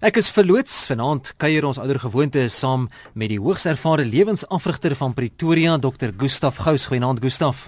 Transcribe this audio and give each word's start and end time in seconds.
Ek 0.00 0.16
is 0.16 0.30
verloots 0.32 0.86
vanaand 0.88 1.34
kuier 1.36 1.66
ons 1.68 1.76
ouer 1.76 1.98
gewoonte 2.00 2.46
saam 2.48 2.86
met 3.12 3.28
die 3.28 3.36
hoogs 3.36 3.66
ervare 3.68 4.06
lewensafrigter 4.08 4.94
van 4.96 5.12
Pretoria 5.12 5.74
Dr 5.76 6.14
Gustaf 6.16 6.56
Gous. 6.64 6.86
Goeienaand 6.88 7.20
Gustaf. 7.20 7.66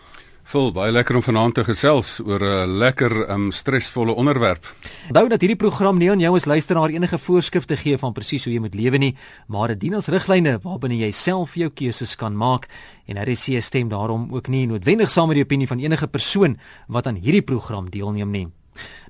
Vol 0.48 0.72
baie 0.72 0.94
lekker 0.96 1.18
om 1.18 1.26
vanaand 1.26 1.58
te 1.58 1.64
gesels 1.68 2.22
oor 2.24 2.40
'n 2.40 2.78
lekker 2.80 3.28
um 3.34 3.52
stresvolle 3.52 4.14
onderwerp. 4.16 4.64
Onthou 5.08 5.28
dat 5.28 5.40
hierdie 5.42 5.60
program 5.60 5.98
nie 5.98 6.10
aan 6.10 6.20
jou 6.20 6.34
as 6.34 6.46
luisteraar 6.46 6.88
enige 6.88 7.18
voorskrifte 7.18 7.76
gee 7.76 7.98
van 7.98 8.12
presies 8.12 8.44
hoe 8.44 8.54
jy 8.54 8.60
moet 8.60 8.74
lewe 8.74 8.98
nie, 8.98 9.16
maar 9.48 9.68
dit 9.68 9.80
dien 9.80 9.94
as 9.94 10.08
riglyne 10.08 10.58
waarbinne 10.62 10.96
jy 10.96 11.10
self 11.10 11.54
jou 11.54 11.68
keuses 11.68 12.16
kan 12.16 12.34
maak 12.34 12.66
en 13.06 13.18
RC 13.18 13.60
stem 13.60 13.88
daarom 13.88 14.32
ook 14.32 14.48
nie 14.48 14.66
noodwendig 14.66 15.10
saam 15.10 15.28
met 15.28 15.34
die 15.34 15.44
opinie 15.44 15.68
van 15.68 15.78
enige 15.78 16.08
persoon 16.08 16.58
wat 16.88 17.06
aan 17.06 17.16
hierdie 17.16 17.42
program 17.44 17.90
deelneem 17.90 18.30
nie. 18.30 18.48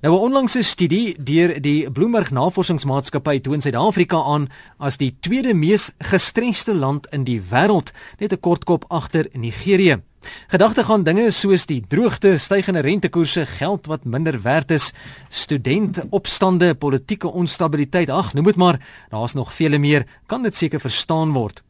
Nou 0.03 0.15
'n 0.15 0.21
onlangse 0.21 0.63
studie 0.63 1.15
deur 1.23 1.61
die 1.61 1.91
Bloomberg 1.91 2.31
Navorsingsmaatskappy 2.31 3.41
toon 3.41 3.61
Suid-Afrika 3.61 4.17
aan 4.17 4.49
as 4.79 4.97
die 4.97 5.17
tweede 5.21 5.55
mees 5.55 5.91
gestresste 5.99 6.75
land 6.75 7.07
in 7.13 7.25
die 7.25 7.41
wêreld, 7.41 7.93
net 8.19 8.33
'n 8.33 8.41
kort 8.41 8.65
kop 8.65 8.85
agter 8.89 9.29
Nigerië. 9.33 10.03
Gedagte 10.49 10.85
gaan 10.85 11.03
dinge 11.03 11.31
soos 11.31 11.67
die 11.67 11.81
droogte, 11.89 12.39
stygende 12.39 12.81
rentekoerse, 12.81 13.47
geld 13.47 13.87
wat 13.87 14.05
minder 14.05 14.43
werd 14.43 14.71
is, 14.71 14.93
studentopstande, 15.29 16.75
politieke 16.75 17.29
onstabiliteit, 17.29 18.11
ag, 18.11 18.35
noem 18.35 18.45
dit 18.45 18.57
maar, 18.57 18.81
daar's 19.11 19.35
nog 19.35 19.55
vele 19.55 19.79
meer, 19.79 20.07
kan 20.27 20.43
dit 20.43 20.55
seker 20.55 20.81
verstaan 20.81 21.33
word. 21.33 21.63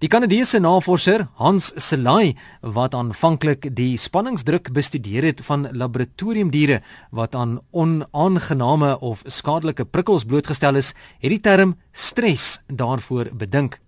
Die 0.00 0.08
Kanadese 0.08 0.60
navorser 0.60 1.26
Hans 1.40 1.70
Selay 1.76 2.34
wat 2.60 2.94
aanvanklik 2.94 3.68
die 3.76 3.96
spanningsdruk 4.00 4.72
bestudeer 4.72 5.26
het 5.28 5.42
van 5.46 5.68
laboratoriumdiere 5.72 6.80
wat 7.10 7.34
aan 7.34 7.58
onaangename 7.70 8.96
of 9.00 9.22
skadelike 9.26 9.84
prikkels 9.84 10.24
blootgestel 10.24 10.80
is, 10.80 10.94
het 11.20 11.34
die 11.34 11.40
term 11.40 11.76
stres 11.92 12.60
daarvoor 12.66 13.30
bedink. 13.36 13.78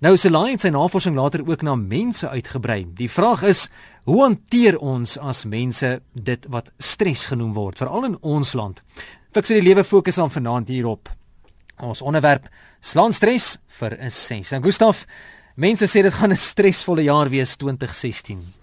Nou 0.00 0.14
Selay 0.16 0.54
het 0.54 0.64
sy 0.64 0.70
navorsing 0.72 1.16
later 1.18 1.44
ook 1.44 1.62
na 1.66 1.74
mense 1.76 2.28
uitgebrei. 2.28 2.86
Die 2.96 3.10
vraag 3.10 3.42
is, 3.50 3.66
hoe 4.08 4.22
hanteer 4.22 4.78
ons 4.78 5.18
as 5.18 5.44
mense 5.44 5.98
dit 6.12 6.48
wat 6.48 6.72
stres 6.78 7.26
genoem 7.28 7.52
word, 7.56 7.78
veral 7.78 8.08
in 8.08 8.16
ons 8.22 8.54
land? 8.56 8.82
Fiksie 9.36 9.58
die 9.58 9.66
lewe 9.68 9.84
fokus 9.84 10.18
aan 10.18 10.32
vanaand 10.32 10.72
hierop. 10.72 11.10
Ons 11.80 12.02
onderwerp 12.02 12.48
slaan 12.80 13.12
stres 13.12 13.58
vir 13.66 13.96
'n 14.00 14.10
6. 14.10 14.52
En 14.52 14.62
Gustaf, 14.62 15.06
mense 15.54 15.86
sê 15.86 16.02
dit 16.02 16.14
gaan 16.14 16.32
'n 16.32 16.36
stresvolle 16.36 17.02
jaar 17.02 17.28
wees 17.28 17.56
2016. 17.56 18.54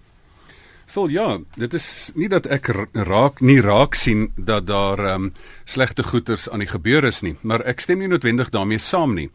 Vol 0.86 1.08
ja, 1.08 1.40
dit 1.56 1.74
is 1.74 2.12
nie 2.16 2.28
dat 2.30 2.46
ek 2.46 2.70
raak 2.94 3.42
nie 3.42 3.62
raak 3.62 3.96
sien 3.96 4.30
dat 4.38 4.68
daar 4.68 5.00
ehm 5.00 5.24
um, 5.24 5.34
slegte 5.66 6.04
goeters 6.04 6.50
aan 6.50 6.60
die 6.60 6.70
gebeur 6.70 7.04
is 7.04 7.22
nie, 7.22 7.36
maar 7.42 7.66
ek 7.66 7.80
stem 7.80 8.00
nie 8.00 8.08
noodwendig 8.08 8.50
daarmee 8.50 8.80
saam 8.80 9.16
nie. 9.16 9.30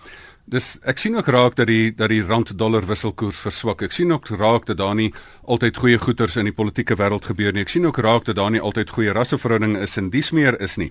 Dis 0.51 0.79
ek 0.83 0.99
sien 0.99 1.17
ook 1.17 1.29
raak 1.29 1.57
dat 1.59 1.67
die 1.67 1.93
dat 1.95 2.09
die 2.09 2.23
rand 2.23 2.59
dollar 2.59 2.87
wisselkoers 2.87 3.39
verswak. 3.39 3.83
Ek 3.83 3.93
sien 3.93 4.13
ook 4.13 4.31
raak 4.41 4.67
dat 4.67 4.79
daar 4.79 4.95
nie 4.95 5.13
altyd 5.45 5.77
goeie 5.77 5.99
goeters 5.99 6.37
in 6.37 6.49
die 6.49 6.57
politieke 6.57 6.97
wêreld 6.97 7.29
gebeur 7.29 7.53
nie. 7.53 7.63
Ek 7.63 7.69
sien 7.69 7.87
ook 7.87 7.99
raak 7.99 8.25
dat 8.25 8.37
daar 8.37 8.51
nie 8.51 8.61
altyd 8.61 8.91
goeie 8.91 9.13
rasseverhoudinge 9.13 9.81
is 9.81 9.97
en 9.97 10.11
dis 10.11 10.33
meer 10.33 10.61
is 10.61 10.79
nie. 10.81 10.91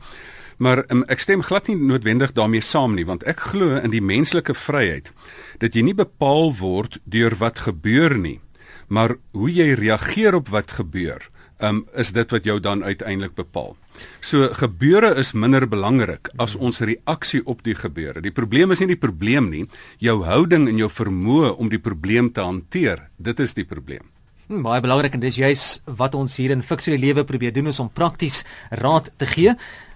Maar 0.60 0.84
um, 0.92 1.06
ek 1.08 1.24
stem 1.24 1.44
glad 1.46 1.70
nie 1.70 1.78
noodwendig 1.80 2.34
daarmee 2.36 2.64
saam 2.64 2.98
nie, 2.98 3.08
want 3.08 3.24
ek 3.24 3.40
glo 3.54 3.80
in 3.80 3.94
die 3.94 4.04
menslike 4.04 4.56
vryheid 4.58 5.14
dat 5.64 5.76
jy 5.76 5.86
nie 5.88 5.96
bepaal 5.96 6.52
word 6.60 7.00
deur 7.08 7.36
wat 7.40 7.64
gebeur 7.64 8.18
nie, 8.20 8.40
maar 8.92 9.16
hoe 9.36 9.52
jy 9.52 9.72
reageer 9.80 10.36
op 10.36 10.52
wat 10.52 10.76
gebeur, 10.76 11.24
um, 11.64 11.86
is 11.96 12.12
dit 12.16 12.36
wat 12.36 12.48
jou 12.48 12.58
dan 12.60 12.84
uiteindelik 12.84 13.38
bepaal. 13.40 13.78
So 14.24 14.48
gebeure 14.56 15.14
is 15.20 15.34
minder 15.36 15.68
belangrik 15.68 16.32
as 16.40 16.56
ons 16.56 16.84
reaksie 16.84 17.42
op 17.48 17.64
die 17.64 17.76
gebeure. 17.76 18.24
Die 18.24 18.36
probleem 18.36 18.72
is 18.76 18.84
nie 18.84 18.94
die 18.94 19.00
probleem 19.00 19.50
nie, 19.52 19.66
jou 20.00 20.22
houding 20.28 20.68
en 20.72 20.80
jou 20.80 20.92
vermoë 20.92 21.56
om 21.56 21.72
die 21.72 21.82
probleem 21.84 22.32
te 22.36 22.44
hanteer, 22.44 23.08
dit 23.18 23.44
is 23.44 23.56
die 23.56 23.68
probleem. 23.68 24.08
Hmm, 24.50 24.64
baie 24.66 24.82
belangrik 24.82 25.14
en 25.14 25.22
dis 25.22 25.36
juis 25.38 25.64
wat 26.00 26.16
ons 26.18 26.34
hier 26.42 26.50
in 26.50 26.64
Fiksie 26.66 26.96
Lewe 26.98 27.22
probeer 27.22 27.52
doen 27.54 27.70
is 27.70 27.78
om 27.84 27.92
prakties 27.94 28.40
raad 28.82 29.12
te 29.22 29.28
gee. 29.30 29.52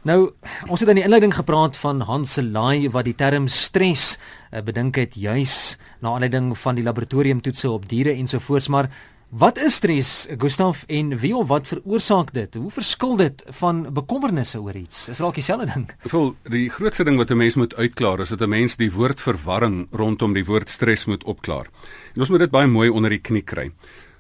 Nou, 0.06 0.28
ons 0.68 0.84
het 0.84 0.92
in 0.94 1.00
die 1.00 1.06
inleiding 1.08 1.34
gepraat 1.34 1.80
van 1.82 2.04
Hans 2.06 2.36
Selay 2.38 2.86
wat 2.94 3.08
die 3.08 3.16
term 3.18 3.48
stres 3.50 4.20
uh, 4.52 4.62
bedink 4.62 5.00
het 5.02 5.18
juis 5.18 5.80
na 6.06 6.14
aanleiding 6.14 6.52
van 6.54 6.78
die 6.78 6.86
laboratoriumtoetse 6.86 7.72
op 7.72 7.90
diere 7.90 8.14
ensovoorts, 8.14 8.70
maar 8.70 8.92
wat 9.34 9.58
is 9.58 9.80
stres, 9.82 10.12
Gustaf, 10.38 10.84
en 10.86 11.16
wie 11.18 11.34
of 11.34 11.48
wat 11.50 11.66
veroorsaak 11.72 12.30
dit? 12.38 12.54
Hoe 12.54 12.70
verskil 12.70 13.18
dit 13.18 13.42
van 13.58 13.88
bekommernisse 13.90 14.62
oor 14.62 14.78
iets? 14.78 15.08
Is 15.10 15.24
dalk 15.24 15.42
dieselfde 15.42 15.66
ding? 15.74 15.90
Vol 16.14 16.36
die 16.54 16.68
grootste 16.70 17.10
ding 17.10 17.18
wat 17.18 17.34
'n 17.34 17.42
mens 17.42 17.58
moet 17.58 17.74
uitklaar 17.74 18.22
is 18.22 18.30
dat 18.30 18.46
'n 18.46 18.54
mens 18.54 18.78
die 18.78 18.92
woord 18.94 19.18
verwarring 19.18 19.88
rondom 19.92 20.34
die 20.34 20.46
woord 20.46 20.70
stres 20.70 21.06
moet 21.06 21.24
opklaar. 21.24 21.66
En 22.14 22.22
ons 22.22 22.30
moet 22.30 22.46
dit 22.46 22.52
baie 22.52 22.68
mooi 22.68 22.90
onder 22.90 23.10
die 23.10 23.22
knie 23.22 23.42
kry. 23.42 23.72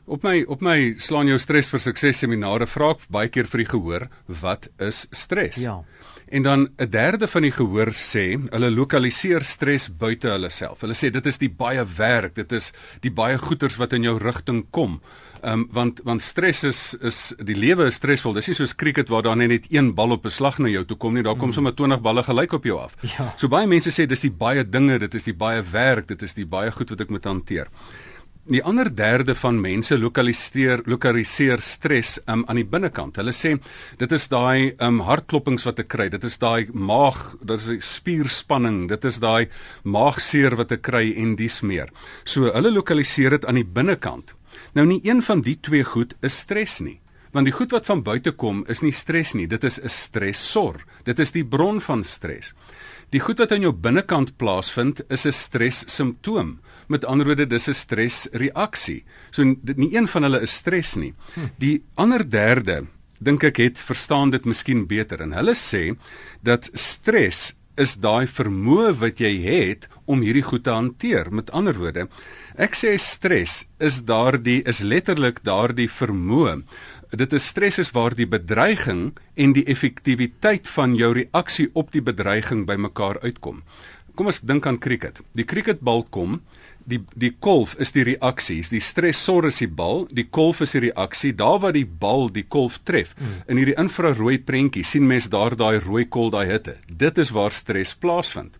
Op 0.06 0.24
my 0.24 0.42
op 0.52 0.60
my 0.60 0.96
slaan 1.00 1.30
jou 1.32 1.38
stres 1.40 1.70
vir 1.72 1.80
sukses 1.80 2.18
seminare 2.20 2.68
vra 2.68 2.90
ek 2.92 3.06
baie 3.14 3.30
keer 3.32 3.48
vir 3.48 3.64
die 3.64 3.70
gehoor 3.72 4.08
wat 4.42 4.68
is 4.84 5.06
stres? 5.16 5.62
Ja. 5.64 5.80
En 6.28 6.44
dan 6.44 6.68
'n 6.78 6.90
derde 6.90 7.28
van 7.28 7.42
die 7.42 7.52
gehoor 7.52 7.94
sê 7.94 8.36
hulle 8.52 8.72
lokaliseer 8.72 9.44
stres 9.44 9.88
buite 9.88 10.28
hulle 10.28 10.50
self. 10.50 10.82
Hulle 10.82 10.94
sê 10.94 11.10
dit 11.10 11.26
is 11.26 11.38
die 11.38 11.50
baie 11.50 11.86
werk, 11.98 12.36
dit 12.36 12.52
is 12.52 12.74
die 13.00 13.12
baie 13.12 13.38
goeters 13.38 13.78
wat 13.78 13.94
in 13.94 14.04
jou 14.04 14.18
rigting 14.18 14.66
kom. 14.72 15.02
Ehm 15.42 15.54
um, 15.60 15.68
want 15.72 16.00
want 16.04 16.22
stres 16.22 16.64
is 16.64 16.98
is 17.02 17.34
die 17.38 17.56
lewe 17.56 17.86
is 17.86 17.96
stresvol. 17.96 18.34
Dis 18.34 18.48
nie 18.48 18.56
soos 18.56 18.76
cricket 18.76 19.10
waar 19.10 19.24
daar 19.24 19.38
net 19.38 19.68
een 19.70 19.94
bal 19.96 20.12
op 20.12 20.26
'n 20.26 20.30
slag 20.30 20.60
na 20.60 20.68
jou 20.68 20.86
toe 20.86 20.98
kom 20.98 21.14
nie. 21.14 21.24
Daar 21.24 21.36
kom 21.36 21.48
mm. 21.48 21.54
sommer 21.54 21.76
20 21.76 22.02
balle 22.02 22.24
gelyk 22.24 22.52
op 22.54 22.64
jou 22.64 22.80
af. 22.80 22.96
Ja. 23.02 23.34
So 23.38 23.48
baie 23.48 23.68
mense 23.68 23.90
sê 23.90 24.06
dis 24.06 24.20
die 24.20 24.32
baie 24.32 24.70
dinge, 24.70 25.00
dit 25.00 25.14
is 25.14 25.24
die 25.24 25.36
baie 25.36 25.64
werk, 25.72 26.08
dit 26.08 26.22
is 26.22 26.34
die 26.34 26.46
baie 26.46 26.72
goed 26.72 26.90
wat 26.90 27.02
ek 27.02 27.10
moet 27.10 27.24
hanteer. 27.24 27.68
Die 28.44 28.60
ander 28.60 28.90
derde 28.92 29.38
van 29.40 29.56
mense 29.64 29.96
lokaliseer 29.96 30.82
lokaliseer 30.92 31.62
stres 31.64 32.18
um, 32.28 32.42
aan 32.52 32.58
die 32.60 32.66
binnekant. 32.68 33.16
Hulle 33.16 33.32
sê 33.32 33.54
dit 34.02 34.16
is 34.18 34.26
daai 34.28 34.74
um, 34.84 34.98
hartklopings 35.08 35.64
wat 35.64 35.80
ek 35.80 35.88
kry, 35.94 36.10
dit 36.12 36.26
is 36.28 36.36
daai 36.42 36.68
maag, 36.76 37.22
dit 37.40 37.56
is 37.56 37.70
die 37.72 37.80
spierspanning, 37.88 38.82
dit 38.92 39.08
is 39.08 39.22
daai 39.24 39.48
maagseer 39.88 40.58
wat 40.60 40.76
ek 40.76 40.84
kry 40.90 41.06
en 41.24 41.38
dis 41.40 41.62
meer. 41.64 41.94
So 42.28 42.52
hulle 42.52 42.74
lokaliseer 42.76 43.38
dit 43.38 43.48
aan 43.48 43.62
die 43.62 43.70
binnekant. 43.80 44.36
Nou 44.76 44.90
nie 44.92 45.00
een 45.08 45.24
van 45.24 45.46
die 45.48 45.56
twee 45.64 45.88
goed 45.88 46.12
is 46.20 46.44
stres 46.44 46.82
nie. 46.84 47.00
Want 47.32 47.48
die 47.48 47.56
goed 47.56 47.72
wat 47.72 47.88
van 47.88 48.04
buite 48.04 48.36
kom 48.36 48.66
is 48.68 48.84
nie 48.84 48.92
stres 48.92 49.32
nie, 49.40 49.48
dit 49.48 49.64
is 49.64 49.80
'n 49.80 49.88
stressor. 49.88 50.84
Dit 51.06 51.20
is 51.20 51.32
die 51.32 51.48
bron 51.48 51.80
van 51.80 52.04
stres. 52.04 52.52
Die 53.10 53.22
goed 53.22 53.40
wat 53.40 53.52
aan 53.52 53.62
jou 53.62 53.72
binnekant 53.72 54.38
plaasvind, 54.38 55.02
is 55.10 55.26
'n 55.26 55.32
stres 55.32 55.84
simptoom. 55.88 56.60
Met 56.88 57.06
ander 57.06 57.26
woorde, 57.26 57.48
dis 57.48 57.68
'n 57.70 57.74
stresreaksie. 57.74 59.04
So 59.32 59.44
dit 59.44 59.78
nie 59.78 59.96
een 59.96 60.08
van 60.08 60.24
hulle 60.24 60.42
is 60.42 60.54
stres 60.54 60.96
nie. 60.96 61.14
Die 61.58 61.84
ander 61.96 62.30
derde, 62.30 62.88
dink 63.20 63.44
ek 63.44 63.58
het 63.58 63.82
verstaan 63.82 64.32
dit 64.32 64.46
miskien 64.46 64.88
beter 64.88 65.22
en 65.22 65.32
hulle 65.32 65.56
sê 65.56 65.96
dat 66.42 66.70
stres 66.74 67.56
is 67.76 67.96
daai 67.96 68.28
vermoë 68.28 68.94
wat 69.00 69.20
jy 69.20 69.42
het 69.42 69.88
om 70.06 70.22
hierdie 70.22 70.44
goed 70.44 70.64
te 70.64 70.70
hanteer. 70.70 71.32
Met 71.32 71.52
ander 71.52 71.74
woorde, 71.74 72.08
ek 72.56 72.76
sê 72.76 72.98
stres 72.98 73.66
is 73.80 74.04
daardie 74.04 74.62
is 74.66 74.80
letterlik 74.80 75.44
daardie 75.44 75.90
vermoë 75.90 76.64
dit 77.18 77.34
is 77.34 77.46
stres 77.46 77.78
is 77.82 77.92
waar 77.94 78.16
die 78.18 78.28
bedreiging 78.30 79.12
en 79.38 79.54
die 79.54 79.66
effektiwiteit 79.70 80.68
van 80.76 80.96
jou 80.98 81.12
reaksie 81.14 81.70
op 81.78 81.92
die 81.94 82.02
bedreiging 82.02 82.66
bymekaar 82.66 83.20
uitkom. 83.22 83.62
Kom 84.18 84.30
ons 84.30 84.42
dink 84.42 84.66
aan 84.70 84.80
cricket. 84.82 85.22
Die 85.34 85.46
cricketbal 85.46 86.04
kom, 86.10 86.42
die 86.86 87.00
die 87.16 87.32
kolf 87.40 87.76
is 87.82 87.94
die 87.96 88.06
reaksie, 88.08 88.62
die 88.70 88.82
stressor 88.84 89.48
is 89.50 89.60
die 89.64 89.70
bal, 89.70 90.06
die 90.12 90.28
kolf 90.30 90.62
is 90.66 90.76
die 90.76 90.90
reaksie. 90.90 91.34
Daar 91.36 91.60
waar 91.64 91.76
die 91.76 91.86
bal 91.86 92.30
die 92.34 92.46
kolf 92.48 92.80
tref, 92.84 93.16
mm. 93.18 93.44
in 93.48 93.62
hierdie 93.62 93.78
infrarooi 93.80 94.40
prentjie 94.46 94.86
sien 94.88 95.08
mens 95.08 95.30
daar 95.34 95.56
daai 95.60 95.80
rooi 95.84 96.06
kol, 96.06 96.32
daai 96.34 96.48
hitte. 96.52 96.78
Dit 96.88 97.18
is 97.18 97.34
waar 97.36 97.52
stres 97.52 97.96
plaasvind. 97.96 98.58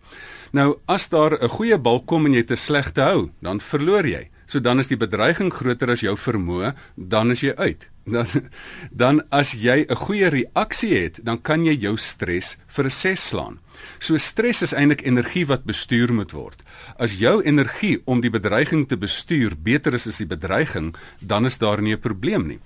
Nou 0.52 0.78
as 0.86 1.08
daar 1.08 1.38
'n 1.40 1.48
goeie 1.48 1.78
bal 1.78 2.00
kom 2.00 2.26
en 2.26 2.34
jy 2.34 2.44
te 2.44 2.56
sleg 2.56 2.92
te 2.92 3.02
hou, 3.02 3.30
dan 3.42 3.60
verloor 3.60 4.06
jy. 4.06 4.28
So 4.46 4.60
dan 4.60 4.78
is 4.78 4.88
die 4.88 4.96
bedreiging 4.96 5.52
groter 5.52 5.90
as 5.90 6.00
jou 6.00 6.16
vermoë, 6.16 6.74
dan 6.96 7.30
is 7.30 7.40
jy 7.40 7.54
uit. 7.56 7.88
Dan 8.04 8.26
dan 8.92 9.22
as 9.30 9.52
jy 9.52 9.86
'n 9.88 9.96
goeie 9.96 10.28
reaksie 10.28 10.94
het, 10.94 11.20
dan 11.24 11.40
kan 11.40 11.64
jy 11.64 11.72
jou 11.72 11.96
stres 11.96 12.56
vir 12.66 12.84
'n 12.84 12.90
6 12.90 13.28
slaan. 13.28 13.58
So 13.98 14.18
stres 14.18 14.62
is 14.62 14.72
eintlik 14.72 15.06
energie 15.06 15.46
wat 15.46 15.64
bestuur 15.64 16.12
moet 16.12 16.32
word. 16.32 16.62
As 16.98 17.18
jou 17.18 17.42
energie 17.42 18.02
om 18.04 18.20
die 18.20 18.30
bedreiging 18.30 18.88
te 18.88 18.96
bestuur 18.96 19.56
beter 19.56 19.94
is 19.94 20.06
as 20.06 20.18
die 20.18 20.26
bedreiging, 20.26 20.94
dan 21.20 21.46
is 21.46 21.58
daar 21.58 21.82
nie 21.82 21.94
'n 21.94 22.00
probleem 22.00 22.46
nie. 22.46 22.60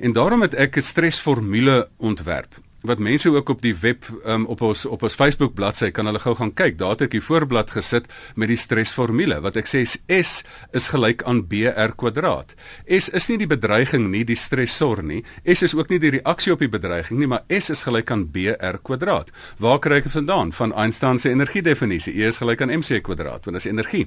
En 0.00 0.12
daarom 0.12 0.42
het 0.42 0.54
ek 0.54 0.76
'n 0.76 0.82
stresformule 0.82 1.88
ontwerp. 1.98 2.63
Wat 2.84 3.00
mense 3.00 3.30
ook 3.32 3.48
op 3.48 3.62
die 3.64 3.74
web 3.80 4.04
um, 4.28 4.44
op 4.52 4.60
ons 4.60 4.84
op 4.86 5.02
ons 5.06 5.16
Facebook 5.16 5.54
bladsy 5.56 5.88
kan 5.94 6.06
hulle 6.08 6.20
gou 6.20 6.34
gaan 6.36 6.52
kyk. 6.52 6.76
Daar 6.78 6.94
het 6.94 7.06
ek 7.06 7.14
die 7.16 7.22
voorblad 7.24 7.72
gesit 7.72 8.10
met 8.36 8.50
die 8.52 8.58
stresformule 8.60 9.40
wat 9.44 9.56
ek 9.60 9.70
sê 9.70 9.84
is 9.86 9.96
S 10.12 10.42
is 10.76 10.90
gelyk 10.92 11.24
aan 11.28 11.44
BR 11.48 11.94
kwadraat. 11.96 12.52
S 12.84 13.08
is 13.08 13.28
nie 13.32 13.38
die 13.40 13.48
bedreiging 13.48 14.10
nie, 14.12 14.24
die 14.28 14.36
stresor 14.38 15.02
nie. 15.02 15.22
S 15.48 15.64
is 15.64 15.74
ook 15.76 15.92
nie 15.92 16.00
die 16.02 16.12
reaksie 16.18 16.52
op 16.52 16.60
die 16.60 16.70
bedreiging 16.70 17.22
nie, 17.22 17.30
maar 17.30 17.46
S 17.48 17.72
is 17.72 17.84
gelyk 17.88 18.12
aan 18.12 18.26
BR 18.34 18.80
kwadraat. 18.84 19.32
Waar 19.62 19.80
kry 19.80 20.02
ek 20.02 20.10
dit 20.10 20.16
vandaan? 20.18 20.52
Van 20.52 20.76
Einstein 20.76 21.18
se 21.18 21.32
energiedefinisie. 21.32 22.14
E 22.20 22.28
is 22.28 22.40
gelyk 22.42 22.60
aan 22.64 22.74
mc 22.74 23.00
kwadraat, 23.04 23.48
want 23.48 23.56
dit 23.56 23.64
is 23.64 23.70
energie. 23.70 24.04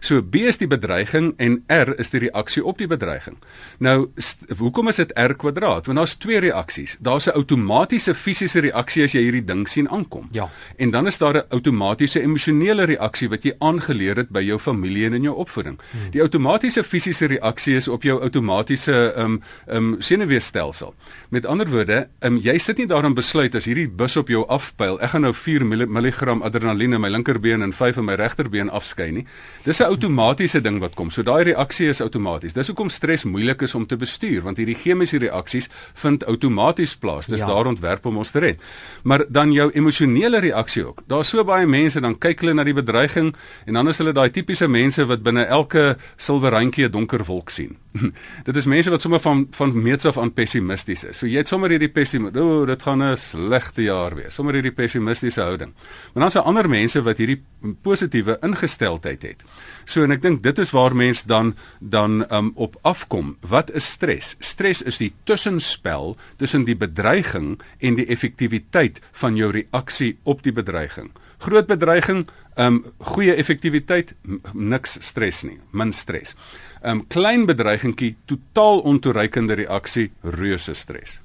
So 0.00 0.22
B 0.22 0.34
is 0.48 0.58
die 0.58 0.68
bedreiging 0.70 1.32
en 1.36 1.62
R 1.66 1.94
is 1.98 2.10
die 2.10 2.20
reaksie 2.26 2.64
op 2.64 2.78
die 2.78 2.86
bedreiging. 2.86 3.36
Nou, 3.78 4.10
hoekom 4.58 4.88
is 4.88 5.00
dit 5.00 5.12
R 5.18 5.34
kwadraat? 5.34 5.86
Want 5.86 5.98
daar's 5.98 6.16
twee 6.20 6.40
reaksies. 6.40 6.96
Daar's 7.00 7.26
'n 7.26 7.36
outomatiese 7.36 8.14
fisiese 8.14 8.60
reaksie 8.60 9.04
as 9.04 9.12
jy 9.12 9.22
hierdie 9.22 9.44
ding 9.44 9.68
sien 9.68 9.88
aankom. 9.88 10.28
Ja. 10.32 10.50
En 10.76 10.90
dan 10.90 11.06
is 11.06 11.18
daar 11.18 11.34
'n 11.34 11.46
outomatiese 11.48 12.20
emosionele 12.20 12.84
reaksie 12.84 13.28
wat 13.28 13.42
jy 13.42 13.54
aangeleer 13.58 14.16
het 14.16 14.30
by 14.30 14.40
jou 14.40 14.58
familie 14.58 15.06
en 15.06 15.12
in 15.12 15.22
jou 15.22 15.36
opvoeding. 15.36 15.78
Hmm. 15.90 16.10
Die 16.10 16.20
outomatiese 16.20 16.84
fisiese 16.84 17.26
reaksie 17.26 17.76
is 17.76 17.88
op 17.88 18.02
jou 18.02 18.20
outomatiese 18.22 19.12
ehm 19.16 19.24
um, 19.24 19.42
ehm 19.66 19.76
um, 19.76 19.96
senuweestelsel. 19.98 20.94
Met 21.28 21.46
ander 21.46 21.70
woorde, 21.70 22.08
ehm 22.18 22.32
um, 22.32 22.38
jy 22.42 22.58
sit 22.58 22.76
nie 22.76 22.86
daarom 22.86 23.14
besluit 23.14 23.54
as 23.54 23.64
hierdie 23.64 23.88
bus 23.88 24.16
op 24.16 24.28
jou 24.28 24.44
afpyl, 24.48 25.00
ek 25.00 25.10
gaan 25.10 25.26
nou 25.26 25.34
4 25.34 25.64
mg 25.64 26.42
adrenalien 26.42 26.92
in 26.92 27.00
my 27.00 27.08
linkerbeen 27.08 27.62
en 27.62 27.72
5 27.72 27.96
in 27.96 28.04
my 28.04 28.14
regterbeen 28.14 28.70
afskei 28.70 29.10
nie. 29.12 29.26
Dis 29.64 29.80
'n 29.80 29.87
outomatiese 29.88 30.60
ding 30.64 30.78
wat 30.82 30.94
kom. 30.98 31.10
So 31.10 31.24
daai 31.26 31.50
reaksie 31.50 31.88
is 31.92 32.02
outomaties. 32.04 32.54
Dis 32.56 32.70
hoekom 32.70 32.90
stres 32.92 33.24
moeilik 33.28 33.62
is 33.66 33.74
om 33.74 33.86
te 33.88 33.96
bestuur, 33.98 34.42
want 34.46 34.60
hierdie 34.60 34.76
chemiese 34.78 35.18
reaksies 35.22 35.68
vind 36.02 36.24
outomaties 36.28 36.94
plaas. 36.96 37.26
Dis 37.26 37.42
ja. 37.42 37.48
daar 37.50 37.70
ontwerp 37.70 38.06
om 38.06 38.20
ons 38.22 38.30
te 38.30 38.42
red. 38.44 38.62
Maar 39.02 39.24
dan 39.28 39.52
jou 39.52 39.70
emosionele 39.72 40.40
reaksie 40.44 40.84
ook. 40.86 41.02
Daar's 41.10 41.32
so 41.34 41.44
baie 41.44 41.66
mense 41.66 42.00
dan 42.04 42.16
kyk 42.18 42.44
hulle 42.44 42.54
na 42.54 42.64
die 42.66 42.76
bedreiging 42.76 43.34
en 43.66 43.80
dan 43.80 43.88
is 43.88 43.98
hulle 44.02 44.14
daai 44.16 44.30
tipiese 44.34 44.68
mense 44.68 45.04
wat 45.08 45.22
binne 45.26 45.46
elke 45.48 45.96
silwer 46.16 46.54
randjie 46.56 46.88
'n 46.88 46.92
donker 46.92 47.24
wolk 47.24 47.50
sien. 47.50 47.76
dit 48.48 48.56
is 48.56 48.66
mense 48.66 48.90
wat 48.90 49.00
sommer 49.00 49.20
van 49.20 49.46
van 49.50 49.72
meets 49.82 50.06
af 50.06 50.18
aan 50.18 50.32
pessimisties 50.32 51.04
is. 51.04 51.18
So 51.18 51.26
jy 51.26 51.42
het 51.42 51.48
sommer 51.48 51.70
hierdie 51.70 51.90
pessimis, 51.92 52.34
o, 52.36 52.62
oh, 52.62 52.66
dit 52.66 52.82
gaan 52.82 53.02
'n 53.02 53.16
slegte 53.16 53.82
jaar 53.82 54.14
wees. 54.14 54.34
Sommer 54.34 54.54
hierdie 54.54 54.74
pessimistiese 54.74 55.40
houding. 55.40 55.72
Maar 56.12 56.22
dan 56.22 56.26
is 56.26 56.32
daar 56.32 56.48
ander 56.50 56.68
mense 56.68 57.02
wat 57.02 57.18
hierdie 57.18 57.42
positiewe 57.82 58.38
ingesteldheid 58.42 59.22
het. 59.22 59.42
So 59.88 60.04
en 60.04 60.12
ek 60.12 60.20
dink 60.20 60.42
dit 60.44 60.58
is 60.60 60.74
waar 60.76 60.92
mense 60.96 61.24
dan 61.28 61.54
dan 61.80 62.20
um, 62.28 62.50
op 62.60 62.76
afkom. 62.88 63.36
Wat 63.40 63.72
is 63.72 63.88
stres? 63.88 64.34
Stres 64.44 64.82
is 64.84 65.00
die 65.00 65.14
tussenspel 65.24 66.12
tussen 66.36 66.66
die 66.68 66.76
bedreiging 66.76 67.54
en 67.80 67.96
die 67.96 68.06
effektiwiteit 68.12 69.00
van 69.22 69.38
jou 69.40 69.48
reaksie 69.54 70.18
op 70.28 70.44
die 70.44 70.52
bedreiging. 70.52 71.08
Groot 71.40 71.70
bedreiging, 71.70 72.26
um 72.58 72.82
goeie 73.14 73.36
effektiwiteit, 73.38 74.12
niks 74.52 74.98
stres 75.06 75.44
nie, 75.46 75.60
min 75.70 75.94
stres. 75.94 76.34
Um 76.82 77.04
klein 77.06 77.46
bedreigingkie, 77.46 78.16
totaal 78.26 78.82
ontoereikende 78.90 79.56
reaksie, 79.62 80.10
reuse 80.22 80.74
stres. 80.74 81.20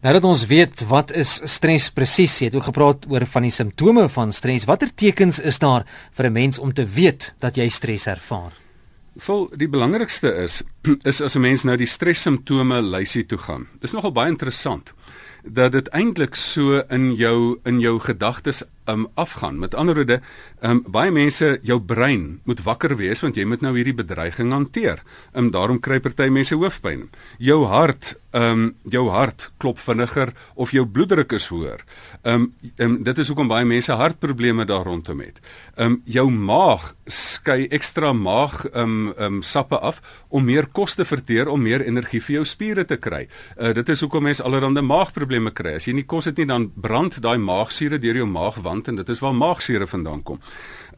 Nou 0.00 0.14
dat 0.16 0.24
ons 0.24 0.46
weet 0.48 0.80
wat 0.88 1.10
is 1.12 1.34
stres 1.52 1.90
presies, 1.92 2.38
jy 2.40 2.46
het 2.48 2.54
ook 2.56 2.70
gepraat 2.70 3.02
oor 3.12 3.26
van 3.28 3.44
die 3.44 3.52
simptome 3.52 4.06
van 4.08 4.30
stres. 4.32 4.64
Watter 4.64 4.88
tekens 4.96 5.36
is 5.44 5.60
daar 5.60 5.84
vir 6.16 6.26
'n 6.26 6.32
mens 6.32 6.58
om 6.58 6.72
te 6.72 6.86
weet 6.86 7.34
dat 7.38 7.56
jy 7.56 7.68
stres 7.68 8.06
ervaar? 8.06 8.52
Vol 9.16 9.50
die 9.56 9.68
belangrikste 9.68 10.32
is 10.34 10.62
is 11.10 11.20
as 11.20 11.36
'n 11.36 11.40
mens 11.40 11.64
nou 11.64 11.76
die 11.76 11.86
stres 11.86 12.22
simptome 12.22 12.80
lysie 12.82 13.26
toe 13.26 13.38
gaan. 13.38 13.68
Dis 13.80 13.92
nogal 13.92 14.12
baie 14.12 14.28
interessant 14.28 14.94
dat 15.44 15.72
dit 15.72 15.88
eintlik 15.88 16.34
so 16.34 16.82
in 16.88 17.14
jou 17.14 17.60
in 17.64 17.80
jou 17.80 18.00
gedagtes 18.00 18.62
um 18.90 19.06
afgaan. 19.14 19.58
Met 19.58 19.74
ander 19.74 19.94
woorde, 19.94 20.20
um 20.66 20.82
baie 20.90 21.10
mense 21.14 21.58
jou 21.66 21.78
brein 21.80 22.40
moet 22.44 22.62
wakker 22.66 22.96
wees 22.98 23.22
want 23.24 23.38
jy 23.38 23.46
moet 23.48 23.62
nou 23.64 23.74
hierdie 23.76 23.96
bedreiging 23.96 24.52
hanteer. 24.52 25.02
Um 25.32 25.50
daarom 25.54 25.80
kry 25.80 26.00
party 26.00 26.28
mense 26.32 26.54
hoofpyn. 26.54 27.08
Jou 27.38 27.64
hart 27.70 28.14
um 28.36 28.74
jou 28.90 29.08
hart 29.10 29.50
klop 29.58 29.78
vinniger 29.82 30.34
of 30.54 30.74
jou 30.74 30.86
bloeddruk 30.86 31.32
is 31.38 31.48
hoër. 31.50 31.84
Um, 32.22 32.52
um 32.78 33.00
dit 33.04 33.18
is 33.18 33.30
hoekom 33.32 33.50
baie 33.50 33.66
mense 33.66 33.92
hartprobleme 33.92 34.66
daar 34.68 34.86
rondom 34.86 35.22
het. 35.24 35.40
Um 35.76 36.02
jou 36.04 36.28
maag 36.30 36.94
skei 37.10 37.68
ekstra 37.70 38.12
maag 38.16 38.64
um 38.74 39.12
um 39.18 39.42
sappe 39.42 39.78
af 39.78 40.00
om 40.28 40.44
meer 40.44 40.66
kos 40.72 40.94
te 40.94 41.04
verteer 41.04 41.48
om 41.48 41.62
meer 41.62 41.84
energie 41.86 42.20
vir 42.20 42.40
jou 42.40 42.44
spiere 42.44 42.84
te 42.84 42.96
kry. 42.96 43.26
Uh 43.56 43.74
dit 43.74 43.88
is 43.88 44.00
hoekom 44.00 44.24
mense 44.28 44.42
allerlei 44.42 44.82
maagprobleme 44.82 45.50
kry. 45.50 45.76
As 45.76 45.86
jy 45.86 45.94
nie 45.94 46.06
kos 46.06 46.30
het 46.30 46.38
nie 46.38 46.46
dan 46.46 46.70
brand 46.74 47.20
daai 47.22 47.38
maagsuure 47.38 47.98
deur 47.98 48.22
jou 48.22 48.26
maagwand 48.26 48.88
en 48.88 48.96
dit 48.96 49.08
is 49.08 49.20
waar 49.20 49.34
maagsuure 49.34 49.86
vandaan 49.86 50.22
kom. 50.22 50.40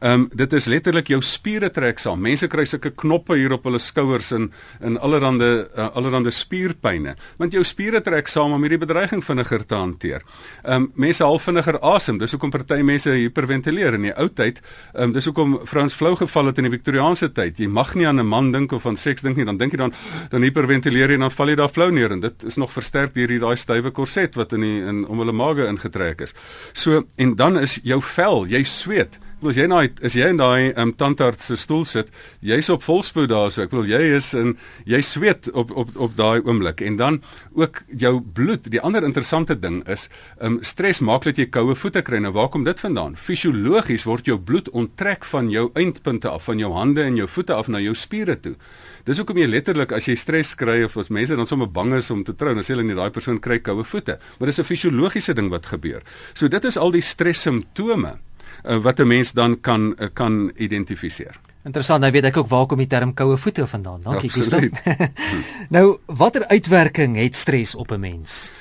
Ehm 0.03 0.13
um, 0.13 0.23
dit 0.35 0.53
is 0.53 0.65
letterlik 0.67 1.07
jou 1.07 1.21
spiere 1.23 1.69
trek 1.71 2.01
saam. 2.03 2.19
Mense 2.19 2.49
kry 2.51 2.65
sulke 2.67 2.89
knoppe 2.91 3.37
hier 3.39 3.53
op 3.55 3.63
hulle 3.69 3.79
skouers 3.79 4.33
en 4.35 4.49
in 4.83 4.97
allerlei 4.99 5.61
uh, 5.63 5.85
allerlei 5.95 6.31
spierpynne, 6.35 7.13
want 7.39 7.53
jou 7.55 7.63
spiere 7.63 8.01
trek 8.03 8.27
saam 8.27 8.51
om 8.51 8.65
hierdie 8.65 8.81
bedreiging 8.81 9.23
vinniger 9.23 9.63
te 9.63 9.79
hanteer. 9.79 10.25
Ehm 10.65 10.75
um, 10.75 10.89
mense 11.05 11.23
half 11.23 11.47
vinniger 11.47 11.79
asem. 11.79 12.19
Dis 12.19 12.35
hoekom 12.35 12.51
party 12.51 12.81
mense 12.83 13.15
hiperventileer 13.15 13.95
in 13.95 14.09
die 14.09 14.13
ou 14.19 14.27
tyd. 14.27 14.59
Ehm 14.91 15.07
um, 15.07 15.15
dis 15.15 15.31
hoekom 15.31 15.55
Frans 15.71 15.95
flou 15.95 16.17
geval 16.19 16.51
het 16.51 16.59
in 16.59 16.67
die 16.67 16.75
Victoriaanse 16.75 17.31
tyd. 17.31 17.63
Jy 17.63 17.71
mag 17.71 17.95
nie 17.95 18.07
aan 18.07 18.19
'n 18.19 18.27
man 18.27 18.51
dink 18.51 18.75
of 18.75 18.85
aan 18.85 18.97
seks 18.97 19.21
dink 19.21 19.37
nie, 19.37 19.45
dan 19.45 19.57
dink 19.57 19.71
jy 19.71 19.77
dan 19.77 19.93
dan 20.31 20.43
hiperventileer 20.43 21.09
jy 21.09 21.15
en 21.15 21.27
dan 21.29 21.31
val 21.31 21.47
jy 21.47 21.55
daar 21.55 21.71
flou 21.71 21.91
neer 21.91 22.11
en 22.11 22.19
dit 22.19 22.43
is 22.43 22.57
nog 22.57 22.73
versterk 22.73 23.13
deur 23.13 23.27
hierdie 23.27 23.39
daai 23.39 23.55
stywe 23.55 23.91
korset 23.91 24.35
wat 24.35 24.51
in 24.51 24.61
die 24.61 24.81
in 24.83 25.05
om 25.07 25.17
hulle 25.17 25.31
maag 25.31 25.63
ingetrek 25.63 26.21
is. 26.21 26.33
So 26.73 27.05
en 27.15 27.35
dan 27.35 27.57
is 27.57 27.79
jou 27.83 28.01
vel, 28.01 28.47
jy 28.47 28.63
sweet 28.63 29.19
As 29.43 29.57
jy 29.59 29.65
nou 29.67 29.81
as 29.83 30.13
jy 30.15 30.29
in 30.31 30.37
daai 30.39 30.71
um, 30.79 30.93
tandarts 30.95 31.49
se 31.49 31.57
stoel 31.59 31.81
sit, 31.89 32.11
jy's 32.39 32.69
op 32.71 32.83
volspoed 32.85 33.27
daar 33.27 33.49
so. 33.51 33.65
Ek 33.65 33.73
wil 33.75 33.89
jy 33.89 33.99
is 34.15 34.29
in 34.39 34.53
jy 34.87 35.01
sweet 35.03 35.49
op 35.51 35.73
op 35.75 35.91
op 35.99 36.15
daai 36.15 36.39
oomblik 36.45 36.79
en 36.87 36.95
dan 37.01 37.19
ook 37.59 37.81
jou 37.91 38.13
bloed. 38.23 38.69
Die 38.71 38.79
ander 38.79 39.03
interessante 39.03 39.57
ding 39.59 39.81
is, 39.91 40.07
um, 40.39 40.61
stres 40.63 41.03
maak 41.03 41.27
dat 41.27 41.41
jy 41.41 41.49
koue 41.51 41.75
voete 41.75 42.05
kry. 42.07 42.21
Nou 42.23 42.31
waar 42.37 42.47
kom 42.53 42.63
dit 42.63 42.79
vandaan? 42.79 43.17
Fisiologies 43.19 44.07
word 44.07 44.31
jou 44.31 44.39
bloed 44.39 44.71
onttrek 44.71 45.27
van 45.27 45.51
jou 45.51 45.69
eindpunte 45.75 46.31
af, 46.31 46.47
van 46.47 46.63
jou 46.63 46.71
hande 46.77 47.03
en 47.03 47.19
jou 47.19 47.27
voete 47.27 47.57
af 47.57 47.67
na 47.67 47.83
jou 47.83 47.95
spiere 47.99 48.39
toe. 48.39 48.55
Dis 49.03 49.19
hoekom 49.19 49.43
jy 49.43 49.51
letterlik 49.51 49.91
as 49.91 50.07
jy 50.07 50.15
stres 50.15 50.55
kry 50.55 50.85
of 50.87 50.95
as 50.95 51.11
mense 51.11 51.35
dan 51.35 51.49
sommer 51.49 51.67
bang 51.67 51.97
is 51.99 52.11
om 52.15 52.23
te 52.23 52.31
trou, 52.31 52.55
dan 52.55 52.63
sê 52.63 52.77
hulle 52.77 52.87
net 52.87 52.95
daai 53.01 53.11
persoon 53.11 53.43
kry 53.43 53.59
koue 53.59 53.83
voete. 53.83 54.19
Maar 54.39 54.47
dis 54.47 54.59
'n 54.59 54.71
fisiologiese 54.71 55.35
ding 55.35 55.49
wat 55.51 55.65
gebeur. 55.65 56.01
So 56.33 56.47
dit 56.47 56.63
is 56.63 56.77
al 56.77 56.91
die 56.91 57.03
stres 57.03 57.41
simptome 57.41 58.19
uh, 58.63 58.77
wat 58.77 58.99
'n 58.99 59.07
mens 59.07 59.31
dan 59.31 59.59
kan 59.59 59.95
uh, 59.99 60.07
kan 60.13 60.51
identifiseer. 60.55 61.39
Interessant, 61.63 62.01
nou 62.01 62.11
weet 62.11 62.23
ek 62.23 62.37
ook 62.37 62.47
waar 62.47 62.65
kom 62.65 62.77
die 62.77 62.87
term 62.87 63.13
koue 63.13 63.37
voete 63.37 63.67
vandaan. 63.67 64.01
Dankie 64.03 64.29
Gustav. 64.29 64.63
nou, 65.75 65.97
watter 66.05 66.47
uitwerking 66.47 67.15
het 67.15 67.35
stres 67.35 67.75
op 67.75 67.91
'n 67.91 67.99
mens? 67.99 68.51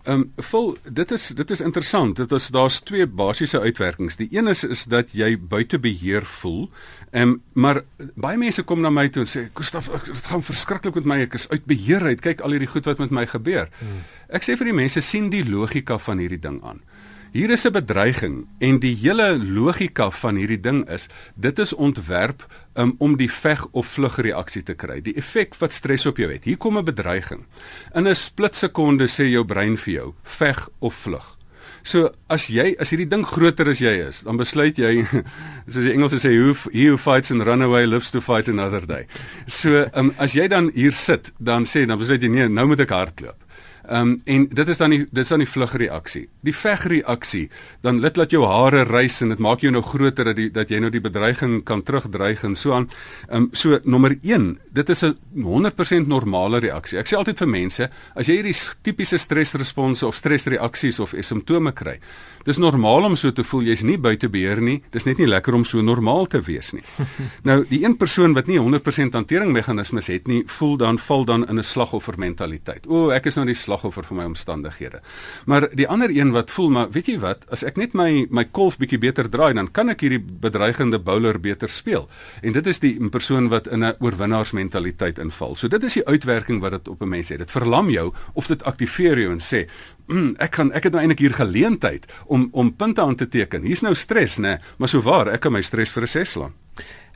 Ehm 0.00 0.20
um, 0.20 0.44
vol 0.48 0.76
dit 0.88 1.10
is 1.12 1.26
dit 1.28 1.50
is 1.50 1.60
interessant. 1.60 2.16
Dit 2.16 2.32
is 2.32 2.48
daar's 2.48 2.80
twee 2.80 3.06
basiese 3.06 3.60
uitwerkings. 3.60 4.16
Die 4.16 4.28
een 4.30 4.48
is 4.48 4.64
is 4.64 4.84
dat 4.84 5.12
jy 5.12 5.36
buite 5.38 5.78
beheer 5.78 6.24
voel. 6.24 6.70
Ehm 7.10 7.22
um, 7.22 7.42
maar 7.52 7.82
baie 8.14 8.38
mense 8.38 8.62
kom 8.62 8.80
na 8.80 8.90
my 8.90 9.08
toe 9.08 9.22
en 9.22 9.28
sê 9.28 9.50
Gustav, 9.54 9.90
dit 10.06 10.26
gaan 10.26 10.42
verskriklik 10.42 10.94
met 10.94 11.04
my. 11.04 11.18
Ek 11.20 11.34
is 11.34 11.48
uit 11.48 11.64
beheer 11.64 12.02
uit. 12.02 12.20
Kyk 12.20 12.40
al 12.40 12.56
hierdie 12.56 12.70
goed 12.72 12.88
wat 12.88 12.98
met 12.98 13.10
my 13.10 13.26
gebeur. 13.26 13.68
Hmm. 13.78 14.00
Ek 14.28 14.44
sê 14.48 14.56
vir 14.56 14.72
die 14.72 14.78
mense 14.80 15.00
sien 15.00 15.28
die 15.30 15.44
logika 15.44 15.98
van 15.98 16.18
hierdie 16.18 16.40
ding 16.40 16.62
aan. 16.64 16.80
Hier 17.30 17.50
is 17.50 17.64
'n 17.64 17.70
bedreiging 17.72 18.46
en 18.58 18.78
die 18.78 18.96
hele 18.96 19.38
logika 19.38 20.10
van 20.10 20.34
hierdie 20.34 20.60
ding 20.60 20.88
is 20.90 21.06
dit 21.34 21.58
is 21.58 21.72
ontwerp 21.72 22.46
um, 22.74 22.94
om 22.98 23.16
die 23.16 23.30
veg 23.30 23.66
of 23.70 23.86
vlug 23.86 24.16
reaksie 24.18 24.62
te 24.62 24.74
kry. 24.74 25.00
Die 25.00 25.14
effek 25.14 25.54
wat 25.58 25.72
stres 25.72 26.06
op 26.06 26.16
jou 26.18 26.32
het. 26.32 26.44
Hier 26.44 26.56
kom 26.56 26.78
'n 26.78 26.84
bedreiging. 26.84 27.46
In 27.94 28.08
'n 28.08 28.14
splitsekonde 28.14 29.06
sê 29.06 29.30
jou 29.30 29.44
brein 29.44 29.78
vir 29.78 29.94
jou 29.94 30.14
veg 30.22 30.68
of 30.78 30.94
vlug. 30.94 31.36
So 31.82 32.10
as 32.26 32.46
jy 32.46 32.74
as 32.80 32.90
hierdie 32.90 33.08
ding 33.08 33.24
groter 33.26 33.68
as 33.68 33.78
jy 33.78 34.08
is, 34.08 34.22
dan 34.22 34.36
besluit 34.36 34.76
jy 34.76 35.06
soos 35.70 35.84
die 35.84 35.92
Engelse 35.92 36.18
sê 36.18 36.34
who 36.34 36.54
he 36.72 36.88
who 36.88 36.96
fights 36.96 37.30
and 37.30 37.46
run 37.46 37.62
away 37.62 37.86
lives 37.86 38.10
to 38.10 38.20
fight 38.20 38.48
another 38.48 38.86
day. 38.86 39.06
So 39.46 39.86
um, 39.94 40.12
as 40.18 40.32
jy 40.32 40.48
dan 40.48 40.72
hier 40.74 40.92
sit, 40.92 41.32
dan 41.38 41.64
sê 41.64 41.86
dan 41.86 41.98
besluit 41.98 42.22
jy 42.22 42.28
nee, 42.28 42.48
nou 42.48 42.66
moet 42.66 42.80
ek 42.80 42.90
hardloop. 42.90 43.49
Ehm 43.90 44.08
um, 44.08 44.20
en 44.24 44.44
dit 44.48 44.68
is 44.68 44.78
dan 44.78 44.92
die 44.94 45.00
dit 45.10 45.18
is 45.24 45.28
dan 45.28 45.40
die 45.42 45.48
vlugreaksie. 45.50 46.28
Die 46.46 46.54
vegreaksie, 46.54 47.48
dan 47.82 47.98
lid 48.00 48.16
laat 48.20 48.30
jou 48.30 48.44
hare 48.46 48.84
rys 48.86 49.16
en 49.24 49.32
dit 49.34 49.40
maak 49.42 49.64
jou 49.64 49.72
nou 49.74 49.82
groter 49.82 50.28
dat 50.30 50.36
die 50.38 50.46
dat 50.54 50.70
jy 50.70 50.78
nou 50.78 50.92
die 50.94 51.02
bedreiging 51.02 51.64
kan 51.66 51.82
terugdreig 51.82 52.44
en 52.46 52.54
so 52.54 52.76
aan. 52.76 52.86
Ehm 53.26 53.42
um, 53.42 53.48
so 53.52 53.80
nommer 53.82 54.14
1, 54.22 54.58
dit 54.70 54.88
is 54.94 55.02
'n 55.02 55.16
100% 55.34 56.06
normale 56.06 56.60
reaksie. 56.60 56.98
Ek 56.98 57.08
sê 57.08 57.16
altyd 57.16 57.38
vir 57.38 57.48
mense, 57.48 57.90
as 58.14 58.26
jy 58.26 58.34
hierdie 58.34 58.54
tipiese 58.82 59.18
stresresponse 59.18 60.06
of 60.06 60.14
stresreaksies 60.14 61.00
of 61.00 61.14
simptome 61.20 61.72
kry, 61.72 61.98
dis 62.44 62.58
normaal 62.58 63.04
om 63.04 63.16
so 63.16 63.32
te 63.32 63.42
voel. 63.42 63.62
Jy's 63.62 63.82
nie 63.82 63.98
buite 63.98 64.28
beheer 64.28 64.60
nie. 64.60 64.82
Dis 64.92 65.04
net 65.04 65.18
nie 65.18 65.26
lekker 65.26 65.54
om 65.54 65.64
so 65.64 65.82
normaal 65.82 66.26
te 66.26 66.40
wees 66.40 66.72
nie. 66.72 66.82
nou, 67.42 67.64
die 67.68 67.84
een 67.84 67.96
persoon 67.96 68.34
wat 68.34 68.46
nie 68.46 68.58
100% 68.58 69.10
hanteringmeganismes 69.12 70.06
het 70.06 70.28
nie, 70.28 70.44
voel 70.46 70.76
dan 70.76 70.98
val 70.98 71.24
dan 71.24 71.48
in 71.48 71.58
'n 71.58 71.62
slagoffermentaliteit. 71.62 72.86
O, 72.86 73.10
ek 73.10 73.26
is 73.26 73.34
nou 73.34 73.46
die 73.46 73.54
slag 73.54 73.79
slagoffer 73.80 74.04
van 74.04 74.16
my 74.16 74.24
omstandighede. 74.24 75.00
Maar 75.46 75.68
die 75.74 75.88
ander 75.88 76.10
een 76.10 76.32
wat 76.32 76.50
voel 76.50 76.70
maar 76.70 76.90
weet 76.90 77.06
jy 77.06 77.18
wat, 77.18 77.44
as 77.50 77.64
ek 77.64 77.76
net 77.76 77.94
my 77.94 78.26
my 78.30 78.44
kolf 78.44 78.78
bietjie 78.78 78.98
beter 79.00 79.28
draai, 79.30 79.54
dan 79.54 79.70
kan 79.72 79.88
ek 79.90 80.00
hierdie 80.04 80.20
bedreigende 80.20 80.98
bowler 80.98 81.40
beter 81.40 81.68
speel. 81.68 82.08
En 82.42 82.52
dit 82.52 82.66
is 82.66 82.80
die 82.80 82.94
persoon 83.10 83.48
wat 83.48 83.66
in 83.66 83.84
'n 83.84 83.94
oorwinnaarsmentaliteit 84.00 85.18
inval. 85.18 85.56
So 85.56 85.68
dit 85.68 85.82
is 85.84 85.94
die 85.94 86.06
uitwerking 86.06 86.60
wat 86.60 86.72
dit 86.72 86.88
op 86.88 87.02
'n 87.02 87.08
mens 87.08 87.28
het. 87.28 87.38
Dit 87.38 87.50
verlam 87.50 87.90
jou 87.90 88.12
of 88.34 88.46
dit 88.46 88.62
aktiveer 88.64 89.18
jou 89.18 89.32
en 89.32 89.40
sê, 89.40 89.68
mm, 90.06 90.34
ek 90.38 90.50
kan 90.50 90.72
ek 90.72 90.84
het 90.84 90.92
nou 90.92 91.02
eintlik 91.02 91.18
hier 91.18 91.34
geleentheid 91.34 92.06
om 92.26 92.48
om 92.52 92.76
punte 92.76 93.00
aan 93.00 93.16
te 93.16 93.28
teken. 93.28 93.62
Hier's 93.62 93.82
nou 93.82 93.94
stres, 93.94 94.38
né? 94.38 94.60
Maar 94.78 94.88
so 94.88 95.00
waar, 95.00 95.28
ek 95.28 95.40
kan 95.40 95.52
my 95.52 95.62
stres 95.62 95.92
vir 95.92 96.02
'n 96.02 96.06
ses 96.06 96.30
slaan. 96.30 96.52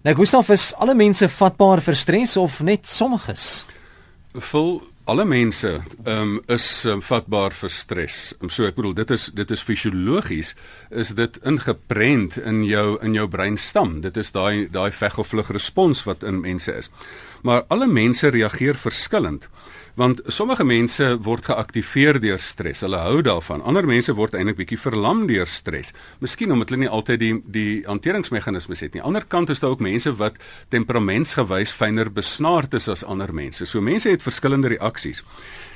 Nou 0.04 0.14
Gustaf 0.14 0.48
is 0.50 0.74
alle 0.74 0.94
mense 0.94 1.28
vatbaar 1.28 1.80
vir 1.80 1.94
stres 1.94 2.36
of 2.36 2.62
net 2.62 2.86
sommiges? 2.86 3.66
Vol 4.34 4.91
alle 5.04 5.24
mense 5.24 5.80
um, 6.04 6.36
is 6.46 6.66
um, 6.86 7.00
vatbaar 7.02 7.54
vir 7.58 7.72
stres. 7.74 8.18
Um, 8.40 8.50
so 8.52 8.66
ek 8.68 8.76
bedoel 8.78 8.94
dit 9.00 9.10
is 9.14 9.28
dit 9.34 9.50
is 9.50 9.64
fisiologies 9.66 10.52
is 10.90 11.10
dit 11.18 11.38
ingeprent 11.48 12.38
in 12.38 12.62
jou 12.68 12.98
in 13.02 13.16
jou 13.18 13.26
breinstam. 13.30 13.98
Dit 14.04 14.20
is 14.20 14.30
daai 14.34 14.68
daai 14.70 14.92
veg 14.94 15.18
of 15.18 15.32
vlug 15.32 15.50
respons 15.54 16.04
wat 16.06 16.22
in 16.22 16.40
mense 16.44 16.74
is. 16.84 16.90
Maar 17.42 17.64
alle 17.74 17.90
mense 17.90 18.30
reageer 18.30 18.78
verskillend 18.78 19.48
want 19.94 20.20
sommige 20.26 20.64
mense 20.64 21.06
word 21.22 21.44
geaktiveer 21.50 22.20
deur 22.20 22.40
stres. 22.40 22.80
Hulle 22.80 23.00
hou 23.04 23.20
daarvan. 23.24 23.62
Ander 23.68 23.86
mense 23.86 24.14
word 24.16 24.34
eintlik 24.38 24.62
bietjie 24.62 24.80
verlam 24.80 25.26
deur 25.28 25.46
stres. 25.50 25.92
Miskien 26.24 26.52
omdat 26.52 26.72
hulle 26.72 26.84
nie 26.86 26.92
altyd 26.92 27.20
die 27.20 27.32
die 27.52 27.82
hanteringsmeganismes 27.86 28.80
het 28.80 28.94
nie. 28.94 29.02
Aan 29.02 29.12
die 29.12 29.20
ander 29.20 29.28
kant 29.28 29.50
is 29.52 29.60
daar 29.60 29.74
ook 29.74 29.84
mense 29.84 30.14
wat 30.16 30.38
temperamentsgewys 30.72 31.74
fyner 31.76 32.10
besnaard 32.12 32.74
is 32.74 32.88
as 32.88 33.04
ander 33.04 33.32
mense. 33.34 33.66
So 33.66 33.80
mense 33.80 34.08
het 34.08 34.24
verskillende 34.24 34.72
reaksies. 34.76 35.24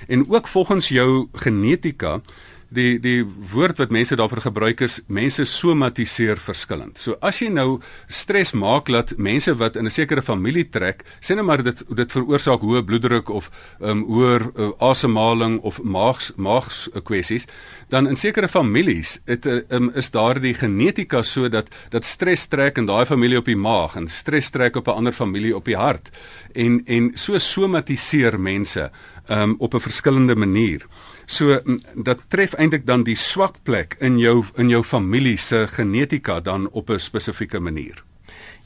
En 0.08 0.24
ook 0.30 0.48
volgens 0.48 0.88
jou 0.88 1.28
genetika 1.32 2.20
die 2.68 2.98
die 3.00 3.22
woord 3.52 3.78
wat 3.78 3.92
mense 3.94 4.16
daarvoor 4.18 4.42
gebruik 4.48 4.80
is 4.80 4.98
mense 5.06 5.44
somatiseer 5.46 6.40
verskillend. 6.42 6.98
So 6.98 7.16
as 7.20 7.38
jy 7.40 7.48
nou 7.52 7.80
stres 8.08 8.52
maak 8.52 8.90
dat 8.90 9.14
mense 9.18 9.54
wat 9.54 9.76
in 9.76 9.86
'n 9.86 9.90
sekere 9.90 10.22
familie 10.22 10.68
trek, 10.68 11.04
sê 11.20 11.34
net 11.34 11.44
maar 11.44 11.62
dit 11.62 11.82
dit 11.96 12.12
veroorsaak 12.12 12.60
hoë 12.60 12.84
bloeddruk 12.84 13.28
of 13.28 13.50
ehm 13.80 13.90
um, 13.90 14.04
hoër 14.04 14.42
uh, 14.56 14.70
asemhaling 14.78 15.60
of 15.60 15.82
maags 15.82 16.88
uh, 16.94 17.00
kwessies, 17.02 17.46
dan 17.88 18.08
in 18.08 18.16
sekere 18.16 18.48
families 18.48 19.20
het 19.26 19.46
um, 19.46 19.90
is 19.94 20.10
daardie 20.10 20.54
genetika 20.54 21.22
so 21.22 21.48
dat 21.48 21.68
dat 21.90 22.04
stres 22.04 22.46
trek 22.46 22.78
in 22.78 22.86
daai 22.86 23.06
familie 23.06 23.38
op 23.38 23.44
die 23.44 23.56
maag 23.56 23.96
en 23.96 24.08
stres 24.08 24.50
trek 24.50 24.76
op 24.76 24.88
'n 24.88 24.96
ander 24.96 25.12
familie 25.12 25.56
op 25.56 25.64
die 25.64 25.76
hart. 25.76 26.10
En 26.54 26.82
en 26.86 27.10
so 27.14 27.38
somatiseer 27.38 28.40
mense 28.40 28.90
ehm 29.28 29.42
um, 29.42 29.54
op 29.58 29.74
'n 29.74 29.80
verskillende 29.80 30.36
manier. 30.36 30.86
So 31.26 31.60
dat 31.94 32.18
tref 32.28 32.54
eintlik 32.54 32.86
dan 32.86 33.02
die 33.02 33.16
swak 33.16 33.62
plek 33.62 33.96
in 33.98 34.18
jou 34.18 34.44
in 34.56 34.68
jou 34.68 34.82
familie 34.84 35.36
se 35.36 35.66
genetika 35.66 36.40
dan 36.40 36.68
op 36.70 36.90
'n 36.90 36.98
spesifieke 36.98 37.60
manier. 37.60 38.02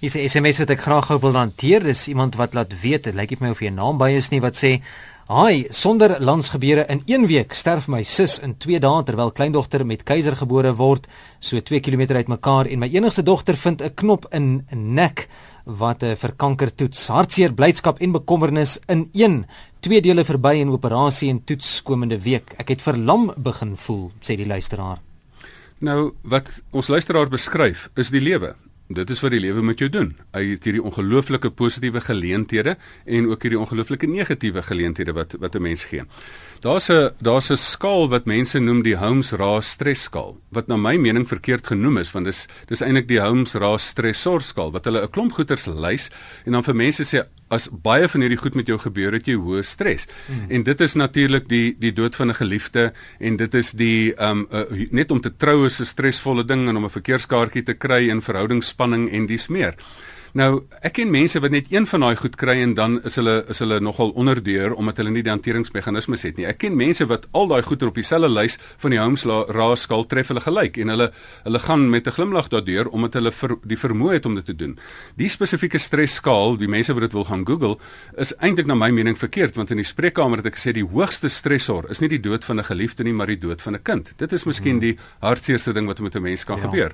Hier 0.00 0.08
is 0.08 0.14
'n 0.14 0.28
SMS 0.28 0.58
wat 0.58 0.70
ek 0.70 0.80
graag 0.80 1.08
wil 1.08 1.34
hanteer. 1.34 1.82
Dis 1.82 2.08
iemand 2.08 2.34
wat 2.36 2.54
laat 2.54 2.80
weet, 2.80 3.04
dit 3.04 3.14
lyk 3.14 3.30
nie 3.30 3.38
my 3.40 3.50
of 3.50 3.60
jy 3.60 3.68
'n 3.68 3.74
naam 3.74 3.98
by 3.98 4.10
is 4.10 4.30
nie 4.30 4.40
wat 4.40 4.56
sê 4.56 4.80
Haai, 5.30 5.66
sonder 5.70 6.16
landsgebeure 6.20 6.84
in 6.88 7.02
1 7.06 7.26
week 7.26 7.52
sterf 7.54 7.86
my 7.86 8.02
sus 8.02 8.40
in 8.42 8.56
2 8.58 8.80
dae 8.82 9.02
terwyl 9.06 9.30
kleindogter 9.30 9.84
met 9.86 10.02
keiser 10.02 10.34
gebore 10.36 10.72
word, 10.74 11.06
so 11.38 11.60
2 11.60 11.78
km 11.80 12.16
uitmekaar 12.16 12.66
en 12.66 12.78
my 12.78 12.88
enigste 12.90 13.22
dogter 13.22 13.56
vind 13.56 13.80
'n 13.80 13.94
knop 13.94 14.26
in 14.34 14.66
'n 14.72 14.94
nek 14.94 15.28
wat 15.78 16.02
uh, 16.02 16.14
vir 16.18 16.32
kanker 16.36 16.72
toets. 16.74 17.06
Hartseer, 17.12 17.52
blydskap 17.54 18.00
en 18.00 18.16
bekommernis 18.16 18.78
in 18.88 19.08
een. 19.16 19.44
Twee 19.80 20.00
dele 20.04 20.24
verby 20.24 20.56
in 20.60 20.72
operasie 20.74 21.30
en 21.30 21.44
toets 21.44 21.78
komende 21.86 22.18
week. 22.20 22.54
Ek 22.58 22.74
het 22.74 22.82
verlam 22.82 23.30
begin 23.36 23.76
voel, 23.76 24.10
sê 24.24 24.36
die 24.40 24.48
luisteraar. 24.48 25.00
Nou, 25.80 26.12
wat 26.28 26.58
ons 26.76 26.90
luisteraar 26.92 27.30
beskryf, 27.32 27.88
is 27.96 28.10
die 28.12 28.20
lewe. 28.20 28.54
Dit 28.90 29.11
is 29.14 29.20
wat 29.23 29.30
die 29.30 29.38
lewe 29.38 29.62
met 29.62 29.78
jou 29.78 29.87
doen. 29.87 30.09
Hy 30.35 30.40
het 30.49 30.64
hierdie 30.66 30.82
ongelooflike 30.82 31.52
positiewe 31.54 32.00
geleenthede 32.02 32.73
en 33.06 33.28
ook 33.30 33.44
hierdie 33.47 33.61
ongelooflike 33.61 34.09
negatiewe 34.11 34.64
geleenthede 34.66 35.14
wat 35.14 35.37
wat 35.38 35.54
'n 35.54 35.62
mens 35.62 35.85
gee. 35.85 36.02
Daar's 36.61 36.90
'n 36.90 37.14
daar's 37.23 37.50
'n 37.50 37.56
skaal 37.56 38.09
wat 38.09 38.26
mense 38.26 38.59
noem 38.59 38.82
die 38.82 38.97
Holmes-Raas 38.97 39.70
stresskaal 39.70 40.40
wat 40.50 40.66
na 40.66 40.76
my 40.76 40.97
mening 40.97 41.28
verkeerd 41.28 41.66
genoem 41.66 41.99
is 41.99 42.11
want 42.11 42.26
dis 42.26 42.49
dis 42.66 42.80
eintlik 42.80 43.06
die 43.09 43.20
Holmes-Raas 43.20 43.87
stressorskaal 43.87 44.73
wat 44.73 44.85
hulle 44.85 45.02
'n 45.02 45.11
klomp 45.11 45.32
goeters 45.32 45.66
lys 45.66 46.11
en 46.44 46.52
dan 46.52 46.64
vir 46.64 46.75
mense 46.75 47.02
sê 47.04 47.23
as 47.50 47.69
baie 47.71 48.09
van 48.09 48.25
hierdie 48.25 48.38
goed 48.38 48.54
met 48.54 48.69
jou 48.71 48.78
gebeur 48.78 49.12
het 49.16 49.26
jy 49.26 49.35
hoë 49.35 49.62
stres. 49.66 50.07
Hmm. 50.26 50.47
En 50.49 50.62
dit 50.62 50.80
is 50.80 50.95
natuurlik 50.95 51.49
die 51.50 51.75
die 51.78 51.92
dood 51.92 52.16
van 52.16 52.30
'n 52.30 52.38
geliefde 52.38 52.92
en 53.19 53.37
dit 53.37 53.54
is 53.54 53.73
die 53.73 54.14
um 54.23 54.47
uh, 54.52 54.87
net 54.90 55.11
om 55.11 55.21
te 55.21 55.37
trou 55.37 55.66
is 55.66 55.80
'n 55.80 55.85
stresvolle 55.85 56.45
ding 56.45 56.69
en 56.69 56.76
om 56.76 56.85
'n 56.85 56.90
verkeerskaartjie 56.90 57.62
te 57.62 57.75
kry 57.75 58.11
en 58.11 58.23
verhoudingsspanning 58.23 59.11
en 59.12 59.26
dis 59.26 59.49
meer. 59.49 59.75
Nou, 60.38 60.62
ek 60.87 60.94
ken 61.00 61.10
mense 61.10 61.40
wat 61.42 61.50
net 61.50 61.72
een 61.72 61.87
van 61.90 62.04
daai 62.04 62.16
goed 62.20 62.37
kry 62.38 62.54
en 62.62 62.75
dan 62.78 63.00
is 63.08 63.16
hulle 63.18 63.40
is 63.50 63.58
hulle 63.58 63.80
nogal 63.82 64.12
onderdeur 64.14 64.76
omdat 64.78 65.00
hulle 65.02 65.10
nie 65.10 65.25
die 65.26 65.32
hanteringsmeganismes 65.32 66.22
het 66.22 66.38
nie. 66.38 66.46
Ek 66.46 66.60
ken 66.62 66.76
mense 66.78 67.06
wat 67.10 67.26
al 67.34 67.50
daai 67.50 67.62
goeder 67.66 67.90
op 67.90 67.99
dieselfde 67.99 68.30
lys 68.30 68.56
van 68.78 68.94
die 68.94 69.00
Holmes 69.00 69.26
raaskaal 69.26 70.06
tref 70.06 70.30
hulle 70.30 70.44
gelyk 70.44 70.78
en 70.84 70.94
hulle 70.94 71.08
hulle 71.49 71.62
gaan 71.66 71.88
met 71.90 72.06
'n 72.06 72.14
glimlag 72.14 72.49
daardeur 72.49 72.88
omdat 72.88 73.14
hulle 73.14 73.32
ver, 73.32 73.56
die 73.64 73.76
vermoë 73.78 74.12
het 74.12 74.26
om 74.26 74.34
dit 74.34 74.44
te 74.44 74.54
doen. 74.54 74.78
Die 75.16 75.28
spesifieke 75.28 75.78
stresskaal, 75.78 76.56
die 76.56 76.68
mense 76.68 76.92
wat 76.94 77.02
dit 77.02 77.12
wil 77.12 77.25
gaan 77.25 77.46
Google, 77.46 77.78
is 78.16 78.32
eintlik 78.38 78.66
na 78.66 78.75
my 78.75 78.90
mening 78.90 79.18
verkeerd 79.18 79.56
want 79.56 79.70
in 79.70 79.76
die 79.76 79.84
spreekkamer 79.84 80.37
het 80.37 80.46
ek 80.46 80.56
gesê 80.56 80.72
die 80.72 80.87
hoogste 80.87 81.28
stresor 81.28 81.90
is 81.90 82.00
nie 82.00 82.08
die 82.08 82.20
dood 82.20 82.44
van 82.44 82.58
'n 82.58 82.64
geliefde 82.64 83.02
nie, 83.02 83.12
maar 83.12 83.26
die 83.26 83.38
dood 83.38 83.62
van 83.62 83.75
'n 83.75 83.82
kind. 83.82 84.12
Dit 84.16 84.32
is 84.32 84.44
miskien 84.44 84.78
hmm. 84.78 84.80
die 84.80 84.99
hartseerste 85.20 85.72
ding 85.72 85.87
wat 85.87 86.00
met 86.00 86.14
'n 86.14 86.22
mens 86.22 86.44
kan 86.44 86.56
ja. 86.56 86.62
gebeur. 86.62 86.92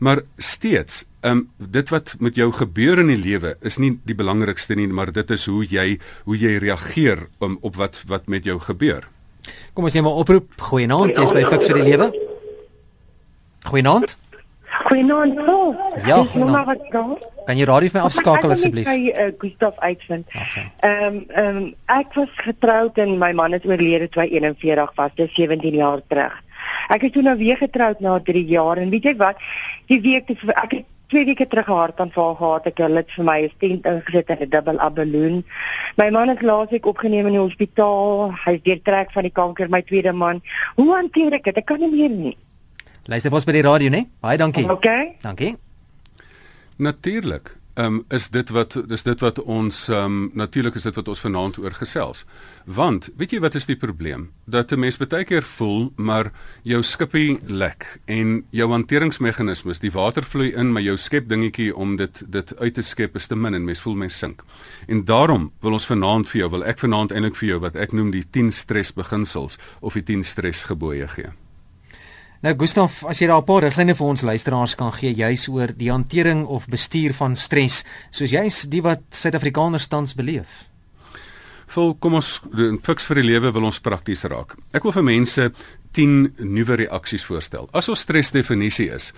Maar 0.00 0.22
steeds, 0.36 1.04
ehm 1.20 1.36
um, 1.36 1.68
dit 1.70 1.88
wat 1.92 2.14
met 2.18 2.34
jou 2.34 2.48
gebeur 2.56 2.98
in 2.98 3.10
die 3.12 3.20
lewe 3.20 3.56
is 3.60 3.76
nie 3.76 3.98
die 4.08 4.16
belangrikste 4.16 4.74
nie, 4.74 4.86
maar 4.88 5.12
dit 5.12 5.30
is 5.30 5.44
hoe 5.44 5.60
jy 5.68 5.98
hoe 6.24 6.38
jy 6.40 6.54
reageer 6.62 7.26
um, 7.44 7.58
op 7.60 7.76
wat 7.76 8.00
wat 8.08 8.26
met 8.26 8.48
jou 8.48 8.56
gebeur. 8.64 9.04
Kom 9.76 9.84
ons 9.84 9.92
sê 9.92 10.00
maar 10.00 10.16
oproep, 10.22 10.56
goeienaand, 10.70 11.12
jy's 11.20 11.36
by 11.36 11.44
Fix 11.52 11.68
vir 11.68 11.82
die 11.82 11.88
lewe. 11.90 12.08
Goeienaand. 13.68 14.16
Goeienaand. 14.88 15.38
Oh, 15.44 15.76
ja, 16.06 16.22
goeienaand. 16.32 16.88
Kan 17.44 17.58
jy 17.60 17.66
radio 17.68 17.92
vir 17.92 18.00
my 18.00 18.06
afskakel 18.08 18.56
asseblief? 18.56 18.88
Ek 18.88 19.06
uh, 19.12 19.30
Gustaf 19.42 19.80
uitvind. 19.84 20.32
Ehm 20.86 21.24
ehm 21.28 21.64
ek 21.92 22.16
was 22.16 22.32
getroud 22.40 22.96
en 23.04 23.18
my 23.20 23.34
man 23.36 23.52
is 23.58 23.68
oorlede 23.68 24.08
toe 24.08 24.24
hy 24.24 24.30
41 24.40 24.96
was, 24.96 25.12
dis 25.20 25.34
17 25.36 25.76
jaar 25.82 26.00
terug. 26.08 26.36
Ek 26.88 27.02
het 27.02 27.12
toe 27.12 27.22
nou 27.22 27.36
weer 27.38 27.56
getroud 27.56 28.00
na 28.00 28.18
3 28.18 28.46
jaar 28.46 28.76
en 28.78 28.90
weet 28.90 29.04
jy 29.04 29.16
wat? 29.16 29.36
Die 29.86 30.00
week 30.00 30.28
het 30.28 30.38
ek 30.54 30.70
het 30.70 30.84
twee 31.10 31.24
weke 31.24 31.46
terug 31.46 31.68
'n 31.68 31.72
hartaanval 31.72 32.34
gehad. 32.34 32.66
Ek 32.66 32.78
het 32.78 33.10
vir 33.10 33.24
my 33.24 33.38
'n 33.42 33.50
stent 33.56 33.86
ingesit 33.86 34.28
en 34.28 34.38
'n 34.40 34.48
dubbel 34.48 34.78
abaloon. 34.78 35.44
My 35.96 36.10
man 36.10 36.30
is 36.30 36.40
laasweek 36.40 36.86
opgeneem 36.86 37.26
in 37.26 37.32
die 37.32 37.40
hospitaal. 37.40 38.32
Hy's 38.44 38.62
deurtrek 38.62 39.10
van 39.12 39.22
die 39.22 39.32
kanker, 39.32 39.68
my 39.68 39.82
tweede 39.82 40.12
man. 40.12 40.42
Hoe 40.76 40.94
hanteer 40.94 41.32
ek 41.32 41.44
dit? 41.44 41.56
Ek 41.56 41.66
kan 41.66 41.78
nie 41.78 41.90
meer 41.90 42.10
nie. 42.10 42.36
Luister 43.04 43.32
ons 43.32 43.44
by 43.44 43.52
die 43.52 43.62
radio, 43.62 43.90
né? 43.90 44.06
Baie 44.20 44.38
dankie. 44.38 44.70
Okay. 44.70 45.16
Dankie. 45.20 45.56
Natuurlik 46.76 47.56
um, 47.74 48.04
is 48.08 48.28
dit 48.28 48.48
wat 48.48 48.76
dis 48.88 49.02
dit 49.02 49.20
wat 49.20 49.38
ons 49.42 49.88
um, 49.88 50.30
natuurlik 50.34 50.74
is 50.74 50.86
dit 50.88 50.94
wat 50.94 51.08
ons 51.08 51.20
vanaand 51.20 51.58
oor 51.58 51.74
gesels. 51.76 52.24
Want 52.64 53.08
weet 53.16 53.34
jy 53.34 53.40
wat 53.40 53.56
is 53.58 53.66
die 53.66 53.76
probleem? 53.76 54.30
Dat 54.44 54.72
'n 54.72 54.80
mens 54.80 54.96
baie 54.96 55.24
keer 55.24 55.42
voel 55.42 55.92
maar 55.96 56.32
jou 56.62 56.82
skippie 56.82 57.38
lek 57.46 58.00
en 58.06 58.44
jou 58.50 58.70
hanteringsmeganismes, 58.70 59.80
die 59.80 59.90
water 59.90 60.24
vloei 60.24 60.52
in, 60.54 60.72
maar 60.72 60.82
jou 60.82 60.96
skep 60.96 61.28
dingetjie 61.28 61.76
om 61.76 61.96
dit 61.96 62.22
dit 62.26 62.58
uit 62.58 62.74
te 62.74 62.82
skep 62.82 63.16
is 63.16 63.26
te 63.26 63.36
min 63.36 63.54
en 63.54 63.64
mens 63.64 63.80
voel 63.80 63.94
mens 63.94 64.18
sink. 64.18 64.42
En 64.86 65.04
daarom 65.04 65.52
wil 65.60 65.72
ons 65.72 65.86
vanaand 65.86 66.28
vir 66.28 66.38
jou, 66.40 66.50
wil 66.50 66.64
ek 66.64 66.78
vanaand 66.78 67.12
eintlik 67.12 67.36
vir 67.36 67.48
jou 67.48 67.60
wat 67.60 67.76
ek 67.76 67.92
noem 67.92 68.10
die 68.10 68.24
10 68.30 68.52
stresbeginsels 68.52 69.58
of 69.80 69.92
die 69.92 70.02
10 70.02 70.24
stresgebooie 70.24 71.08
gee. 71.08 71.30
Nou 72.40 72.54
Gustaf, 72.56 73.02
as 73.04 73.18
jy 73.20 73.26
daar 73.28 73.42
'n 73.42 73.44
paar 73.44 73.62
riglyne 73.62 73.94
vir 73.94 74.06
ons 74.06 74.22
luisteraars 74.22 74.74
kan 74.74 74.92
gee 74.92 75.12
juis 75.12 75.48
oor 75.48 75.74
die 75.76 75.90
hantering 75.90 76.46
of 76.46 76.68
bestuur 76.68 77.12
van 77.12 77.36
stres, 77.36 77.84
soos 78.10 78.30
jy's 78.30 78.62
die 78.62 78.80
wat 78.80 79.02
Suid-Afrikaners 79.10 79.88
tans 79.88 80.14
beleef. 80.14 80.64
Vol 81.66 81.94
kom 81.94 82.14
ons 82.14 82.40
fiks 82.82 83.06
vir 83.06 83.16
die 83.16 83.28
lewe 83.28 83.52
wil 83.52 83.64
ons 83.64 83.80
prakties 83.80 84.24
raak. 84.24 84.56
Ek 84.72 84.82
wil 84.82 84.92
vir 84.92 85.02
mense 85.02 85.52
10 85.92 86.34
nuwe 86.38 86.76
reaksies 86.84 87.24
voorstel. 87.26 87.68
As 87.72 87.88
ons 87.90 88.00
stresdefinisie 88.00 88.88
is 88.94 89.10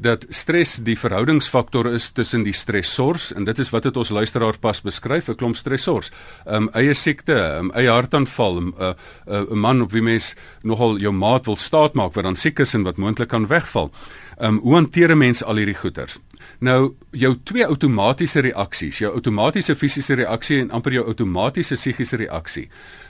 dat 0.00 0.24
stres 0.32 0.78
die 0.80 0.96
verhoudingsfaktor 0.96 1.90
is 1.92 2.08
tussen 2.16 2.44
die 2.46 2.54
stressors 2.56 3.30
en 3.36 3.44
dit 3.44 3.58
is 3.60 3.70
wat 3.74 3.84
dit 3.88 3.96
ons 4.00 4.12
luisteraar 4.16 4.56
pas 4.58 4.80
beskryf, 4.80 5.28
'n 5.28 5.36
klomp 5.36 5.56
stressors. 5.56 6.10
Um 6.46 6.70
eie 6.72 6.94
siekte, 6.94 7.36
um, 7.58 7.70
eie 7.74 7.90
hartaanval, 7.90 8.54
'n 8.54 8.58
um, 8.58 8.74
'n 8.78 8.82
uh, 8.82 8.94
uh, 9.40 9.50
man 9.50 9.82
op 9.82 9.92
wie 9.92 10.02
mens 10.02 10.34
nogal 10.62 10.98
jou 10.98 11.12
maat 11.12 11.46
wil 11.46 11.56
staatmaak 11.56 12.14
wat 12.14 12.24
dan 12.24 12.36
siek 12.36 12.58
is 12.58 12.74
en 12.74 12.82
wat 12.82 12.96
moontlik 12.96 13.28
kan 13.28 13.46
wegval. 13.46 13.90
Um 14.38 14.58
hoe 14.58 14.74
hanteer 14.74 15.10
'n 15.10 15.18
mens 15.18 15.44
al 15.44 15.56
hierdie 15.56 15.76
goeters? 15.76 16.18
Nou 16.60 16.94
jou 17.16 17.34
twee 17.44 17.66
outomatiese 17.66 18.40
reaksies, 18.40 18.98
jou 19.02 19.12
outomatiese 19.14 19.74
fisiese 19.74 20.14
reaksie 20.14 20.60
en 20.60 20.70
amper 20.70 20.92
jou 20.92 21.06
outomatiese 21.06 21.78
psigiese 21.78 22.16
reaksie, 22.20 22.68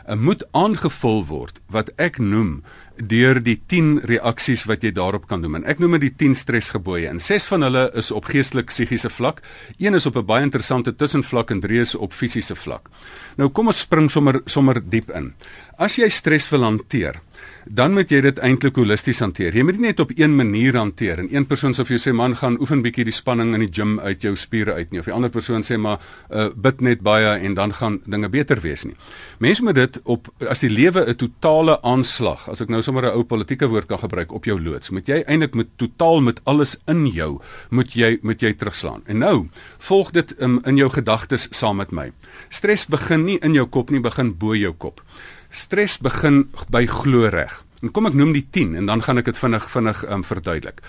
uh, 0.08 0.14
moet 0.14 0.44
aangevul 0.56 1.24
word 1.28 1.60
wat 1.70 1.90
ek 1.98 2.18
noem 2.18 2.60
deur 3.00 3.40
die 3.40 3.56
10 3.70 4.02
reaksies 4.08 4.66
wat 4.68 4.84
jy 4.84 4.92
daarop 4.92 5.26
kan 5.28 5.42
doen. 5.42 5.56
En 5.60 5.64
ek 5.68 5.80
noem 5.80 5.96
dit 5.98 6.08
die 6.10 6.28
10 6.28 6.36
stresgebooie. 6.36 7.08
En 7.08 7.20
6 7.20 7.46
van 7.48 7.64
hulle 7.64 7.86
is 7.96 8.10
op 8.12 8.28
geestelik-psigiese 8.28 9.10
vlak, 9.10 9.40
een 9.78 9.94
is 9.94 10.06
op 10.06 10.16
'n 10.16 10.26
baie 10.26 10.44
interessante 10.44 10.92
tussenvlak 10.96 11.50
en 11.50 11.60
3 11.60 11.80
is 11.80 11.94
op 11.94 12.12
fisiese 12.12 12.56
vlak. 12.56 12.90
Nou 13.36 13.48
kom 13.48 13.66
ons 13.66 13.80
spring 13.80 14.10
sommer 14.10 14.40
sommer 14.44 14.80
diep 14.90 15.10
in. 15.10 15.34
As 15.78 15.96
jy 15.96 16.08
stres 16.08 16.48
wil 16.50 16.62
hanteer, 16.62 17.20
dan 17.64 17.92
moet 17.92 18.10
jy 18.10 18.20
dit 18.20 18.38
eintlik 18.38 18.76
holisties 18.76 19.20
hanteer. 19.20 19.54
Jy 19.56 19.64
moet 19.66 19.78
dit 19.78 19.84
net 19.84 20.00
op 20.00 20.12
een 20.16 20.36
manier 20.36 20.76
hanteer. 20.76 21.18
En 21.18 21.28
een 21.30 21.46
persoon 21.46 21.74
sê 21.76 21.84
vir 21.84 21.96
jou 21.96 22.02
sê 22.06 22.14
man 22.16 22.36
gaan 22.36 22.58
oefen 22.60 22.82
bietjie 22.82 23.04
die 23.04 23.14
spanning 23.14 23.54
in 23.54 23.64
die 23.66 23.72
gim 23.72 23.98
uit 24.00 24.22
jou 24.22 24.34
spiere 24.36 24.74
uit 24.78 24.90
nie. 24.90 25.00
Of 25.00 25.10
die 25.10 25.14
ander 25.14 25.30
persoon 25.30 25.64
sê 25.66 25.76
maar 25.76 26.00
uh, 26.30 26.48
bid 26.54 26.80
net 26.80 27.04
baie 27.06 27.36
en 27.38 27.54
dan 27.54 27.74
gaan 27.76 28.00
dinge 28.06 28.28
beter 28.28 28.60
wees 28.60 28.84
nie. 28.84 28.96
Mense 29.38 29.64
moet 29.64 29.78
dit 29.78 30.00
op 30.04 30.30
as 30.48 30.64
die 30.64 30.70
lewe 30.70 31.04
'n 31.06 31.16
totale 31.16 31.80
aanslag, 31.82 32.48
as 32.48 32.60
ek 32.60 32.68
nou 32.68 32.82
sommer 32.82 33.04
'n 33.04 33.16
ou 33.16 33.24
politieke 33.24 33.68
woord 33.68 33.86
kan 33.86 33.98
gebruik 33.98 34.32
op 34.32 34.44
jou 34.44 34.60
loods, 34.60 34.90
moet 34.90 35.06
jy 35.06 35.22
eintlik 35.26 35.54
met 35.54 35.68
totaal 35.76 36.20
met 36.20 36.40
alles 36.44 36.76
in 36.86 37.06
jou 37.06 37.40
moet 37.70 37.94
jy 37.94 38.18
moet 38.22 38.40
jy 38.42 38.52
terugslaan. 38.54 39.02
En 39.06 39.18
nou, 39.18 39.48
volg 39.78 40.10
dit 40.10 40.34
um, 40.42 40.60
in 40.64 40.76
jou 40.76 40.90
gedagtes 40.90 41.48
saam 41.50 41.80
met 41.80 41.92
my. 41.92 42.10
Stres 42.48 42.86
begin 42.86 43.24
nie 43.24 43.38
in 43.44 43.54
jou 43.54 43.66
kop 43.66 43.90
nie, 43.90 44.00
begin 44.00 44.34
bo 44.38 44.54
jou 44.54 44.72
kop. 44.72 45.02
Stres 45.50 45.98
begin 45.98 46.44
by 46.70 46.86
glo 46.86 47.26
reg. 47.28 47.64
En 47.82 47.90
kom 47.90 48.06
ek 48.06 48.14
noem 48.14 48.34
die 48.36 48.44
10 48.44 48.76
en 48.76 48.86
dan 48.86 49.02
gaan 49.02 49.18
ek 49.18 49.30
dit 49.30 49.38
vinnig 49.40 49.66
vinnig 49.72 50.02
um, 50.06 50.22
verduidelik. 50.26 50.82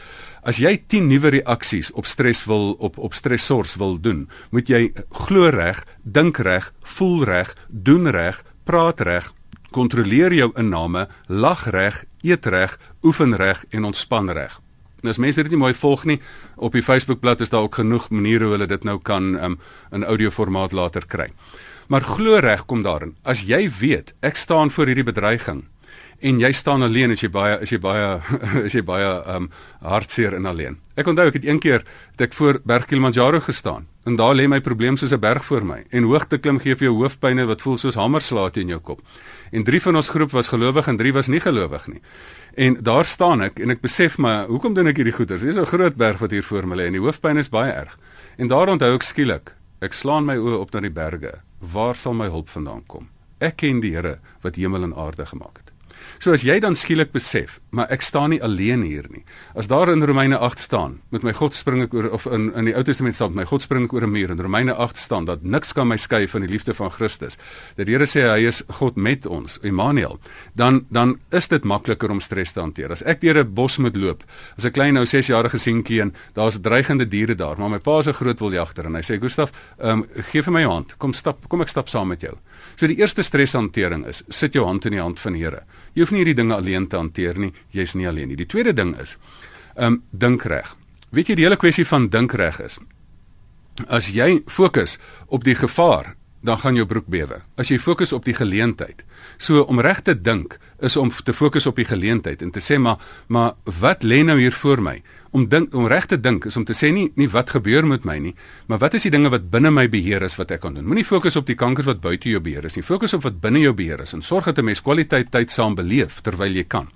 As 0.43 0.59
jy 0.61 0.75
10 0.91 1.07
nuwe 1.09 1.31
reaksies 1.37 1.91
op 1.97 2.05
stres 2.09 2.43
wil 2.49 2.75
op 2.79 2.97
op 2.97 3.15
stressors 3.17 3.77
wil 3.81 3.97
doen, 4.01 4.25
moet 4.51 4.69
jy 4.69 4.91
glo 5.25 5.49
reg, 5.53 5.81
dink 6.03 6.41
reg, 6.43 6.71
voel 6.97 7.23
reg, 7.29 7.55
doen 7.69 8.09
reg, 8.11 8.43
praat 8.67 9.01
reg, 9.01 9.31
kontroleer 9.71 10.33
jou 10.35 10.51
inname, 10.59 11.07
lag 11.27 11.63
reg, 11.71 12.03
eet 12.21 12.45
reg, 12.45 12.77
oefen 13.07 13.37
reg 13.39 13.63
en 13.71 13.87
ontspan 13.87 14.29
reg. 14.29 14.59
Nou 15.01 15.15
as 15.15 15.21
mense 15.21 15.41
dit 15.41 15.55
nie 15.55 15.63
mooi 15.63 15.73
volg 15.73 16.05
nie, 16.05 16.19
op 16.61 16.75
die 16.77 16.85
Facebookblad 16.85 17.41
is 17.41 17.49
daar 17.49 17.65
ook 17.65 17.79
genoeg 17.81 18.11
maniere 18.13 18.45
hoe 18.45 18.57
hulle 18.57 18.69
dit 18.69 18.83
nou 18.85 18.99
kan 19.01 19.33
um, 19.39 19.59
in 19.95 20.05
audioformaat 20.05 20.75
later 20.77 21.07
kry. 21.07 21.31
Maar 21.91 22.01
glo 22.07 22.39
reg 22.39 22.61
kom 22.65 22.85
daarin. 22.85 23.17
As 23.27 23.41
jy 23.43 23.65
weet 23.67 24.13
ek 24.23 24.37
staan 24.39 24.69
voor 24.71 24.87
hierdie 24.87 25.03
bedreiging 25.03 25.65
en 26.23 26.37
jy 26.39 26.51
staan 26.55 26.85
alleen 26.85 27.11
as 27.11 27.23
jy 27.25 27.27
baie 27.33 27.57
as 27.57 27.73
jy 27.73 27.79
baie 27.83 28.05
as 28.65 28.75
jy 28.77 28.83
baie 28.87 29.09
um 29.33 29.49
hartseer 29.83 30.37
en 30.37 30.47
alleen. 30.47 30.77
Ek 30.95 31.09
onthou 31.11 31.25
ek 31.27 31.41
het 31.41 31.49
een 31.49 31.59
keer 31.59 31.83
het 31.83 32.23
ek 32.29 32.37
voor 32.37 32.61
Berg 32.63 32.87
Kilimanjaro 32.87 33.41
gestaan 33.43 33.89
en 34.07 34.15
daar 34.15 34.37
lê 34.39 34.47
my 34.47 34.61
probleem 34.63 34.95
soos 34.95 35.11
'n 35.11 35.19
berg 35.19 35.43
voor 35.43 35.67
my 35.67 35.81
en 35.91 36.07
hoogte 36.07 36.39
klim 36.39 36.63
gee 36.63 36.79
vir 36.79 36.87
jou 36.87 36.95
hoofpynne 37.01 37.45
wat 37.51 37.61
voel 37.61 37.77
soos 37.77 37.99
hamerslae 37.99 38.55
in 38.63 38.71
jou 38.71 38.79
kop. 38.79 39.03
En 39.51 39.63
drie 39.63 39.81
van 39.81 39.95
ons 39.95 40.09
groep 40.09 40.31
was 40.31 40.47
gelowig 40.47 40.87
en 40.87 40.97
drie 40.97 41.11
was 41.11 41.27
nie 41.27 41.43
gelowig 41.43 41.87
nie. 41.87 42.01
En 42.55 42.79
daar 42.79 43.05
staan 43.05 43.41
ek 43.41 43.59
en 43.59 43.69
ek 43.69 43.81
besef 43.81 44.17
maar 44.17 44.47
hoekom 44.47 44.73
doen 44.73 44.87
ek 44.87 44.95
hierdie 44.95 45.17
goeters? 45.19 45.43
Dis 45.43 45.57
'n 45.57 45.65
groot 45.65 45.95
berg 45.95 46.19
wat 46.19 46.31
hier 46.31 46.43
voor 46.43 46.67
my 46.67 46.75
lê 46.75 46.87
en 46.87 46.93
die 46.93 47.03
hoofpyn 47.03 47.37
is 47.37 47.49
baie 47.49 47.71
erg. 47.71 47.99
En 48.37 48.47
daar 48.47 48.69
onthou 48.69 48.95
ek 48.95 49.03
skielik, 49.03 49.51
ek 49.81 49.93
slaan 49.93 50.25
my 50.25 50.37
oë 50.37 50.59
op 50.59 50.71
na 50.71 50.79
die 50.79 50.89
berge 50.89 51.41
waar 51.61 51.95
sal 51.95 52.13
my 52.17 52.27
hulp 52.29 52.49
vandaan 52.49 52.83
kom? 52.89 53.09
Ek 53.37 53.61
ken 53.61 53.79
die 53.81 53.93
Here 53.95 54.19
wat 54.41 54.57
hemel 54.57 54.83
en 54.83 54.95
aarde 54.95 55.25
gemaak 55.25 55.57
het. 55.57 55.70
So 56.21 56.35
as 56.35 56.43
jy 56.45 56.59
dan 56.61 56.75
skielik 56.77 57.09
besef, 57.15 57.55
maar 57.73 57.89
ek 57.89 58.03
staan 58.05 58.29
nie 58.29 58.37
alleen 58.45 58.83
hier 58.85 59.07
nie. 59.09 59.23
As 59.57 59.65
daar 59.71 59.89
in 59.89 60.03
Romeine 60.05 60.37
8 60.37 60.59
staan, 60.61 60.99
met 61.09 61.23
my 61.25 61.31
God 61.33 61.55
spring 61.57 61.81
ek 61.87 61.95
oor 61.97 62.11
of 62.13 62.27
in 62.29 62.51
in 62.53 62.67
die 62.69 62.75
Ou 62.77 62.83
Testament 62.85 63.17
staan, 63.17 63.33
my 63.33 63.47
God 63.49 63.65
spring 63.65 63.87
ek 63.87 63.95
oor 63.97 64.05
'n 64.05 64.11
muur. 64.13 64.29
In 64.29 64.37
Romeine 64.37 64.75
8 64.75 65.01
staan 65.01 65.25
dat 65.25 65.41
niks 65.41 65.73
kan 65.73 65.87
my 65.87 65.97
skei 65.97 66.27
van 66.27 66.45
die 66.45 66.51
liefde 66.51 66.75
van 66.77 66.91
Christus. 66.91 67.37
Dat 67.75 67.87
die 67.87 67.97
Here 67.97 68.05
sê 68.05 68.21
hy 68.29 68.45
is 68.45 68.61
God 68.69 68.97
met 68.97 69.25
ons, 69.25 69.57
Immanuel. 69.63 70.19
Dan 70.53 70.85
dan 70.91 71.17
is 71.31 71.47
dit 71.47 71.63
makliker 71.63 72.11
om 72.11 72.19
stres 72.19 72.51
te 72.51 72.59
hanteer. 72.59 72.91
As 72.91 73.01
ek 73.01 73.21
deur 73.21 73.39
'n 73.41 73.53
bos 73.53 73.77
moet 73.77 73.95
loop, 73.95 74.23
as 74.57 74.65
'n 74.65 74.71
klein 74.71 74.93
nou 74.93 75.05
6-jarige 75.05 75.57
seentjie 75.57 76.01
en 76.01 76.13
daar's 76.35 76.61
dreigende 76.61 77.07
diere 77.07 77.35
daar, 77.35 77.57
maar 77.57 77.69
my 77.69 77.79
pa 77.79 77.99
is 77.99 78.07
'n 78.07 78.13
groot 78.13 78.39
wiljagter 78.39 78.85
en 78.85 78.93
hy 78.93 79.01
sê 79.01 79.19
Gustaf, 79.19 79.51
ehm 79.79 79.89
um, 79.89 80.07
gee 80.31 80.43
vir 80.43 80.53
my 80.53 80.61
jou 80.61 80.71
hand. 80.71 80.97
Kom 80.99 81.13
stap, 81.13 81.49
kom 81.49 81.61
ek 81.61 81.69
stap 81.69 81.89
saam 81.89 82.09
met 82.09 82.21
jou. 82.21 82.37
So 82.75 82.87
die 82.87 82.97
eerste 82.97 83.23
streshantering 83.23 84.05
is, 84.05 84.23
sit 84.29 84.53
jou 84.53 84.65
hand 84.65 84.85
in 84.85 84.91
die 84.91 85.01
hand 85.01 85.19
van 85.19 85.33
die 85.33 85.41
Here. 85.41 85.63
Jy 85.93 86.03
hoef 86.03 86.11
nie 86.11 86.21
hierdie 86.23 86.37
dinge 86.37 86.55
alleen 86.55 86.87
te 86.87 86.99
hanteer 86.99 87.39
nie. 87.39 87.51
Jy's 87.75 87.95
nie 87.95 88.07
alleen 88.07 88.31
nie. 88.31 88.39
Die 88.39 88.47
tweede 88.47 88.73
ding 88.73 88.95
is, 88.99 89.17
ehm 89.75 89.93
um, 89.93 90.01
dink 90.11 90.45
reg. 90.45 90.75
Weet 91.11 91.31
jy 91.31 91.35
die 91.35 91.45
hele 91.47 91.59
kwessie 91.59 91.85
van 91.87 92.07
dink 92.09 92.33
reg 92.39 92.59
is? 92.63 92.79
As 93.87 94.11
jy 94.11 94.41
fokus 94.47 94.97
op 95.27 95.43
die 95.43 95.55
gevaar, 95.55 96.15
dan 96.41 96.57
gaan 96.57 96.75
jou 96.75 96.85
broek 96.85 97.07
bewe. 97.07 97.41
As 97.55 97.69
jy 97.69 97.77
fokus 97.79 98.13
op 98.13 98.25
die 98.25 98.33
geleentheid. 98.33 99.03
So 99.37 99.61
om 99.69 99.79
reg 99.79 100.01
te 100.01 100.15
dink 100.17 100.57
is 100.81 100.97
om 100.97 101.11
te 101.11 101.33
fokus 101.33 101.67
op 101.69 101.77
die 101.77 101.85
geleentheid 101.85 102.41
en 102.41 102.51
te 102.51 102.61
sê 102.61 102.79
maar 102.81 102.97
maar 103.27 103.53
wat 103.79 104.03
lê 104.03 104.23
nou 104.25 104.39
hier 104.39 104.53
voor 104.53 104.81
my? 104.81 105.01
Om 105.31 105.47
dink 105.47 105.75
om 105.75 105.87
reg 105.87 106.05
te 106.05 106.19
dink 106.19 106.45
is 106.45 106.57
om 106.57 106.65
te 106.65 106.73
sê 106.73 106.91
nie 106.91 107.11
nie 107.15 107.29
wat 107.29 107.53
gebeur 107.53 107.85
met 107.87 108.05
my 108.05 108.17
nie, 108.19 108.35
maar 108.67 108.81
wat 108.81 108.97
is 108.97 109.05
die 109.07 109.11
dinge 109.13 109.29
wat 109.29 109.49
binne 109.51 109.71
my 109.71 109.87
beheer 109.89 110.23
is 110.23 110.35
wat 110.35 110.51
ek 110.51 110.65
kan 110.65 110.73
doen? 110.73 110.85
Moenie 110.85 111.05
fokus 111.05 111.37
op 111.37 111.45
die 111.47 111.55
kanker 111.55 111.85
wat 111.87 112.01
buite 112.01 112.29
jou 112.29 112.41
beheer 112.41 112.65
is 112.65 112.75
nie. 112.75 112.83
Fokus 112.83 113.13
op 113.13 113.23
wat 113.23 113.39
binne 113.41 113.61
jou 113.61 113.73
beheer 113.73 114.01
is 114.01 114.13
en 114.13 114.21
sorg 114.21 114.45
dat 114.45 114.57
'n 114.57 114.65
mens 114.65 114.81
kwaliteit 114.81 115.31
tyd 115.31 115.51
saam 115.51 115.75
beleef 115.75 116.21
terwyl 116.21 116.51
jy 116.51 116.63
kan. 116.63 116.89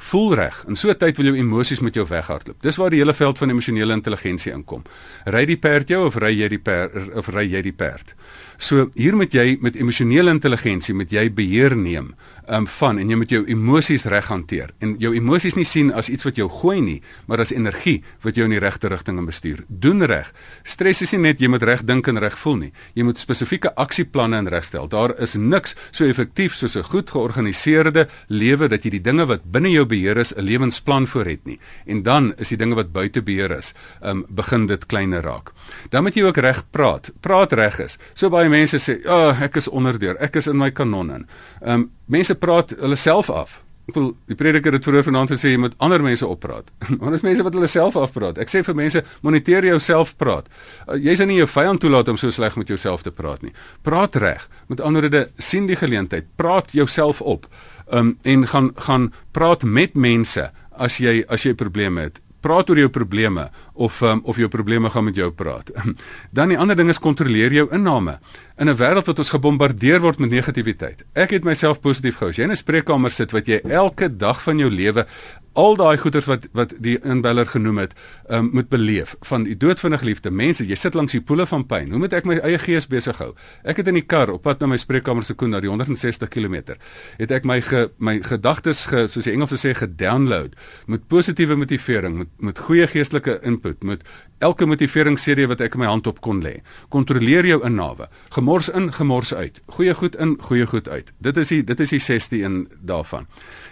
Voel 0.00 0.34
reg. 0.34 0.64
In 0.66 0.76
so 0.76 0.88
'n 0.88 0.96
tyd 0.96 1.16
wil 1.16 1.26
jou 1.26 1.36
emosies 1.36 1.80
met 1.80 1.94
jou 1.94 2.06
weghardloop. 2.06 2.62
Dis 2.62 2.76
waar 2.76 2.90
die 2.90 2.98
hele 2.98 3.14
veld 3.14 3.38
van 3.38 3.50
emosionele 3.50 3.92
intelligensie 3.92 4.52
inkom. 4.52 4.82
Ry 5.24 5.44
die 5.44 5.56
perd 5.56 5.88
jou 5.88 6.06
of 6.06 6.16
ry 6.16 6.32
jy 6.40 6.48
die 6.48 6.58
perd 6.58 7.14
of 7.14 7.28
ry 7.28 7.44
jy 7.52 7.62
die 7.62 7.72
perd? 7.72 8.14
So 8.60 8.90
hier 8.92 9.16
moet 9.16 9.32
jy 9.32 9.56
met 9.64 9.78
emosionele 9.80 10.34
intelligensie 10.34 10.92
met 10.92 11.08
jy 11.14 11.30
beheer 11.32 11.72
neem 11.72 12.10
um, 12.50 12.66
van 12.68 12.98
en 13.00 13.08
jy 13.08 13.16
moet 13.16 13.32
jou 13.32 13.40
emosies 13.48 14.04
reg 14.10 14.26
hanteer. 14.28 14.74
En 14.84 14.92
jou 15.00 15.14
emosies 15.16 15.56
nie 15.56 15.64
sien 15.64 15.88
as 15.96 16.10
iets 16.12 16.26
wat 16.26 16.36
jou 16.36 16.44
gooi 16.60 16.80
nie, 16.84 16.98
maar 17.30 17.40
as 17.40 17.54
energie 17.54 18.00
wat 18.24 18.36
jou 18.36 18.44
in 18.44 18.52
die 18.52 18.60
regte 18.60 18.90
rigting 18.92 19.22
bestuur. 19.24 19.62
Doen 19.68 20.04
reg. 20.08 20.28
Stres 20.68 21.00
is 21.06 21.14
nie 21.16 21.22
net 21.30 21.40
jy 21.40 21.48
moet 21.52 21.64
reg 21.64 21.84
dink 21.88 22.10
en 22.12 22.20
reg 22.20 22.36
voel 22.42 22.58
nie. 22.66 22.70
Jy 22.98 23.06
moet 23.08 23.20
spesifieke 23.20 23.72
aksieplanne 23.80 24.42
in 24.44 24.50
regstel. 24.52 24.90
Daar 24.92 25.14
is 25.22 25.38
niks 25.40 25.76
so 25.90 26.04
effektief 26.04 26.54
soos 26.54 26.76
'n 26.76 26.84
goed 26.84 27.10
georganiseerde 27.10 28.08
lewe 28.28 28.68
dat 28.68 28.84
jy 28.84 28.90
die 28.90 29.02
dinge 29.02 29.26
wat 29.26 29.44
binne 29.44 29.70
jou 29.70 29.86
beheer 29.86 30.18
is, 30.18 30.34
'n 30.36 30.42
lewensplan 30.42 31.06
voor 31.06 31.24
het 31.24 31.44
nie. 31.46 31.58
En 31.86 32.02
dan 32.02 32.34
is 32.36 32.48
die 32.48 32.58
dinge 32.58 32.74
wat 32.74 32.92
buite 32.92 33.22
beheer 33.22 33.50
is, 33.50 33.74
um, 34.02 34.26
begin 34.28 34.66
dit 34.66 34.86
kleiner 34.86 35.22
raak. 35.22 35.52
Dan 35.90 36.02
moet 36.02 36.14
jy 36.14 36.22
ook 36.22 36.36
reg 36.36 36.70
praat. 36.70 37.10
Praat 37.20 37.52
reg 37.52 37.78
is. 37.78 37.98
So 38.14 38.28
baie 38.28 38.49
mense 38.50 38.78
sê, 38.78 39.00
"Ag, 39.06 39.36
oh, 39.36 39.42
ek 39.42 39.56
is 39.56 39.68
onderdeur. 39.68 40.16
Ek 40.20 40.36
is 40.36 40.46
in 40.46 40.58
my 40.58 40.70
kanon 40.70 41.10
in." 41.10 41.26
Um 41.62 41.90
mense 42.06 42.34
praat 42.34 42.70
hulle 42.70 42.96
self 42.96 43.30
af. 43.30 43.62
Ek 43.88 43.94
wil 43.94 44.12
die 44.30 44.36
prediker 44.38 44.72
het 44.72 44.84
vroeër 44.86 45.06
vanaand 45.08 45.32
gesê 45.32 45.50
jy 45.50 45.58
moet 45.58 45.74
ander 45.82 46.02
mense 46.02 46.26
oppraat. 46.26 46.70
Want 47.00 47.14
as 47.14 47.24
mense 47.26 47.42
wat 47.42 47.54
hulle 47.54 47.66
self 47.66 47.96
afpraat. 47.96 48.38
Ek 48.38 48.48
sê 48.52 48.62
vir 48.66 48.74
mense 48.74 49.02
moniteer 49.26 49.64
jouself 49.64 50.14
praat. 50.20 50.46
Uh, 50.86 50.94
jy 50.94 51.16
is 51.16 51.24
nie 51.26 51.40
jou 51.40 51.48
vyand 51.50 51.80
toelaat 51.80 52.08
om 52.08 52.16
so 52.20 52.30
sleg 52.30 52.56
met 52.56 52.68
jouself 52.68 53.02
te 53.02 53.10
praat 53.10 53.42
nie. 53.42 53.52
Praat 53.82 54.16
reg. 54.16 54.46
Met 54.68 54.80
ander 54.80 55.02
woorde 55.08 55.30
sien 55.38 55.66
die 55.66 55.76
geleentheid. 55.76 56.30
Praat 56.36 56.72
jouself 56.72 57.20
op. 57.20 57.48
Um 57.90 58.18
en 58.22 58.46
gaan 58.46 58.70
gaan 58.76 59.12
praat 59.32 59.64
met 59.64 59.94
mense 59.94 60.50
as 60.70 60.98
jy 60.98 61.24
as 61.28 61.42
jy 61.42 61.54
probleme 61.54 62.06
het 62.06 62.20
praat 62.44 62.70
oor 62.72 62.80
jou 62.80 62.90
probleme 62.92 63.48
of 63.80 64.00
um, 64.04 64.20
of 64.28 64.36
jou 64.36 64.48
probleme 64.48 64.90
gaan 64.90 65.04
met 65.04 65.16
jou 65.16 65.30
praat. 65.32 65.72
Dan 66.36 66.52
die 66.52 66.58
ander 66.60 66.76
ding 66.76 66.92
is 66.92 67.00
kontroleer 67.00 67.52
jou 67.52 67.66
inname 67.72 68.18
in 68.60 68.68
'n 68.68 68.76
wêreld 68.76 69.08
wat 69.08 69.18
ons 69.18 69.32
gebombardeer 69.32 70.00
word 70.00 70.18
met 70.18 70.30
negativiteit. 70.30 71.04
Ek 71.12 71.30
het 71.30 71.44
myself 71.44 71.80
positief 71.80 72.20
gehou. 72.20 72.30
As 72.30 72.36
jy 72.36 72.44
in 72.44 72.52
'n 72.52 72.56
spreekkamer 72.56 73.10
sit 73.10 73.32
wat 73.32 73.46
jy 73.46 73.60
elke 73.64 74.16
dag 74.16 74.42
van 74.42 74.58
jou 74.58 74.70
lewe 74.70 75.06
al 75.52 75.76
daai 75.76 75.98
goeters 75.98 76.26
wat 76.30 76.46
wat 76.52 76.74
die 76.78 76.98
inbeller 77.02 77.46
genoem 77.46 77.78
het, 77.78 77.94
um, 78.28 78.50
moet 78.52 78.68
beleef 78.68 79.16
van 79.26 79.44
die 79.44 79.56
dood 79.56 79.80
van 79.80 79.92
'n 79.92 79.98
geliefde 79.98 80.30
mense. 80.30 80.66
Jy 80.66 80.74
sit 80.74 80.94
langs 80.94 81.12
die 81.12 81.20
poele 81.20 81.46
van 81.46 81.66
pyn. 81.66 81.90
Hoe 81.90 81.98
moet 81.98 82.12
ek 82.12 82.24
my 82.24 82.38
eie 82.38 82.58
gees 82.58 82.86
besig 82.86 83.18
hou? 83.18 83.34
Ek 83.64 83.76
het 83.76 83.86
in 83.86 83.94
die 83.94 84.06
kar 84.06 84.30
op 84.30 84.42
pad 84.42 84.60
na 84.60 84.66
my 84.66 84.76
spreekkamer 84.76 85.24
se 85.24 85.34
koen 85.34 85.50
na 85.50 85.60
die 85.60 85.68
160 85.68 86.28
km. 86.28 86.76
Het 87.18 87.30
ek 87.30 87.44
my 87.44 87.60
ge, 87.60 87.90
my 87.98 88.20
gedagtes 88.22 88.86
ge, 88.86 89.08
soos 89.08 89.24
die 89.24 89.32
Engelse 89.32 89.56
sê 89.56 89.74
gedownload 89.74 90.54
met 90.86 91.08
positiewe 91.08 91.56
motivering, 91.56 92.18
met 92.18 92.28
met 92.38 92.58
goeie 92.58 92.86
geestelike 92.86 93.40
input 93.42 93.69
voorspoed 93.70 93.82
met 93.82 94.02
elke 94.40 94.66
motiveringsserie 94.66 95.46
wat 95.48 95.60
ek 95.60 95.74
in 95.74 95.80
my 95.80 95.86
hand 95.86 96.06
op 96.06 96.20
kon 96.20 96.40
lê. 96.42 96.62
Kontroleer 96.88 97.44
jou 97.46 97.60
innawe. 97.64 98.08
Gemors 98.32 98.70
in, 98.70 98.90
gemors 98.92 99.34
uit. 99.34 99.60
Goeie 99.68 99.94
goed 99.94 100.16
in, 100.16 100.38
goeie 100.40 100.66
goed 100.66 100.88
uit. 100.88 101.12
Dit 101.20 101.36
is 101.36 101.48
die 101.48 101.62
dit 101.64 101.80
is 101.80 101.90
die 101.90 102.00
16 102.00 102.44
een 102.44 102.68
daarvan. 102.80 103.26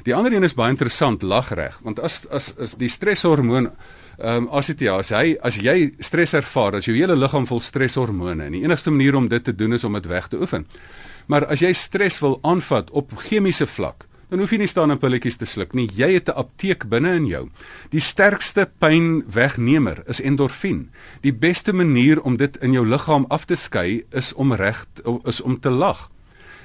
Die 0.04 0.14
ander 0.14 0.32
een 0.32 0.44
is 0.44 0.54
baie 0.54 0.70
interessant, 0.70 1.22
lagreg, 1.22 1.80
want 1.82 2.00
as 2.00 2.26
as 2.30 2.54
as 2.58 2.76
die 2.76 2.88
streshormoon 2.88 3.70
ehm 4.18 4.36
um, 4.36 4.48
as 4.50 4.66
dit 4.66 4.80
ja, 4.80 4.98
as 4.98 5.10
hy 5.10 5.36
as 5.42 5.56
jy 5.56 5.92
stres 6.00 6.34
ervaar, 6.34 6.74
as 6.74 6.86
jou 6.86 6.96
hele 6.96 7.14
liggaam 7.16 7.46
vol 7.46 7.60
streshormone 7.60 8.44
en 8.44 8.52
die 8.52 8.64
enigste 8.64 8.90
manier 8.90 9.14
om 9.14 9.28
dit 9.28 9.44
te 9.44 9.54
doen 9.54 9.72
is 9.72 9.84
om 9.84 9.92
dit 9.94 10.06
weg 10.06 10.28
te 10.28 10.36
oefen. 10.40 10.66
Maar 11.28 11.46
as 11.46 11.60
jy 11.60 11.72
stres 11.72 12.18
wil 12.18 12.38
aanvat 12.42 12.90
op 12.90 13.12
chemiese 13.28 13.66
vlak, 13.66 14.07
dan 14.28 14.38
hoef 14.42 14.50
jy 14.52 14.58
nie 14.58 14.68
staan 14.68 14.92
en 14.92 15.00
pilletjies 15.00 15.38
te 15.40 15.46
sluk 15.48 15.72
nie. 15.74 15.88
Jy 15.96 16.12
het 16.12 16.28
'n 16.28 16.36
apteek 16.36 16.88
binne 16.88 17.14
in 17.14 17.26
jou. 17.26 17.48
Die 17.90 18.00
sterkste 18.00 18.68
pynwegnemer 18.78 20.02
is 20.06 20.20
endorfien. 20.20 20.90
Die 21.20 21.32
beste 21.32 21.72
manier 21.72 22.22
om 22.22 22.36
dit 22.36 22.56
in 22.56 22.72
jou 22.72 22.86
liggaam 22.86 23.24
af 23.28 23.44
te 23.44 23.56
skei 23.56 24.04
is 24.10 24.32
om 24.32 24.52
reg 24.52 24.86
is 25.24 25.40
om 25.40 25.60
te 25.60 25.70
lag. 25.70 26.10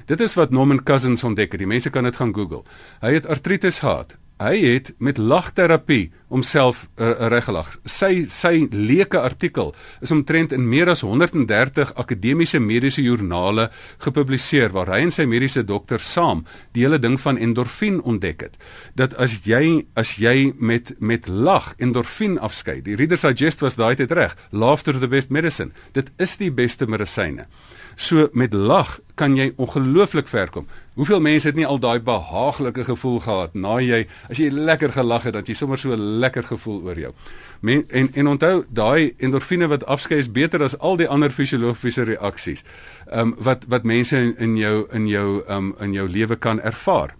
Dit 0.06 0.20
is 0.20 0.34
wat 0.34 0.50
Norman 0.50 0.82
Cousins 0.82 1.24
ontdek 1.24 1.52
het. 1.52 1.58
Die 1.58 1.66
mense 1.66 1.90
kan 1.90 2.04
dit 2.04 2.16
gaan 2.16 2.34
Google. 2.34 2.62
Hy 3.00 3.12
het 3.12 3.26
artritis 3.26 3.78
gehad. 3.78 4.16
Hy 4.42 4.56
het 4.64 4.88
met 4.98 5.18
lagterapie 5.18 6.10
homself 6.26 6.88
uh, 6.98 7.28
reggelag. 7.30 7.68
Sy 7.86 8.24
sy 8.26 8.64
leuke 8.74 9.20
artikel 9.22 9.70
is 10.02 10.10
omtrent 10.10 10.50
in 10.56 10.64
meer 10.66 10.90
as 10.90 11.04
130 11.06 11.92
akademiese 11.94 12.58
mediese 12.58 13.04
joernale 13.04 13.68
gepubliseer 14.02 14.74
waar 14.74 14.90
hy 14.90 15.04
en 15.04 15.14
sy 15.14 15.28
mediese 15.30 15.62
dokter 15.62 16.02
saam 16.02 16.42
die 16.74 16.82
hele 16.82 16.98
ding 16.98 17.14
van 17.22 17.38
endorfien 17.38 18.00
ontdek 18.02 18.42
het. 18.48 18.58
Dat 18.98 19.14
as 19.22 19.36
jy 19.46 19.84
as 19.94 20.16
jy 20.18 20.50
met 20.58 20.90
met 20.98 21.30
lag 21.30 21.70
endorfien 21.78 22.34
afskei. 22.42 22.80
Die 22.82 22.98
Reader's 22.98 23.22
Digest 23.22 23.62
was 23.62 23.78
daai 23.78 23.94
tyd 23.94 24.10
reg. 24.18 24.34
Laughter 24.50 24.98
the 24.98 25.08
best 25.08 25.30
medicine. 25.30 25.70
Dit 25.94 26.10
is 26.18 26.34
die 26.42 26.50
beste 26.50 26.90
medisyne. 26.90 27.46
So 27.96 28.28
met 28.32 28.52
lag 28.52 28.98
kan 29.14 29.36
jy 29.36 29.52
ongelooflik 29.56 30.28
ver 30.28 30.50
kom. 30.50 30.66
Hoeveel 30.94 31.20
mense 31.20 31.46
het 31.46 31.56
nie 31.56 31.66
al 31.66 31.78
daai 31.78 32.00
behaaglike 32.02 32.84
gevoel 32.84 33.20
gehad 33.20 33.54
na 33.54 33.78
jy 33.82 34.04
as 34.30 34.38
jy 34.38 34.50
lekker 34.50 34.92
gelag 34.94 35.26
het 35.28 35.34
dat 35.34 35.48
jy 35.48 35.54
sommer 35.54 35.78
so 35.78 35.96
lekker 35.96 36.46
gevoel 36.50 36.82
oor 36.82 36.98
jou. 36.98 37.12
Men, 37.60 37.84
en 37.88 38.10
en 38.14 38.28
onthou 38.34 38.64
daai 38.68 39.14
endorfine 39.18 39.68
wat 39.70 39.86
afskei 39.86 40.18
is 40.18 40.30
beter 40.30 40.62
as 40.62 40.78
al 40.78 40.96
die 40.96 41.08
ander 41.08 41.30
fisiologiese 41.30 42.06
reaksies. 42.10 42.64
Ehm 43.10 43.20
um, 43.20 43.36
wat 43.38 43.64
wat 43.68 43.82
mense 43.84 44.16
in, 44.18 44.34
in 44.38 44.56
jou 44.56 44.86
in 44.92 45.08
jou 45.08 45.42
ehm 45.46 45.56
um, 45.56 45.74
in 45.80 45.92
jou 45.92 46.08
lewe 46.08 46.36
kan 46.36 46.60
ervaar 46.60 47.14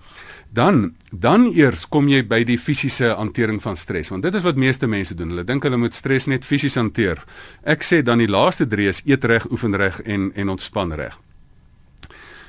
dan 0.54 0.94
dan 1.10 1.46
eers 1.54 1.84
kom 1.88 2.08
jy 2.10 2.22
by 2.26 2.42
die 2.46 2.58
fisiese 2.58 3.12
hantering 3.18 3.60
van 3.62 3.76
stres 3.78 4.10
want 4.12 4.26
dit 4.26 4.34
is 4.34 4.46
wat 4.46 4.58
meeste 4.60 4.86
mense 4.86 5.14
doen. 5.18 5.34
Hulle 5.34 5.46
dink 5.46 5.66
hulle 5.66 5.80
moet 5.80 5.94
stres 5.94 6.28
net 6.30 6.46
fisies 6.46 6.78
hanteer. 6.78 7.22
Ek 7.62 7.82
sê 7.86 8.02
dan 8.02 8.22
die 8.22 8.30
laaste 8.30 8.66
drie 8.66 8.88
is 8.90 9.02
eet 9.06 9.24
reg 9.24 9.50
oefen 9.50 9.76
reg 9.78 10.02
en 10.04 10.30
en 10.34 10.56
ontspan 10.56 10.94
reg 10.94 11.23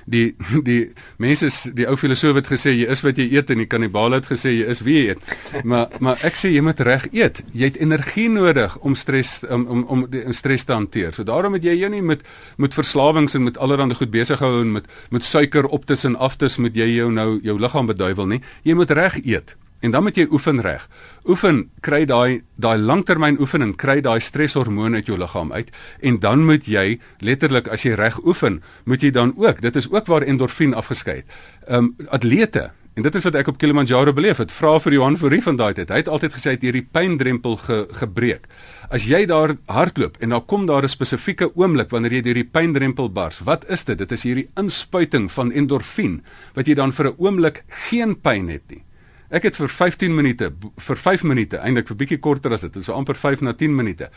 die 0.06 0.36
die 0.68 0.92
mense 1.22 1.50
die 1.76 1.88
ou 1.90 1.96
filosoof 1.98 2.40
het 2.40 2.50
gesê 2.50 2.74
jy 2.76 2.90
is 2.94 3.02
wat 3.06 3.20
jy 3.20 3.28
eet 3.34 3.52
en 3.54 3.64
die 3.64 3.70
kannibale 3.70 4.20
het 4.20 4.30
gesê 4.30 4.54
jy 4.54 4.70
is 4.72 4.84
wie 4.86 4.98
jy 5.00 5.16
eet. 5.16 5.36
Maar 5.64 5.98
maar 6.00 6.22
ek 6.28 6.38
sê 6.40 6.52
jy 6.54 6.64
moet 6.66 6.80
reg 6.86 7.08
eet. 7.12 7.42
Jy 7.54 7.72
het 7.72 7.82
energie 7.82 8.30
nodig 8.30 8.78
om 8.86 8.96
stres 8.96 9.40
om 9.50 9.66
om 9.66 9.84
om 9.96 10.06
die 10.12 10.24
stres 10.38 10.66
te 10.66 10.76
hanteer. 10.78 11.14
So 11.14 11.28
daarom 11.28 11.56
moet 11.58 11.66
jy 11.66 11.76
jou 11.80 11.92
nie 11.94 12.04
met 12.06 12.26
met 12.58 12.78
verslawings 12.78 13.36
en 13.36 13.48
met 13.50 13.58
allerlei 13.58 13.96
goed 13.96 14.12
besig 14.14 14.40
hou 14.40 14.62
en 14.62 14.72
met 14.80 14.90
met 15.12 15.24
suiker 15.24 15.66
op 15.66 15.86
tussen 15.86 16.16
af 16.16 16.38
tussen 16.38 16.66
moet 16.66 16.76
jy 16.76 16.90
jou 16.96 17.12
nou 17.12 17.40
jou 17.44 17.60
liggaam 17.60 17.90
beduiwel 17.90 18.28
nie. 18.28 18.42
Jy 18.64 18.74
moet 18.78 18.92
reg 18.92 19.22
eet. 19.26 19.56
En 19.86 19.94
dan 19.94 20.04
moet 20.04 20.18
jy 20.18 20.26
oefen 20.34 20.62
reg. 20.66 20.88
Oefen 21.30 21.60
kry 21.86 22.06
daai 22.10 22.42
daai 22.58 22.78
langtermyn 22.82 23.38
oefening 23.44 23.76
kry 23.78 24.00
daai 24.02 24.18
streshormone 24.24 25.02
uit 25.02 25.12
jou 25.12 25.18
liggaam 25.22 25.52
uit 25.54 25.70
en 26.02 26.18
dan 26.24 26.46
moet 26.48 26.66
jy 26.66 26.98
letterlik 27.22 27.70
as 27.70 27.86
jy 27.86 27.94
reg 28.00 28.18
oefen, 28.26 28.64
moet 28.90 29.06
jy 29.06 29.12
dan 29.14 29.36
ook, 29.38 29.62
dit 29.62 29.76
is 29.76 29.90
ook 29.92 30.10
waar 30.10 30.26
endorfien 30.26 30.74
afgeskei 30.74 31.22
het. 31.22 31.38
Ehm 31.68 31.92
um, 31.92 32.10
atlete 32.10 32.72
En 32.96 33.04
dit 33.04 33.16
is 33.16 33.26
wat 33.28 33.36
ek 33.36 33.50
op 33.52 33.58
Kilimanjaro 33.60 34.14
beleef 34.16 34.38
het. 34.40 34.54
Vra 34.56 34.78
vir 34.80 34.94
Johan 34.96 35.18
Fourie 35.20 35.42
van 35.44 35.58
daai 35.60 35.74
tyd. 35.76 35.90
Hy 35.92 35.98
het 36.00 36.08
altyd 36.08 36.32
gesê 36.38 36.54
hy 36.54 36.56
het 36.56 36.64
hierdie 36.64 36.86
pyndrempel 36.96 37.58
ge, 37.60 37.82
gebreek. 38.00 38.48
As 38.88 39.04
jy 39.04 39.26
daar 39.28 39.58
hardloop 39.68 40.16
en 40.24 40.32
dan 40.32 40.46
kom 40.48 40.64
daar 40.70 40.88
'n 40.88 40.94
spesifieke 40.94 41.52
oomblik 41.60 41.92
wanneer 41.92 42.16
jy 42.16 42.24
hierdie 42.24 42.48
pyndrempel 42.48 43.12
bars. 43.12 43.44
Wat 43.44 43.68
is 43.68 43.84
dit? 43.84 43.98
Dit 43.98 44.12
is 44.12 44.24
hierdie 44.24 44.48
inspuiting 44.56 45.28
van 45.32 45.52
endorfien 45.52 46.24
wat 46.56 46.68
jy 46.68 46.74
dan 46.74 46.94
vir 46.94 47.12
'n 47.12 47.16
oomblik 47.18 47.64
geen 47.68 48.16
pyn 48.16 48.48
het 48.48 48.64
nie. 48.70 48.84
Ek 49.34 49.48
het 49.48 49.56
vir 49.58 49.72
15 49.72 50.14
minute 50.14 50.52
vir 50.88 51.00
5 51.02 51.24
minute, 51.26 51.58
eintlik 51.58 51.90
vir 51.90 51.98
bietjie 51.98 52.20
korter 52.22 52.54
as 52.54 52.62
dit, 52.62 52.78
so 52.86 52.94
amper 52.94 53.18
5 53.18 53.42
na 53.42 53.56
10 53.58 53.76
minute. 53.76 54.10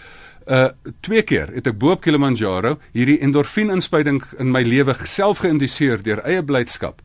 Uh 0.46 0.68
twee 1.04 1.22
keer 1.22 1.52
het 1.54 1.66
ek 1.66 1.78
bo 1.80 1.94
op 1.96 2.02
Kilimanjaro 2.04 2.76
hierdie 2.92 3.18
endorfien 3.24 3.72
inspuiting 3.72 4.20
in 4.38 4.52
my 4.52 4.62
lewe 4.62 4.94
self 5.04 5.40
geïnduseer 5.44 6.02
deur 6.04 6.20
eie 6.24 6.42
blydskap. 6.44 7.00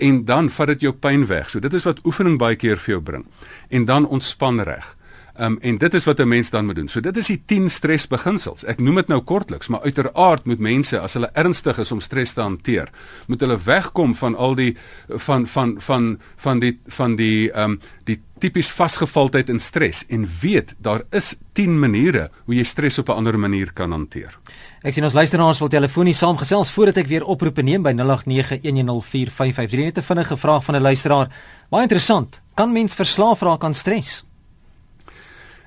En 0.00 0.24
dan 0.24 0.48
vat 0.48 0.74
dit 0.74 0.86
jou 0.88 0.92
pyn 0.92 1.26
weg. 1.28 1.50
So 1.50 1.60
dit 1.60 1.74
is 1.74 1.84
wat 1.84 2.00
oefening 2.04 2.38
baie 2.40 2.56
keer 2.56 2.80
vir 2.80 2.96
jou 2.96 3.02
bring. 3.04 3.26
En 3.68 3.84
dan 3.84 4.08
ontspan 4.08 4.60
reg. 4.64 4.96
Um, 5.40 5.56
en 5.60 5.78
dit 5.78 5.94
is 5.94 6.04
wat 6.04 6.18
'n 6.20 6.28
mens 6.28 6.50
dan 6.50 6.66
moet 6.66 6.74
doen. 6.74 6.88
So 6.88 7.00
dit 7.00 7.16
is 7.16 7.26
die 7.26 7.42
10 7.46 7.70
stresbeginsels. 7.70 8.64
Ek 8.64 8.78
noem 8.78 8.94
dit 8.94 9.08
nou 9.08 9.20
kortliks, 9.20 9.68
maar 9.68 9.80
uiteraard 9.80 10.44
moet 10.44 10.58
mense 10.58 10.98
as 10.98 11.12
hulle 11.12 11.30
ernstig 11.32 11.78
is 11.78 11.92
om 11.92 12.00
stres 12.00 12.32
te 12.32 12.40
hanteer, 12.40 12.88
moet 13.26 13.40
hulle 13.40 13.58
wegkom 13.64 14.16
van 14.16 14.36
al 14.36 14.54
die 14.54 14.76
van 15.08 15.46
van 15.46 15.76
van 15.78 16.20
van 16.36 16.58
die 16.58 16.80
van 16.86 17.16
die 17.16 17.52
ehm 17.52 17.70
um, 17.70 17.80
die 18.04 18.20
tipies 18.38 18.70
vasgevaldheid 18.70 19.48
in 19.48 19.60
stres 19.60 20.04
en 20.08 20.28
weet 20.40 20.74
daar 20.78 21.02
is 21.10 21.34
10 21.52 21.78
maniere 21.78 22.30
hoe 22.44 22.54
jy 22.54 22.64
stres 22.64 22.98
op 22.98 23.08
'n 23.08 23.12
ander 23.12 23.38
manier 23.38 23.72
kan 23.72 23.90
hanteer. 23.90 24.38
Ek 24.82 24.94
sien 24.94 25.04
ons 25.04 25.12
luisteraars 25.12 25.58
wil 25.58 25.68
telefonies 25.68 26.18
saamgesels 26.18 26.70
voordat 26.70 26.96
ek 26.96 27.06
weer 27.06 27.24
oproepe 27.24 27.62
neem 27.62 27.82
by 27.82 27.92
0891104553 27.92 29.84
net 29.84 29.98
'n 29.98 30.02
vinnige 30.02 30.36
vraag 30.36 30.64
van 30.64 30.74
'n 30.74 30.82
luisteraar. 30.82 31.28
Baie 31.70 31.82
interessant. 31.82 32.42
Kan 32.54 32.72
mens 32.72 32.94
verslaaf 32.94 33.40
raak 33.40 33.64
aan 33.64 33.74
stres? 33.74 34.29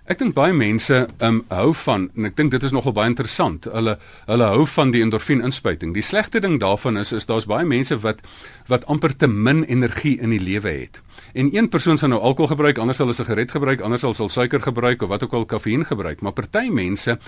Ek 0.03 0.19
dink 0.19 0.33
baie 0.35 0.51
mense 0.51 0.97
um 1.23 1.37
hou 1.47 1.69
van 1.79 2.09
en 2.17 2.27
ek 2.27 2.33
dink 2.35 2.51
dit 2.51 2.63
is 2.67 2.73
nogal 2.75 2.91
baie 2.97 3.07
interessant. 3.07 3.69
Hulle 3.71 3.93
hulle 4.27 4.49
hou 4.51 4.65
van 4.67 4.91
die 4.91 4.99
endorfien 4.99 5.39
inspuiting. 5.47 5.93
Die 5.95 6.03
slegte 6.03 6.41
ding 6.43 6.57
daarvan 6.59 6.99
is 6.99 7.13
is 7.15 7.29
daar's 7.29 7.47
baie 7.47 7.63
mense 7.63 7.95
wat 8.03 8.19
wat 8.67 8.83
amper 8.91 9.15
te 9.15 9.29
min 9.31 9.63
energie 9.63 10.17
in 10.19 10.35
die 10.35 10.41
lewe 10.43 10.73
het. 10.75 10.99
En 11.33 11.55
een 11.55 11.69
persoon 11.69 11.97
sal 11.97 12.09
nou 12.09 12.21
alkohol 12.21 12.47
gebruik, 12.47 12.77
ander 12.77 12.95
sal 12.95 13.07
'n 13.07 13.13
sigaret 13.13 13.51
gebruik, 13.51 13.81
ander 13.81 13.99
sal 13.99 14.13
sal 14.13 14.29
suiker 14.29 14.61
gebruik 14.61 15.01
of 15.01 15.09
wat 15.09 15.23
ook 15.23 15.33
al 15.33 15.45
kafeïen 15.45 15.85
gebruik, 15.85 16.21
maar 16.21 16.31
party 16.31 16.69
mense, 16.69 17.19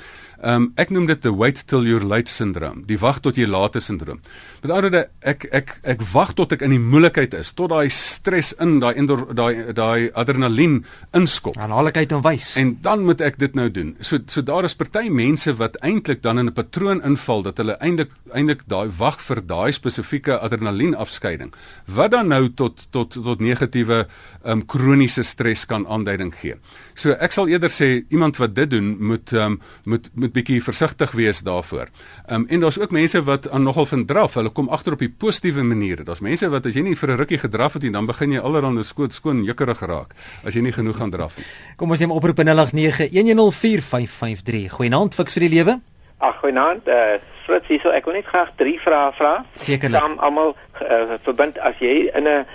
um, 0.44 0.72
ek 0.76 0.90
noem 0.90 1.06
dit 1.06 1.22
the 1.22 1.34
wait 1.34 1.68
till 1.68 1.86
you're 1.86 2.06
late 2.06 2.32
syndroom, 2.32 2.84
die 2.88 2.98
wag 2.98 3.20
tot 3.20 3.36
jy 3.36 3.46
laat 3.46 3.76
is 3.76 3.86
syndroom. 3.86 4.20
Met 4.62 4.72
ander 4.72 4.96
woorde, 4.96 5.10
ek 5.22 5.46
ek 5.52 5.74
ek 5.84 6.02
wag 6.14 6.34
tot 6.38 6.54
ek 6.56 6.64
in 6.66 6.74
die 6.76 6.82
moeilikheid 6.82 7.34
is, 7.40 7.52
tot 7.58 7.72
daai 7.74 7.90
stres 7.94 8.54
in, 8.62 8.80
daai 8.80 8.94
daai 9.36 9.74
daai 9.76 10.12
adrenalien 10.14 10.84
inskop. 11.18 11.58
Aanhalikheid 11.58 12.16
en 12.16 12.24
wys. 12.26 12.56
En 12.62 12.76
dan 12.82 13.06
moet 13.06 13.22
ek 13.22 13.40
dit 13.42 13.56
nou 13.56 13.70
doen. 13.72 13.96
So 14.00 14.20
so 14.32 14.42
daar 14.46 14.66
is 14.66 14.76
party 14.76 15.10
mense 15.10 15.54
wat 15.60 15.78
eintlik 15.82 16.22
dan 16.24 16.40
in 16.40 16.48
'n 16.48 16.54
patroon 16.54 17.02
inval 17.04 17.44
dat 17.44 17.58
hulle 17.58 17.78
eintlik 17.80 18.12
eintlik 18.34 18.68
daai 18.68 18.90
wag 18.98 19.20
vir 19.22 19.42
daai 19.46 19.72
spesifieke 19.72 20.40
adrenalien 20.40 20.96
afskeiding. 20.96 21.54
Wat 21.86 22.12
dan 22.12 22.28
nou 22.28 22.50
tot 22.50 22.88
tot 22.92 23.12
tot 23.12 23.40
negatiewe 23.40 23.75
tipe 23.76 24.00
um 24.46 24.62
kroniese 24.70 25.24
stres 25.28 25.66
kan 25.70 25.84
aanduiding 25.92 26.32
gee. 26.40 26.56
So 26.96 27.10
ek 27.20 27.36
sal 27.36 27.50
eerder 27.52 27.72
sê 27.74 27.90
iemand 28.14 28.40
wat 28.42 28.56
dit 28.56 28.70
doen 28.72 28.88
moet 29.12 29.34
um 29.36 29.60
moet 29.86 30.10
moet 30.16 30.34
bietjie 30.36 30.62
versigtig 30.64 31.12
wees 31.20 31.40
daarvoor. 31.46 31.88
Um 32.32 32.44
en 32.50 32.60
daar's 32.64 32.80
ook 32.80 32.92
mense 32.96 33.24
wat 33.28 33.50
aan 33.50 33.64
nogal 33.68 33.86
van 33.92 34.06
draf, 34.06 34.34
hulle 34.40 34.50
kom 34.50 34.70
agter 34.70 34.94
op 34.94 35.00
die 35.04 35.12
positiewe 35.12 35.64
maniere. 35.64 36.04
Daar's 36.08 36.26
mense 36.26 36.50
wat 36.50 36.66
as 36.66 36.76
jy 36.76 36.82
nie 36.88 36.96
vir 36.96 37.12
'n 37.12 37.18
rukkie 37.18 37.42
gedraf 37.42 37.74
het 37.74 37.84
nie, 37.84 37.92
dan 37.92 38.06
begin 38.06 38.32
jy 38.32 38.40
allerhande 38.40 38.84
skoot 38.84 39.14
skoon 39.14 39.44
jukkerig 39.44 39.82
raak 39.82 40.14
as 40.46 40.54
jy 40.54 40.62
nie 40.62 40.74
genoeg 40.74 40.98
gaan 40.98 41.12
draf 41.12 41.38
nie. 41.38 41.46
Kom 41.78 41.92
ons 41.92 42.00
neem 42.00 42.12
oproep 42.12 42.40
in 42.40 42.48
0891104553. 42.48 44.72
Goeienaand, 44.72 45.16
fiks 45.16 45.34
vir 45.34 45.50
die 45.50 45.56
lewe. 45.56 45.80
Ag, 46.20 46.40
goeienaand. 46.40 46.88
Uh 46.88 47.18
Fritz, 47.46 47.68
hierso, 47.70 47.92
ek 47.94 48.08
wil 48.10 48.16
net 48.18 48.26
graag 48.26 48.50
drie 48.58 48.80
vrae 48.82 49.12
vra. 49.20 49.34
Sekerlik. 49.54 50.02
Saam 50.02 50.16
almal 50.26 50.56
uh, 50.82 51.18
verbind 51.28 51.60
as 51.62 51.78
jy 51.78 52.08
in 52.18 52.28
'n 52.28 52.46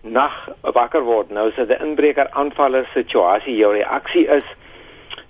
nag 0.00 0.48
wakker 0.60 1.02
word. 1.02 1.30
Nou 1.30 1.48
is 1.48 1.54
dit 1.54 1.68
'n 1.68 1.82
inbreker 1.82 2.30
aanvaller 2.30 2.88
situasie. 2.94 3.56
Jou 3.56 3.72
reaksie 3.72 4.26
is 4.26 4.44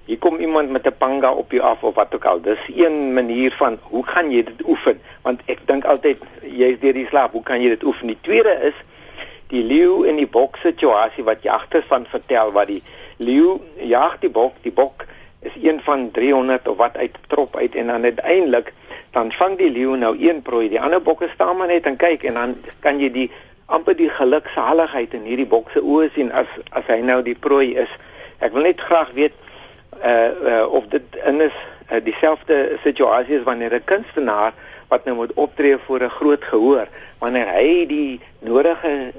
hier 0.05 0.19
kom 0.19 0.39
iemand 0.39 0.71
met 0.71 0.87
'n 0.87 0.97
panga 0.99 1.33
op 1.33 1.53
jou 1.53 1.63
af 1.63 1.83
of 1.83 1.95
wat 1.95 2.15
ook 2.15 2.25
al. 2.25 2.41
Dis 2.41 2.71
een 2.77 3.13
manier 3.13 3.53
van 3.53 3.79
hoe 3.83 4.07
gaan 4.07 4.31
jy 4.31 4.43
dit 4.45 4.67
oefen? 4.67 5.01
Want 5.23 5.41
ek 5.45 5.59
dink 5.65 5.85
altyd 5.85 6.17
jy's 6.43 6.81
deur 6.81 6.93
die 6.93 7.07
slaap, 7.07 7.33
hoe 7.33 7.43
kan 7.43 7.63
jy 7.63 7.69
dit 7.69 7.85
oefen? 7.85 8.07
Die 8.07 8.19
tweede 8.21 8.59
is 8.63 8.75
die 9.49 9.65
leeu 9.65 10.05
in 10.05 10.17
die 10.17 10.27
bok 10.27 10.57
situasie 10.57 11.25
wat 11.25 11.43
jagters 11.43 11.85
van 11.89 12.07
vertel 12.07 12.53
wat 12.53 12.67
die 12.67 12.83
leeu 13.17 13.61
jag 13.77 14.19
die 14.21 14.31
bok, 14.31 14.55
die 14.63 14.73
bok 14.73 15.05
is 15.41 15.53
een 15.63 15.81
van 15.83 16.11
300 16.11 16.69
of 16.69 16.77
wat 16.77 16.97
uit 16.97 17.15
trop 17.27 17.57
uit 17.57 17.75
en 17.75 17.87
dan 17.87 18.05
uiteindelik 18.05 18.73
dan 19.11 19.33
vang 19.33 19.59
die 19.59 19.71
leeu 19.71 19.97
nou 19.97 20.17
een 20.19 20.43
prooi. 20.43 20.69
Die 20.69 20.81
ander 20.81 21.03
bokke 21.03 21.29
staan 21.35 21.57
maar 21.57 21.67
net 21.67 21.87
en 21.87 21.97
kyk 21.97 22.23
en 22.23 22.35
dan 22.35 22.57
kan 22.81 23.01
jy 23.01 23.11
die 23.11 23.31
amper 23.69 23.97
die 23.97 24.11
geluksaligheid 24.11 25.15
in 25.15 25.27
hierdie 25.29 25.49
bok 25.49 25.71
se 25.75 25.83
oë 25.85 26.09
sien 26.15 26.31
as 26.33 26.49
as 26.77 26.87
hy 26.89 27.01
nou 27.05 27.21
die 27.23 27.37
prooi 27.37 27.75
is. 27.77 27.91
Ek 28.41 28.55
wil 28.55 28.65
net 28.69 28.81
graag 28.81 29.13
weet 29.17 29.35
uh, 30.01 30.31
uh 30.53 30.65
of 30.73 30.89
dit 30.95 31.19
in 31.29 31.43
is 31.45 31.57
uh, 31.91 32.01
dieselfde 32.05 32.79
situasie 32.85 33.37
is 33.41 33.45
wanneer 33.45 33.75
'n 33.75 33.85
kunstenaar 33.85 34.55
wat 34.89 35.05
nou 35.05 35.17
moet 35.17 35.33
optree 35.35 35.77
voor 35.87 36.01
'n 36.05 36.17
groot 36.21 36.45
gehoor 36.45 36.89
wanneer 37.19 37.49
hy 37.49 37.87
die 37.87 38.21
nodige 38.41 39.13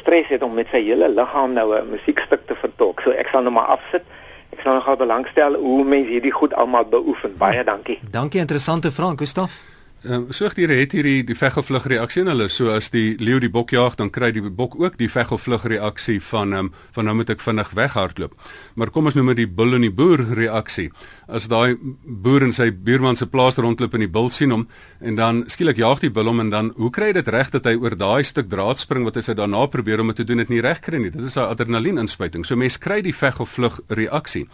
stres 0.00 0.28
het 0.28 0.42
om 0.42 0.54
met 0.54 0.66
sy 0.70 0.82
hele 0.82 1.08
liggaam 1.08 1.52
nou 1.52 1.74
'n 1.76 1.90
musiekstuk 1.90 2.46
te 2.46 2.54
vertolk. 2.54 3.00
So 3.00 3.10
ek 3.10 3.28
sal 3.28 3.42
nou 3.42 3.52
maar 3.52 3.70
afsit. 3.78 4.02
Ek 4.50 4.60
sal 4.60 4.74
nogal 4.74 4.96
belangstel 4.96 5.54
hoe 5.54 5.84
mense 5.84 6.10
hierdie 6.10 6.32
goed 6.32 6.54
almal 6.54 6.84
beoefen. 6.84 7.36
Baie 7.36 7.64
dankie. 7.64 7.98
Dankie, 8.10 8.40
interessante 8.40 8.92
vraag, 8.92 9.16
Gustaf. 9.16 9.75
Ehm 10.04 10.26
uh, 10.28 10.34
soogdiere 10.36 10.76
het 10.76 10.92
hierdie 10.92 11.22
die 11.24 11.34
veg 11.34 11.54
of 11.56 11.70
vlug 11.70 11.86
reaksie 11.88 12.20
in 12.20 12.28
hulle. 12.28 12.50
So 12.52 12.68
as 12.68 12.90
die 12.92 13.16
leeu 13.16 13.38
die 13.40 13.48
bok 13.48 13.70
jaag, 13.72 13.94
dan 13.96 14.10
kry 14.12 14.28
die 14.30 14.42
bok 14.44 14.74
ook 14.76 14.98
die 15.00 15.08
veg 15.08 15.32
of 15.32 15.46
vlug 15.46 15.64
reaksie 15.64 16.18
van 16.20 16.52
ehm 16.52 16.66
um, 16.66 16.70
van 16.92 17.08
nou 17.08 17.14
moet 17.16 17.32
ek 17.32 17.40
vinnig 17.40 17.70
weghardloop. 17.72 18.34
Maar 18.76 18.92
kom 18.92 19.08
ons 19.08 19.16
noem 19.16 19.32
dit 19.32 19.40
die 19.40 19.48
bul 19.48 19.72
en 19.74 19.86
die 19.86 19.90
boer 19.90 20.20
reaksie. 20.36 20.90
As 21.26 21.48
daai 21.48 21.80
boer 22.04 22.44
in 22.44 22.52
sy 22.52 22.68
buurman 22.70 23.16
se 23.16 23.26
plaas 23.26 23.56
rondloop 23.56 23.96
en 23.96 24.04
die 24.04 24.12
bul 24.18 24.28
sien 24.30 24.52
hom 24.52 24.68
en 25.00 25.16
dan 25.16 25.44
skielik 25.48 25.80
jaag 25.80 26.04
die 26.04 26.12
bul 26.12 26.28
hom 26.28 26.44
en 26.44 26.50
dan 26.52 26.72
hoe 26.76 26.90
kry 26.92 27.08
hy 27.08 27.16
dit 27.16 27.28
reg 27.32 27.50
dat 27.56 27.64
hy 27.64 27.78
oor 27.80 27.96
daai 27.96 28.22
stuk 28.24 28.52
draad 28.52 28.78
spring 28.78 29.08
wat 29.08 29.16
hy 29.16 29.22
sy 29.22 29.34
daarna 29.34 29.64
probeer 29.66 30.04
om 30.04 30.12
dit 30.12 30.20
te 30.20 30.28
doen 30.28 30.44
dit 30.44 30.52
nie 30.52 30.60
reg 30.60 30.84
kry 30.84 31.00
nie. 31.00 31.10
Dit 31.10 31.24
is 31.24 31.38
'n 31.38 31.48
adrenalien 31.48 31.98
inspuiting. 31.98 32.44
So 32.44 32.54
mense 32.54 32.78
kry 32.78 33.00
die 33.00 33.16
veg 33.16 33.40
of 33.40 33.48
vlug 33.48 33.80
reaksie 33.88 34.46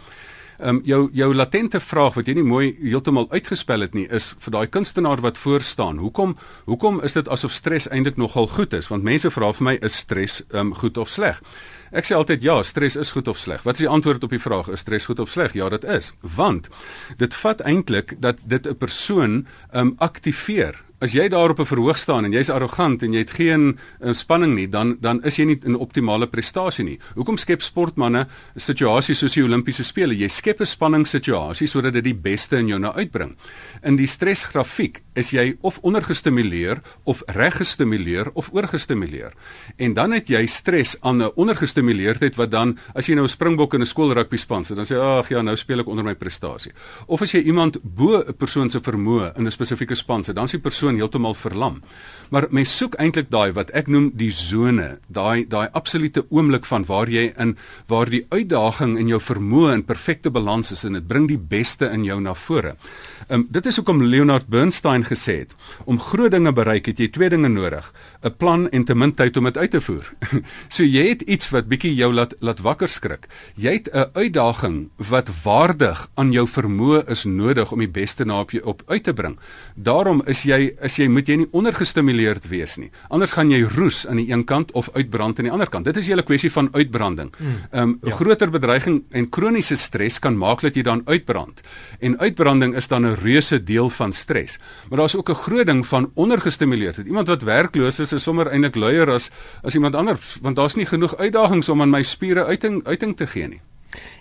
um, 0.59 0.81
jou 0.83 1.09
jou 1.13 1.33
latente 1.33 1.79
vraag 1.79 2.17
wat 2.19 2.27
jy 2.27 2.35
nie 2.37 2.47
mooi 2.47 2.75
heeltemal 2.81 3.29
uitgespel 3.31 3.85
het 3.85 3.93
nie 3.93 4.07
is 4.09 4.33
vir 4.39 4.51
daai 4.57 4.67
kunstenaar 4.67 5.21
wat 5.21 5.37
voor 5.37 5.61
staan. 5.61 5.97
Hoekom 5.97 6.35
hoekom 6.65 7.01
is 7.03 7.13
dit 7.13 7.29
asof 7.29 7.51
stres 7.51 7.89
eintlik 7.89 8.17
nogal 8.17 8.47
goed 8.47 8.73
is? 8.73 8.89
Want 8.91 9.03
mense 9.03 9.31
vra 9.31 9.53
vir 9.53 9.63
my 9.69 9.77
is 9.81 9.97
stres 10.05 10.41
um, 10.51 10.73
goed 10.75 10.97
of 10.97 11.09
sleg? 11.09 11.41
Ek 11.93 12.07
sê 12.09 12.15
altyd 12.17 12.41
ja, 12.41 12.55
stres 12.65 12.95
is 12.97 13.11
goed 13.13 13.27
of 13.29 13.37
sleg. 13.37 13.61
Wat 13.63 13.77
is 13.77 13.85
die 13.85 13.91
antwoord 13.91 14.23
op 14.25 14.31
die 14.33 14.41
vraag 14.41 14.71
is 14.73 14.81
stres 14.81 15.05
goed 15.05 15.19
of 15.21 15.29
sleg? 15.29 15.53
Ja, 15.53 15.69
dit 15.69 15.83
is. 15.83 16.13
Want 16.21 16.69
dit 17.17 17.35
vat 17.43 17.61
eintlik 17.61 18.15
dat 18.19 18.41
dit 18.43 18.67
'n 18.67 18.75
persoon 18.75 19.45
um, 19.73 19.93
aktiveer 19.97 20.81
as 21.03 21.11
jy 21.11 21.27
daar 21.27 21.51
op 21.51 21.59
'n 21.59 21.65
verhoog 21.65 21.97
staan 21.97 22.25
en 22.25 22.31
jy's 22.31 22.49
arrogant 22.49 23.03
en 23.03 23.11
jy 23.13 23.19
het 23.19 23.31
geen 23.31 23.77
uh, 23.99 24.13
spanning 24.13 24.55
nie, 24.55 24.67
dan 24.69 24.97
dan 25.01 25.23
is 25.23 25.35
jy 25.35 25.45
nie 25.45 25.59
in 25.65 25.75
optimale 25.75 26.27
prestasie 26.27 26.85
nie. 26.85 26.99
Hoekom 27.15 27.37
skep 27.37 27.61
sportmense 27.61 28.27
situasies 28.55 29.19
soos 29.19 29.33
die 29.33 29.43
Olimpiese 29.43 29.83
spele? 29.83 30.15
Jy 30.15 30.27
skep 30.27 30.61
'n 30.61 30.65
spanningssituasie 30.65 31.67
sodat 31.67 31.93
dit 31.93 32.03
die 32.03 32.15
beste 32.15 32.57
in 32.57 32.67
jou 32.67 32.79
na 32.79 32.93
uitbring. 32.93 33.35
In 33.83 33.95
die 33.95 34.07
stresgrafiek 34.07 35.01
is 35.13 35.31
jy 35.31 35.57
of 35.61 35.79
ondergestimuleer 35.81 36.81
of 37.03 37.21
reggestimuleer 37.27 38.31
of 38.33 38.49
oorgestimuleer. 38.53 39.33
En 39.77 39.93
dan 39.93 40.11
het 40.11 40.27
jy 40.27 40.45
stres 40.45 40.95
aan 41.01 41.21
'n 41.21 41.31
ondergestimuleerdheid 41.35 42.35
wat 42.35 42.51
dan 42.51 42.77
as 42.95 43.07
jy 43.07 43.15
nou 43.15 43.25
'n 43.25 43.29
springbok 43.29 43.73
in 43.73 43.81
'n 43.81 43.85
skoolrugby 43.85 44.37
span 44.37 44.63
sit, 44.65 44.77
dan 44.77 44.85
sê 44.85 44.95
ag 44.95 45.29
ja, 45.29 45.41
nou 45.41 45.55
speel 45.55 45.79
ek 45.79 45.87
onder 45.87 46.03
my 46.03 46.15
prestasie. 46.15 46.71
Of 47.07 47.21
as 47.21 47.31
jy 47.31 47.41
iemand 47.41 47.77
bo 47.83 48.23
'n 48.23 48.33
persoon 48.37 48.69
se 48.69 48.79
vermoë 48.79 49.37
in 49.37 49.45
'n 49.45 49.51
spesifieke 49.51 49.95
span 49.95 50.23
sit, 50.23 50.35
dan 50.35 50.45
is 50.45 50.51
die 50.51 50.59
persoon 50.59 50.92
persoon 50.93 50.99
heeltemal 50.99 51.33
verlam. 51.33 51.81
Maar 52.33 52.47
mens 52.49 52.71
soek 52.77 52.95
eintlik 52.97 53.27
daai 53.29 53.51
wat 53.53 53.69
ek 53.77 53.87
noem 53.93 54.07
die 54.17 54.31
sone, 54.33 54.97
daai 55.07 55.45
daai 55.45 55.67
absolute 55.77 56.23
oomblik 56.33 56.65
van 56.65 56.85
waar 56.87 57.09
jy 57.11 57.27
in 57.37 57.51
waar 57.87 58.09
die 58.09 58.25
uitdaging 58.31 58.95
in 58.97 59.11
jou 59.11 59.19
vermoë 59.21 59.73
in 59.75 59.83
perfekte 59.85 60.31
balans 60.33 60.71
is 60.73 60.81
en 60.83 60.97
dit 60.97 61.05
bring 61.07 61.27
die 61.29 61.37
beste 61.37 61.85
in 61.93 62.07
jou 62.07 62.19
na 62.21 62.33
vore. 62.33 62.73
Um, 63.29 63.45
dit 63.53 63.65
is 63.69 63.77
hoekom 63.77 64.01
Leonard 64.01 64.49
Bernstein 64.49 65.05
gesê 65.05 65.43
het 65.43 65.53
om 65.85 65.99
groot 66.01 66.31
dinge 66.33 66.51
bereik 66.51 66.89
het 66.89 66.99
jy 66.99 67.11
twee 67.13 67.29
dinge 67.29 67.49
nodig 67.53 67.85
'n 68.23 68.33
plan 68.37 68.69
en 68.69 68.83
te 68.83 68.95
min 68.95 69.13
tyd 69.13 69.37
om 69.37 69.43
dit 69.43 69.57
uit 69.57 69.71
te 69.71 69.81
voer. 69.81 70.09
so 70.75 70.83
jy 70.83 71.07
het 71.09 71.21
iets 71.21 71.49
wat 71.51 71.67
bietjie 71.67 71.93
jou 71.95 72.13
laat 72.13 72.33
laat 72.39 72.59
wakker 72.59 72.89
skrik. 72.89 73.27
Jy 73.55 73.73
het 73.73 73.89
'n 73.93 74.09
uitdaging 74.13 74.89
wat 74.97 75.29
waardig 75.43 76.09
aan 76.15 76.31
jou 76.31 76.47
vermoë 76.47 77.09
is 77.09 77.23
nodig 77.23 77.71
om 77.71 77.79
die 77.79 77.93
beste 78.01 78.25
na 78.25 78.39
op 78.39 78.51
jou 78.51 78.63
op 78.63 78.81
uit 78.87 79.03
te 79.03 79.13
bring. 79.13 79.37
Daarom 79.75 80.23
is 80.25 80.43
jy 80.43 80.75
is 80.83 80.97
jy 80.99 81.07
moet 81.07 81.27
jy 81.27 81.35
nie 81.41 81.47
ondergestimuleerd 81.51 82.47
wees 82.51 82.77
nie. 82.77 82.89
Anders 83.09 83.31
gaan 83.31 83.51
jy 83.51 83.63
roes 83.75 84.03
aan 84.07 84.21
die 84.21 84.29
een 84.31 84.43
kant 84.49 84.71
of 84.71 84.89
uitbrand 84.93 85.39
aan 85.39 85.49
die 85.49 85.53
ander 85.53 85.69
kant. 85.69 85.85
Dit 85.85 85.97
is 85.97 86.05
'n 86.05 86.09
hele 86.09 86.23
kwessie 86.23 86.51
van 86.51 86.69
uitbranding. 86.73 87.31
Hmm. 87.37 87.55
Ehm 87.71 87.81
um, 87.81 87.99
ja. 88.03 88.15
groter 88.15 88.49
bedreiging 88.49 89.03
en 89.11 89.29
kroniese 89.29 89.75
stres 89.75 90.19
kan 90.19 90.37
maak 90.37 90.61
dat 90.61 90.75
jy 90.75 90.81
dan 90.81 91.01
uitbrand. 91.05 91.61
En 91.99 92.19
uitbranding 92.19 92.75
is 92.75 92.87
dan 92.87 93.05
'n 93.05 93.15
reuse 93.21 93.63
deel 93.63 93.89
van 93.89 94.13
stres. 94.13 94.59
Maar 94.89 94.97
daar's 94.97 95.15
ook 95.15 95.29
'n 95.29 95.35
groot 95.35 95.65
ding 95.65 95.87
van 95.87 96.11
ondergestimuleerdheid. 96.13 97.07
Iemand 97.07 97.27
wat 97.27 97.41
werkloos 97.41 97.99
is, 97.99 98.11
is 98.11 98.23
sommer 98.23 98.47
eintlik 98.47 98.75
luier 98.75 99.09
as 99.09 99.31
as 99.63 99.73
iemand 99.73 99.95
anders, 99.95 100.37
want 100.41 100.55
daar's 100.55 100.75
nie 100.75 100.85
genoeg 100.85 101.17
uitdagings 101.17 101.69
om 101.69 101.81
aan 101.81 101.89
my 101.89 102.03
spiere 102.03 102.45
uiting 102.45 102.83
uiting 102.83 103.17
te 103.17 103.27
gee 103.27 103.47
nie. 103.47 103.61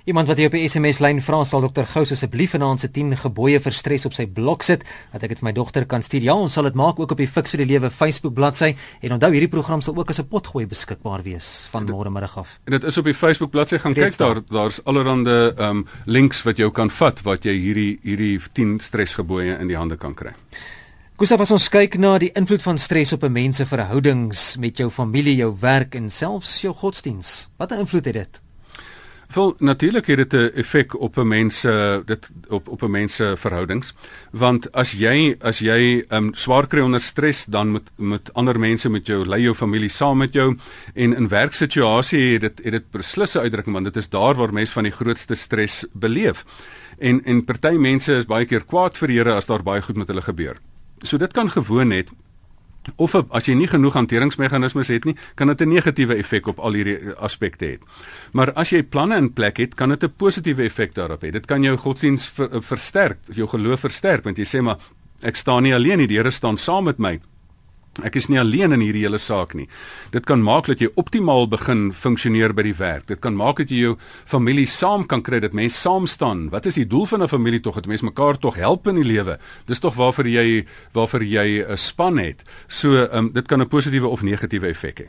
Iemand 0.05 0.29
wat 0.29 0.37
hier 0.37 0.51
op 0.51 0.57
die 0.57 0.69
SMS 0.69 0.99
lyn 0.99 1.21
vra 1.23 1.45
sal 1.45 1.61
dokter 1.61 1.87
Gous 1.87 2.13
asseblief 2.13 2.51
vanaand 2.57 2.81
se 2.81 2.91
10 2.91 3.17
gebooie 3.17 3.61
vir 3.63 3.73
stres 3.73 4.07
op 4.07 4.17
sy 4.17 4.27
blok 4.27 4.63
sit 4.67 4.85
dat 5.13 5.23
ek 5.23 5.35
dit 5.35 5.39
vir 5.39 5.49
my 5.49 5.53
dogter 5.53 5.87
kan 5.87 6.03
stuur. 6.03 6.23
Ja, 6.23 6.35
ons 6.35 6.53
sal 6.53 6.65
dit 6.65 6.75
maak 6.75 6.99
ook 6.99 7.15
op 7.15 7.23
die 7.23 7.29
Fix 7.29 7.55
vir 7.55 7.65
die 7.65 7.71
Lewe 7.75 7.91
Facebook 7.91 8.35
bladsy 8.35 8.75
en 9.01 9.13
onthou 9.13 9.31
hierdie 9.33 9.51
program 9.53 9.81
sal 9.81 9.97
ook 9.97 10.11
as 10.11 10.21
'n 10.21 10.29
potgooi 10.29 10.67
beskikbaar 10.67 11.23
wees 11.23 11.69
van 11.71 11.87
môre 11.87 12.11
middag 12.11 12.37
af. 12.39 12.59
En 12.67 12.73
dit 12.73 12.85
is 12.85 12.99
op 12.99 13.05
die 13.05 13.15
Facebook 13.15 13.51
bladsy 13.51 13.79
gaan 13.79 13.95
kyk 13.95 14.17
daar 14.19 14.43
daar's 14.49 14.81
allerlei 14.85 15.53
ehm 15.57 15.71
um, 15.71 15.87
links 16.07 16.43
wat 16.43 16.57
jou 16.57 16.71
kan 16.71 16.91
vat 16.91 17.23
wat 17.23 17.45
jy 17.45 17.53
hierdie 17.53 17.99
hierdie 18.03 18.41
10 18.53 18.81
stresgebooie 18.81 19.59
in 19.59 19.69
die 19.69 19.77
hande 19.77 19.97
kan 19.97 20.15
kry. 20.15 20.33
Gustav, 21.19 21.41
as 21.41 21.51
ons 21.55 21.69
kyk 21.69 21.99
na 22.03 22.17
die 22.19 22.33
invloed 22.35 22.63
van 22.65 22.79
stres 22.79 23.13
op 23.13 23.23
'n 23.23 23.33
mens 23.33 23.57
se 23.57 23.67
verhoudings 23.67 24.57
met 24.57 24.77
jou 24.77 24.91
familie, 24.91 25.37
jou 25.37 25.55
werk 25.61 25.95
en 25.95 26.11
selfs 26.11 26.61
jou 26.61 26.75
godsdiens, 26.75 27.49
watter 27.57 27.79
invloed 27.79 28.05
het 28.05 28.15
dit? 28.15 28.41
Wel 29.33 29.55
natuurlik 29.59 30.07
het 30.07 30.17
dit 30.17 30.33
'n 30.33 30.51
effek 30.55 31.01
op 31.01 31.17
'n 31.17 31.29
mens 31.29 31.61
se 31.61 32.03
dit 32.05 32.31
op 32.49 32.69
op 32.69 32.83
'n 32.83 32.91
mens 32.91 33.15
se 33.15 33.35
verhoudings. 33.37 33.95
Want 34.31 34.73
as 34.73 34.93
jy 34.93 35.37
as 35.41 35.59
jy 35.59 36.05
um, 36.09 36.35
swaar 36.35 36.67
kry 36.67 36.81
onder 36.81 37.01
stres 37.01 37.45
dan 37.45 37.73
met 37.73 37.91
met 37.97 38.33
ander 38.33 38.59
mense 38.59 38.91
met 38.91 39.07
jou 39.07 39.27
lei 39.27 39.43
jou 39.43 39.55
familie 39.55 39.89
saam 39.89 40.17
met 40.17 40.33
jou. 40.33 40.57
En 40.95 41.17
in 41.17 41.29
werksituasie 41.29 42.33
het 42.33 42.41
dit 42.41 42.61
het 42.65 42.73
dit 42.73 42.91
beslisse 42.91 43.41
uitdrukking 43.41 43.75
want 43.75 43.87
dit 43.87 43.97
is 43.97 44.09
daar 44.09 44.35
waar 44.35 44.53
mense 44.53 44.73
van 44.73 44.83
die 44.83 44.93
grootste 44.93 45.35
stres 45.35 45.87
beleef. 45.93 46.45
En 46.99 47.25
en 47.25 47.45
party 47.45 47.77
mense 47.77 48.15
is 48.15 48.27
baie 48.27 48.45
keer 48.45 48.65
kwaad 48.65 48.99
vir 48.99 49.09
Here 49.09 49.33
as 49.33 49.47
daar 49.47 49.63
baie 49.63 49.83
goed 49.83 49.97
met 49.97 50.09
hulle 50.09 50.23
gebeur. 50.23 50.57
So 50.99 51.17
dit 51.17 51.33
kan 51.33 51.51
gewoon 51.51 51.89
net 51.89 52.11
of 52.97 53.15
as 53.31 53.47
jy 53.47 53.55
nie 53.55 53.69
genoeg 53.71 53.95
hanteringsmeganismes 53.95 54.89
het 54.89 55.05
nie, 55.05 55.17
kan 55.35 55.49
dit 55.49 55.61
'n 55.61 55.69
negatiewe 55.69 56.17
effek 56.17 56.47
op 56.47 56.59
al 56.59 56.73
hierdie 56.73 57.15
aspekte 57.19 57.65
hê. 57.65 57.79
Maar 58.33 58.53
as 58.53 58.71
jy 58.71 58.83
planne 58.83 59.17
in 59.17 59.33
plek 59.33 59.57
het, 59.57 59.75
kan 59.75 59.89
dit 59.89 60.03
'n 60.05 60.13
positiewe 60.17 60.65
effek 60.65 60.95
daarop 60.95 61.23
hê. 61.23 61.31
Dit 61.31 61.47
kan 61.47 61.63
jou 61.63 61.77
godsdiens 61.77 62.29
ver, 62.29 62.63
versterk, 62.63 63.19
jou 63.35 63.49
geloof 63.49 63.81
versterk 63.81 64.25
want 64.25 64.37
jy 64.37 64.45
sê 64.45 64.63
maar 64.63 64.79
ek 65.23 65.37
staan 65.37 65.63
nie 65.63 65.75
alleen 65.75 65.99
nie, 65.99 66.07
die 66.07 66.17
Here 66.17 66.31
staan 66.31 66.57
saam 66.57 66.85
met 66.85 66.99
my. 66.99 67.21
Ek 68.01 68.15
is 68.17 68.31
nie 68.33 68.39
alleen 68.41 68.73
in 68.73 68.81
hierdie 68.81 69.03
hele 69.05 69.19
saak 69.21 69.51
nie. 69.53 69.67
Dit 70.15 70.25
kan 70.25 70.41
maak 70.41 70.71
dat 70.71 70.81
jy 70.81 70.89
optimaal 70.97 71.45
begin 71.53 71.91
funksioneer 71.93 72.55
by 72.57 72.65
die 72.65 72.77
werk. 72.79 73.05
Dit 73.11 73.21
kan 73.21 73.37
maak 73.37 73.61
dat 73.61 73.69
jy 73.69 73.83
jou 73.83 73.97
familie 74.25 74.65
saam 74.65 75.05
kan 75.05 75.21
kry, 75.21 75.43
dat 75.45 75.53
mense 75.53 75.77
saam 75.77 76.07
staan. 76.09 76.47
Wat 76.55 76.65
is 76.71 76.81
die 76.81 76.89
doel 76.89 77.05
van 77.07 77.23
'n 77.23 77.29
familie 77.29 77.61
tog? 77.61 77.75
Dat 77.75 77.87
mense 77.87 78.05
mekaar 78.05 78.39
tog 78.39 78.57
help 78.57 78.87
in 78.89 78.97
die 78.97 79.05
lewe. 79.05 79.39
Dis 79.67 79.81
tog 79.81 79.95
waarvoor 79.95 80.27
jy 80.27 80.65
waarvoor 80.95 81.23
jy 81.23 81.65
'n 81.69 81.77
span 81.77 82.17
het. 82.17 82.43
So, 82.69 83.09
um, 83.13 83.31
dit 83.33 83.47
kan 83.47 83.61
'n 83.61 83.69
positiewe 83.69 84.09
of 84.09 84.23
negatiewe 84.23 84.69
effek 84.69 84.99
hê. 85.01 85.09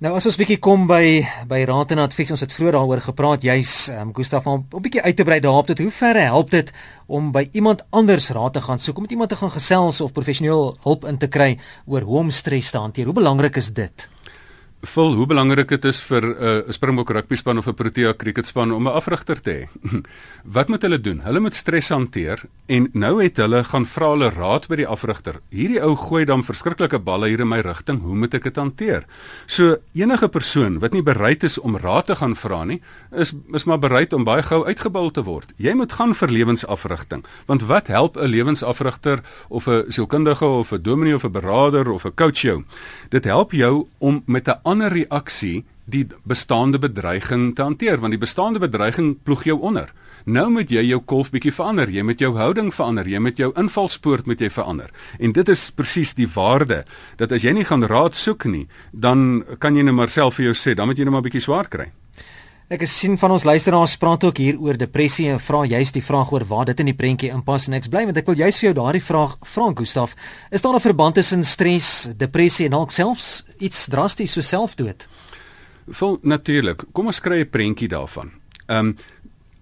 Nou 0.00 0.14
as 0.16 0.24
ons 0.24 0.38
bietjie 0.40 0.56
kom 0.64 0.86
by 0.88 1.20
by 1.44 1.58
raad 1.68 1.90
en 1.92 2.00
advies, 2.00 2.30
ons 2.32 2.40
het 2.40 2.54
vroeër 2.56 2.72
daaroor 2.72 3.02
gepraat, 3.04 3.42
jy's 3.44 3.90
um, 3.92 4.14
Gustaf 4.16 4.46
om 4.48 4.62
'n 4.64 4.80
bietjie 4.80 5.02
uit 5.04 5.16
te 5.16 5.26
brei 5.28 5.40
daarop 5.44 5.66
tot 5.68 5.78
hoe 5.78 5.90
ver 5.90 6.16
help 6.16 6.50
dit 6.50 6.72
om 7.06 7.32
by 7.32 7.50
iemand 7.52 7.84
anders 7.90 8.30
raad 8.30 8.54
te 8.54 8.62
gaan 8.64 8.78
soek, 8.78 8.96
om 8.96 9.02
met 9.02 9.12
iemand 9.12 9.28
te 9.28 9.36
gaan 9.36 9.52
gesels 9.52 10.00
of 10.00 10.12
professioneel 10.12 10.78
hulp 10.80 11.04
in 11.04 11.18
te 11.18 11.28
kry 11.28 11.58
oor 11.84 12.00
hoe 12.00 12.18
om 12.18 12.30
stres 12.30 12.70
te 12.70 12.78
hanteer. 12.78 13.04
Hoe 13.04 13.14
belangrik 13.14 13.56
is 13.56 13.72
dit? 13.72 14.08
Vul 14.80 15.12
hoe 15.12 15.26
belangrik 15.28 15.68
dit 15.68 15.84
is 15.84 15.98
vir 16.00 16.24
'n 16.24 16.36
uh, 16.40 16.72
Springbok 16.72 17.10
rugby 17.10 17.36
span 17.36 17.58
of 17.58 17.66
'n 17.68 17.74
Protea 17.74 18.14
cricket 18.14 18.46
span 18.46 18.72
om 18.72 18.88
'n 18.88 18.92
afrigter 18.92 19.40
te 19.40 19.50
hê. 19.50 19.68
Wat 20.56 20.68
moet 20.68 20.82
hulle 20.82 21.00
doen? 21.00 21.20
Hulle 21.20 21.40
moet 21.40 21.54
stres 21.54 21.88
hanteer 21.88 22.40
en 22.66 22.88
nou 22.92 23.22
het 23.22 23.36
hulle 23.36 23.64
gaan 23.64 23.86
vra 23.86 24.08
hulle 24.10 24.30
raad 24.30 24.68
by 24.68 24.76
die 24.76 24.86
afrigter. 24.86 25.40
Hierdie 25.50 25.82
ou 25.82 25.96
gooi 25.96 26.24
dan 26.24 26.42
verskriklike 26.42 26.98
balle 26.98 27.28
hier 27.28 27.40
in 27.40 27.48
my 27.48 27.60
rigting. 27.60 28.00
Hoe 28.00 28.16
moet 28.16 28.34
ek 28.34 28.42
dit 28.42 28.56
hanteer? 28.56 29.04
So 29.46 29.76
enige 29.92 30.28
persoon 30.28 30.78
wat 30.80 30.92
nie 30.92 31.02
bereid 31.02 31.44
is 31.44 31.58
om 31.58 31.76
raad 31.76 32.06
te 32.06 32.16
gaan 32.16 32.34
vra 32.34 32.64
nie, 32.64 32.80
is 33.12 33.34
is 33.52 33.64
maar 33.64 33.78
bereid 33.78 34.12
om 34.12 34.24
baie 34.24 34.42
gou 34.42 34.64
uitgebul 34.64 35.10
te 35.10 35.22
word. 35.22 35.52
Jy 35.58 35.74
moet 35.74 35.92
gaan 35.92 36.14
vir 36.14 36.28
lewensafrigting. 36.28 37.24
Want 37.46 37.62
wat 37.62 37.86
help 37.86 38.16
'n 38.16 38.24
lewensafrigter 38.24 39.20
of 39.48 39.68
'n 39.68 39.92
sielkundige 39.92 40.44
of 40.44 40.72
'n 40.72 40.82
dominee 40.82 41.14
of 41.14 41.24
'n 41.24 41.32
beraader 41.32 41.90
of 41.90 42.06
'n 42.06 42.14
coach 42.14 42.40
jou? 42.40 42.64
Dit 43.10 43.24
help 43.24 43.52
jou 43.52 43.86
om 43.98 44.22
met 44.26 44.48
'n 44.48 44.60
ander 44.62 44.92
reaksie 44.92 45.64
die 45.84 46.06
bestaande 46.22 46.78
bedreiging 46.78 47.54
te 47.54 47.62
hanteer 47.62 47.98
want 48.00 48.14
die 48.14 48.20
bestaande 48.26 48.58
bedreiging 48.58 49.16
ploeg 49.22 49.44
jou 49.44 49.58
onder. 49.60 49.92
Nou 50.24 50.50
moet 50.50 50.70
jy 50.70 50.82
jou 50.84 51.00
kolf 51.00 51.30
bietjie 51.30 51.52
verander, 51.52 51.88
jy 51.88 52.02
moet 52.02 52.20
jou 52.20 52.36
houding 52.36 52.74
verander, 52.74 53.08
jy 53.08 53.18
moet 53.18 53.36
jou 53.36 53.52
invalspoort 53.56 54.26
moet 54.26 54.40
jy 54.40 54.50
verander. 54.50 54.90
En 55.18 55.32
dit 55.32 55.48
is 55.48 55.70
presies 55.70 56.14
die 56.14 56.28
waarde 56.28 56.84
dat 57.16 57.32
as 57.32 57.42
jy 57.42 57.52
nie 57.52 57.64
gaan 57.64 57.84
raad 57.84 58.14
soek 58.14 58.44
nie, 58.44 58.68
dan 58.92 59.44
kan 59.58 59.76
jy 59.76 59.82
net 59.82 59.94
maar 59.94 60.08
self 60.08 60.34
vir 60.34 60.44
jou 60.44 60.54
sê, 60.54 60.74
dan 60.76 60.86
moet 60.86 60.98
jy 60.98 61.04
net 61.04 61.12
maar 61.12 61.22
bietjie 61.22 61.40
swaar 61.40 61.68
kry. 61.68 61.90
Ek 62.70 62.84
sien 62.86 63.16
van 63.18 63.32
ons 63.34 63.42
luisteraars 63.42 63.96
praat 63.98 64.22
ook 64.28 64.36
hier 64.38 64.58
oor 64.62 64.76
depressie 64.78 65.24
en 65.26 65.40
vra 65.42 65.64
juist 65.66 65.96
die 65.96 66.04
vraag 66.06 66.28
oor 66.30 66.44
waar 66.46 66.68
dit 66.68 66.78
in 66.78 66.86
die 66.86 66.94
prentjie 66.94 67.32
inpas 67.34 67.64
en 67.66 67.74
ek's 67.74 67.90
bly 67.90 68.04
want 68.06 68.20
ek 68.20 68.28
wil 68.30 68.38
juist 68.38 68.62
vir 68.62 68.68
jou 68.68 68.76
daardie 68.78 69.02
vraag 69.02 69.32
vra 69.42 69.66
Gustaf. 69.80 70.14
Is 70.54 70.62
daar 70.62 70.76
'n 70.76 70.80
verband 70.80 71.14
tussen 71.18 71.42
stres, 71.42 72.06
depressie 72.14 72.66
en 72.66 72.70
dalk 72.70 72.92
selfs 72.92 73.42
iets 73.58 73.88
drasties 73.90 74.32
so 74.32 74.40
selfdood? 74.40 75.08
Vol 75.88 76.18
natuurlik. 76.22 76.84
Kom 76.92 77.06
ons 77.06 77.20
kry 77.20 77.40
'n 77.40 77.50
prentjie 77.50 77.88
daarvan. 77.88 78.30
Ehm 78.68 78.78
um, 78.78 78.96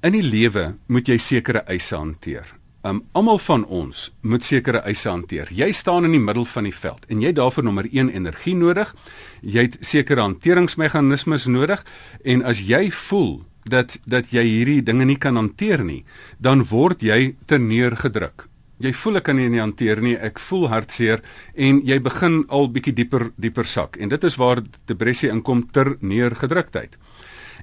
in 0.02 0.12
die 0.12 0.22
lewe 0.22 0.76
moet 0.86 1.08
jy 1.08 1.18
sekere 1.18 1.64
eise 1.66 1.96
hanteer. 1.96 2.44
Um 2.84 3.04
almal 3.12 3.38
van 3.38 3.64
ons 3.64 4.12
moet 4.20 4.44
sekere 4.44 4.78
eise 4.84 5.08
hanteer. 5.08 5.48
Jy 5.50 5.72
staan 5.72 6.04
in 6.04 6.10
die 6.10 6.20
middel 6.20 6.44
van 6.44 6.64
die 6.64 6.74
veld 6.74 7.06
en 7.08 7.20
jy 7.20 7.26
het 7.26 7.36
daarvoor 7.36 7.64
nommer 7.64 7.88
1 7.90 8.10
energie 8.10 8.54
nodig. 8.54 8.94
Jy 9.42 9.68
het 9.68 9.78
sekere 9.80 10.24
hanteringsmeganismes 10.26 11.46
nodig 11.46 11.84
en 12.24 12.42
as 12.42 12.60
jy 12.60 12.88
voel 12.90 13.44
dat 13.68 13.98
dat 14.08 14.32
jy 14.32 14.44
hierdie 14.46 14.82
dinge 14.82 15.04
nie 15.04 15.18
kan 15.20 15.36
hanteer 15.36 15.84
nie, 15.84 16.04
dan 16.38 16.64
word 16.70 17.02
jy 17.02 17.34
terneurgedruk. 17.46 18.48
Jy 18.78 18.92
voel 18.94 19.18
ek 19.18 19.24
kan 19.26 19.36
nie 19.36 19.58
hanteer 19.58 20.00
nie, 20.00 20.14
ek 20.14 20.38
voel 20.38 20.68
hartseer 20.70 21.22
en 21.54 21.80
jy 21.84 21.98
begin 21.98 22.44
al 22.48 22.68
bietjie 22.70 22.94
dieper 22.94 23.32
dieper 23.36 23.66
sak 23.66 23.98
en 23.98 24.08
dit 24.08 24.24
is 24.24 24.38
waar 24.38 24.62
depressie 24.86 25.30
inkom 25.30 25.64
ter 25.72 25.96
neergedruktheid. 26.00 26.94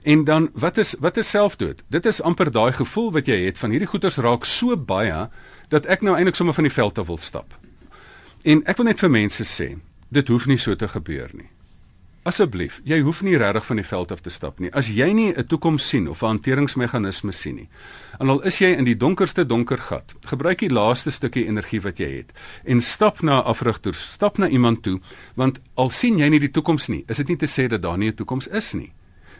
En 0.03 0.23
dan 0.27 0.49
wat 0.53 0.77
is 0.77 0.93
wat 0.99 1.17
is 1.17 1.29
selfdood? 1.29 1.81
Dit 1.89 2.05
is 2.05 2.21
amper 2.21 2.51
daai 2.51 2.73
gevoel 2.75 3.11
wat 3.15 3.31
jy 3.31 3.39
het 3.45 3.57
van 3.57 3.71
hierdie 3.71 3.89
goeters 3.89 4.19
raak 4.21 4.45
so 4.45 4.75
baie 4.77 5.29
dat 5.71 5.87
ek 5.89 6.03
nou 6.03 6.17
eintlik 6.17 6.35
sommer 6.35 6.53
van 6.53 6.67
die 6.67 6.75
veld 6.75 6.99
af 6.99 7.07
wil 7.07 7.17
stap. 7.17 7.55
En 8.43 8.61
ek 8.69 8.77
wil 8.77 8.91
net 8.91 8.99
vir 9.01 9.09
mense 9.09 9.47
sê, 9.49 9.71
dit 10.11 10.27
hoef 10.29 10.45
nie 10.45 10.59
so 10.61 10.75
te 10.75 10.87
gebeur 10.87 11.31
nie. 11.33 11.47
Asseblief, 12.25 12.79
jy 12.89 12.97
hoef 13.05 13.19
nie 13.21 13.35
regtig 13.37 13.67
van 13.67 13.77
die 13.77 13.85
veld 13.85 14.09
af 14.15 14.23
te 14.25 14.31
stap 14.33 14.57
nie. 14.57 14.71
As 14.73 14.87
jy 14.89 15.11
nie 15.13 15.29
'n 15.29 15.45
toekoms 15.45 15.87
sien 15.89 16.07
of 16.09 16.23
'n 16.23 16.25
hanteringsmeganisme 16.25 17.31
sien 17.31 17.55
nie, 17.55 17.69
en 18.19 18.29
al 18.29 18.41
is 18.41 18.57
jy 18.57 18.73
in 18.77 18.83
die 18.83 18.97
donkerste 18.97 19.45
donker 19.45 19.77
gat, 19.77 20.15
gebruik 20.25 20.59
die 20.59 20.73
laaste 20.73 21.11
stukkie 21.11 21.45
energie 21.45 21.81
wat 21.81 21.99
jy 21.99 22.17
het 22.17 22.33
en 22.65 22.81
stap 22.81 23.21
na 23.21 23.41
'n 23.41 23.45
afrigter, 23.45 23.93
stap 23.93 24.37
na 24.37 24.47
iemand 24.47 24.81
toe, 24.81 24.99
want 25.35 25.59
al 25.75 25.89
sien 25.89 26.17
jy 26.17 26.29
nie 26.29 26.39
die 26.39 26.51
toekoms 26.51 26.87
nie, 26.87 27.05
is 27.07 27.17
dit 27.17 27.27
nie 27.27 27.37
te 27.37 27.45
sê 27.45 27.67
dat 27.67 27.81
daar 27.81 27.97
nie 27.97 28.09
'n 28.09 28.15
toekoms 28.15 28.47
is 28.47 28.73
nie 28.73 28.91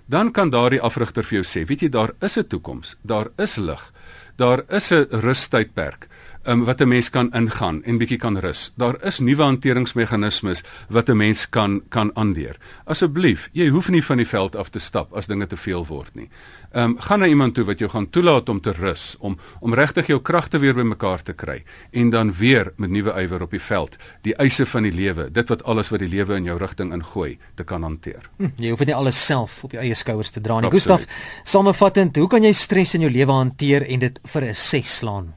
dan 0.07 0.31
kan 0.31 0.49
daardie 0.49 0.81
afrigter 0.81 1.23
vir 1.23 1.41
jou 1.41 1.43
sê, 1.43 1.65
weet 1.67 1.81
jy 1.81 1.89
daar 1.89 2.13
is 2.21 2.37
'n 2.37 2.47
toekoms, 2.47 2.95
daar 3.01 3.31
is 3.37 3.55
lig. 3.55 3.93
Daar 4.37 4.63
is 4.69 4.91
'n 4.91 5.07
rustydperk 5.09 6.07
um, 6.47 6.65
wat 6.65 6.81
'n 6.81 6.87
mens 6.87 7.09
kan 7.09 7.31
ingaan 7.33 7.83
en 7.83 7.97
bietjie 7.97 8.17
kan 8.17 8.37
rus. 8.37 8.71
Daar 8.75 9.03
is 9.03 9.19
nuwe 9.19 9.43
hanteringsmeganismes 9.43 10.63
wat 10.89 11.09
'n 11.09 11.17
mens 11.17 11.49
kan 11.49 11.81
kan 11.89 12.11
aanleer. 12.13 12.57
Asseblief, 12.83 13.49
jy 13.51 13.67
hoef 13.69 13.89
nie 13.89 14.03
van 14.03 14.17
die 14.17 14.27
veld 14.27 14.55
af 14.55 14.69
te 14.69 14.79
stap 14.79 15.13
as 15.13 15.27
dinge 15.27 15.47
te 15.47 15.57
veel 15.57 15.85
word 15.85 16.15
nie. 16.15 16.29
Ehm 16.71 16.83
um, 16.83 16.99
gaan 16.99 17.19
na 17.19 17.25
iemand 17.25 17.53
toe 17.53 17.63
wat 17.65 17.79
jou 17.79 17.89
gaan 17.91 18.09
toelaat 18.09 18.49
om 18.49 18.61
te 18.61 18.71
rus, 18.71 19.15
om 19.19 19.37
om 19.59 19.73
regtig 19.73 20.07
jou 20.07 20.21
kragte 20.21 20.59
weer 20.59 20.73
bymekaar 20.73 21.23
te 21.23 21.33
kry 21.33 21.63
en 21.91 22.09
dan 22.09 22.33
weer 22.33 22.73
met 22.75 22.89
nuwe 22.89 23.13
ywer 23.21 23.41
op 23.41 23.51
die 23.51 23.61
veld, 23.61 23.97
die 24.21 24.35
eise 24.35 24.65
van 24.65 24.83
die 24.83 24.91
lewe, 24.91 25.31
dit 25.31 25.49
wat 25.49 25.63
alles 25.63 25.89
wat 25.89 25.99
die 25.99 26.09
lewe 26.09 26.35
in 26.35 26.43
jou 26.43 26.57
rigting 26.57 26.93
ingooi, 26.93 27.37
te 27.55 27.63
kan 27.63 27.83
hanteer. 27.83 28.29
Hm, 28.37 28.51
jy 28.57 28.69
hoef 28.69 28.85
nie 28.85 28.95
alles 28.95 29.25
self 29.25 29.63
op 29.63 29.71
jou 29.71 29.83
eie 29.83 29.95
skouers 29.95 30.31
te 30.31 30.41
dra 30.41 30.59
nie. 30.59 30.71
Gustaf, 30.71 31.05
samevattend, 31.43 32.15
hoe 32.15 32.27
kan 32.27 32.43
jy 32.43 32.53
stres 32.53 32.93
in 32.93 33.01
jou 33.01 33.11
lewe 33.11 33.31
hanteer 33.31 33.87
en 33.87 33.99
dit 33.99 34.19
vir 34.23 34.43
'n 34.43 34.53
6 34.53 34.97
slaan? 34.97 35.33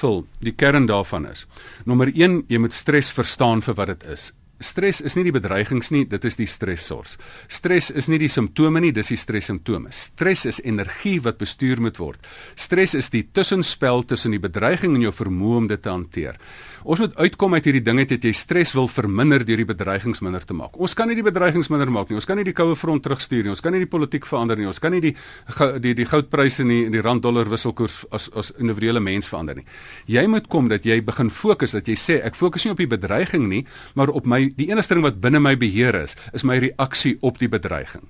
Vul. 0.00 0.24
Die 0.44 0.52
kern 0.52 0.88
daarvan 0.90 1.28
is: 1.30 1.46
Nommer 1.84 2.10
1, 2.12 2.44
jy 2.48 2.58
moet 2.58 2.74
stres 2.74 3.12
verstaan 3.14 3.62
vir 3.62 3.78
wat 3.78 3.92
dit 3.94 4.08
is. 4.14 4.32
Stres 4.62 5.00
is 5.02 5.16
nie 5.18 5.24
die 5.26 5.34
bedreigings 5.34 5.90
nie, 5.90 6.04
dit 6.06 6.24
is 6.24 6.36
die 6.38 6.46
stressors. 6.46 7.16
Stres 7.50 7.90
is 7.90 8.06
nie 8.08 8.20
die 8.22 8.30
simptome 8.30 8.80
nie, 8.80 8.92
dis 8.94 9.10
die 9.10 9.18
stressimptome. 9.18 9.90
Stres 9.90 10.44
is 10.46 10.60
energie 10.62 11.16
wat 11.24 11.40
bestuur 11.40 11.82
moet 11.82 11.98
word. 11.98 12.22
Stres 12.54 12.94
is 12.94 13.10
die 13.10 13.24
tussenspel 13.34 14.04
tussen 14.06 14.36
die 14.36 14.42
bedreiging 14.42 14.94
en 14.94 15.08
jou 15.08 15.14
vermoë 15.14 15.58
om 15.64 15.68
dit 15.72 15.82
te 15.82 15.90
hanteer. 15.90 16.38
Ons 16.84 17.00
moet 17.00 17.14
uitkom 17.16 17.56
uit 17.56 17.64
hierdie 17.64 17.82
dinge 17.84 18.04
dat 18.10 18.24
jy 18.26 18.34
stres 18.36 18.74
wil 18.76 18.90
verminder 18.92 19.40
deur 19.46 19.62
die 19.62 19.68
bedreigings 19.68 20.20
minder 20.20 20.44
te 20.44 20.52
maak. 20.56 20.76
Ons 20.76 20.92
kan 20.94 21.08
nie 21.08 21.16
die 21.16 21.24
bedreigings 21.24 21.70
minder 21.72 21.88
maak 21.88 22.10
nie. 22.10 22.18
Ons 22.20 22.28
kan 22.28 22.36
nie 22.36 22.44
die 22.44 22.52
koue 22.56 22.76
front 22.76 23.02
terugstuur 23.06 23.46
nie. 23.46 23.54
Ons 23.54 23.64
kan 23.64 23.72
nie 23.72 23.80
die 23.80 23.88
politiek 23.88 24.28
verander 24.28 24.60
nie. 24.60 24.68
Ons 24.68 24.82
kan 24.84 24.92
nie 24.92 25.00
die 25.00 25.14
die 25.80 25.94
die 25.96 26.06
goudpryse 26.08 26.66
nie 26.68 26.82
en 26.84 26.92
die 26.92 27.02
rand 27.02 27.24
dollar 27.24 27.48
wisselkoers 27.48 28.02
as 28.12 28.28
as 28.36 28.52
individuele 28.60 29.00
mens 29.00 29.30
verander 29.32 29.62
nie. 29.62 29.64
Jy 30.12 30.26
moet 30.28 30.50
kom 30.52 30.68
dat 30.68 30.84
jy 30.84 31.00
begin 31.04 31.32
fokus 31.32 31.72
dat 31.72 31.88
jy 31.88 31.96
sê 31.96 32.18
ek 32.20 32.36
fokus 32.36 32.66
nie 32.66 32.74
op 32.74 32.84
die 32.84 32.90
bedreiging 32.90 33.48
nie, 33.48 33.64
maar 33.96 34.12
op 34.12 34.28
my 34.28 34.43
die 34.56 34.70
enigste 34.70 34.94
ding 34.94 35.06
wat 35.06 35.20
binne 35.20 35.40
my 35.40 35.56
beheer 35.56 35.94
is, 35.94 36.16
is 36.32 36.44
my 36.44 36.58
reaksie 36.58 37.16
op 37.20 37.38
die 37.38 37.48
bedreiging. 37.48 38.04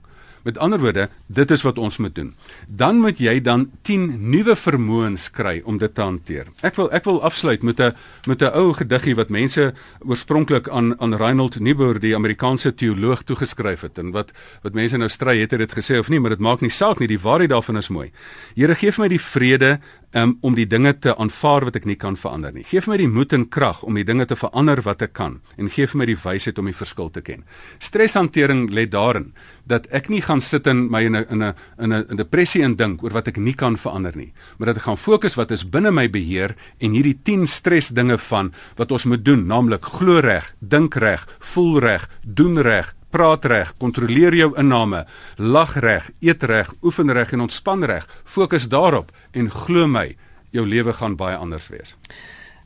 Met 0.44 0.58
ander 0.58 0.78
woorde, 0.78 1.08
dit 1.26 1.50
is 1.50 1.62
wat 1.64 1.78
ons 1.80 1.96
moet 1.96 2.14
doen. 2.14 2.34
Dan 2.68 2.98
moet 3.00 3.18
jy 3.18 3.38
dan 3.40 3.70
10 3.88 4.02
nuwe 4.28 4.52
vermoëns 4.60 5.30
kry 5.32 5.62
om 5.64 5.78
dit 5.80 5.94
te 5.94 6.04
hanteer. 6.04 6.50
Ek 6.60 6.76
wil 6.76 6.90
ek 6.92 7.08
wil 7.08 7.22
afsluit 7.24 7.62
met 7.64 7.80
'n 7.80 7.96
met 8.26 8.42
'n 8.42 8.52
ou 8.52 8.74
gediggie 8.74 9.14
wat 9.16 9.30
mense 9.30 9.72
oorspronklik 10.04 10.68
aan 10.68 11.00
aan 11.00 11.16
Reinhold 11.16 11.60
Niebuhr, 11.60 11.98
die 12.00 12.14
Amerikaanse 12.14 12.74
teoloog 12.74 13.22
toegeskryf 13.22 13.80
het 13.80 13.98
en 13.98 14.10
wat 14.10 14.32
wat 14.62 14.74
mense 14.74 14.96
nou 14.96 15.08
stry 15.08 15.38
het, 15.40 15.50
het 15.50 15.60
dit 15.60 15.72
gesê 15.72 15.98
of 15.98 16.08
nie, 16.08 16.20
maar 16.20 16.30
dit 16.30 16.40
maak 16.40 16.60
nie 16.60 16.70
saak 16.70 16.98
nie, 16.98 17.08
die 17.08 17.20
waarheid 17.20 17.50
daarvan 17.50 17.76
is 17.76 17.88
mooi. 17.88 18.12
Here 18.54 18.74
gee 18.74 18.92
vir 18.92 19.02
my 19.02 19.08
die 19.08 19.20
vrede 19.20 19.80
um, 20.14 20.36
om 20.40 20.54
die 20.56 20.66
dinge 20.66 20.94
te 20.98 21.14
aanvaar 21.20 21.68
wat 21.68 21.78
ek 21.80 21.88
nie 21.88 21.98
kan 22.00 22.16
verander 22.18 22.54
nie. 22.54 22.64
Geef 22.66 22.86
my 22.90 22.96
die 23.00 23.10
moed 23.10 23.34
en 23.36 23.46
krag 23.52 23.82
om 23.86 23.98
die 23.98 24.06
dinge 24.06 24.26
te 24.30 24.38
verander 24.38 24.82
wat 24.86 25.02
ek 25.04 25.14
kan 25.18 25.40
en 25.58 25.70
gee 25.72 25.88
vir 25.90 26.00
my 26.00 26.08
die 26.08 26.18
wysheid 26.18 26.58
om 26.60 26.70
die 26.70 26.76
verskil 26.76 27.10
te 27.14 27.22
ken. 27.24 27.44
Streshantering 27.82 28.68
lê 28.74 28.86
daarin 28.90 29.32
dat 29.70 29.88
ek 29.94 30.10
nie 30.12 30.22
gaan 30.24 30.42
sit 30.44 30.68
in 30.70 30.86
my 30.92 31.04
in 31.04 31.16
'n 31.16 31.26
in 31.30 31.42
'n 31.42 31.54
in 31.78 31.92
'n 31.92 32.16
depressie 32.16 32.62
en 32.62 32.76
dink 32.76 33.02
oor 33.02 33.12
wat 33.12 33.28
ek 33.28 33.36
nie 33.36 33.54
kan 33.54 33.76
verander 33.76 34.16
nie, 34.16 34.32
maar 34.58 34.66
dat 34.66 34.76
ek 34.76 34.88
gaan 34.88 34.98
fokus 34.98 35.34
wat 35.36 35.50
is 35.50 35.64
binne 35.64 35.90
my 35.90 36.08
beheer 36.08 36.56
en 36.80 36.92
hierdie 36.92 37.18
10 37.22 37.46
stres 37.46 37.88
dinge 37.88 38.18
van 38.18 38.52
wat 38.76 38.92
ons 38.92 39.04
moet 39.04 39.24
doen, 39.24 39.46
naamlik 39.46 39.84
glo 39.84 40.20
reg, 40.20 40.54
dink 40.60 40.94
reg, 40.94 41.26
voel 41.40 41.80
reg, 41.80 42.08
doen 42.22 42.58
reg, 42.58 42.94
praat 43.14 43.46
reg, 43.46 43.74
kontroleer 43.78 44.34
jou 44.34 44.50
inname, 44.58 45.04
lag 45.38 45.76
reg, 45.78 46.10
eet 46.24 46.42
reg, 46.42 46.72
oefen 46.82 47.12
reg 47.14 47.32
en 47.32 47.46
ontspan 47.46 47.86
reg. 47.86 48.08
Fokus 48.24 48.66
daarop 48.68 49.12
en 49.32 49.50
glo 49.50 49.86
my, 49.86 50.16
jou 50.54 50.66
lewe 50.66 50.94
gaan 50.98 51.14
baie 51.18 51.36
anders 51.38 51.68
wees. 51.70 51.94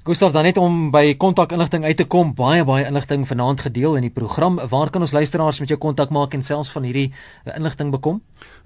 Gustav, 0.09 0.33
dan 0.33 0.49
net 0.49 0.57
om 0.57 0.89
by 0.89 1.13
kontakinligting 1.21 1.85
uit 1.85 2.01
te 2.01 2.09
kom, 2.09 2.33
baie 2.33 2.65
baie 2.65 2.89
inligting 2.89 3.29
vanaand 3.29 3.61
gedeel 3.67 3.99
in 3.99 4.07
die 4.07 4.15
program. 4.15 4.57
Waar 4.57 4.89
kan 4.91 5.03
ons 5.05 5.13
luisteraars 5.13 5.61
met 5.61 5.69
jou 5.69 5.79
kontak 5.83 6.09
maak 6.17 6.33
en 6.33 6.41
selfs 6.43 6.73
van 6.73 6.83
hierdie 6.89 7.13
eh, 7.13 7.53
inligting 7.59 7.91
bekom? 7.93 8.23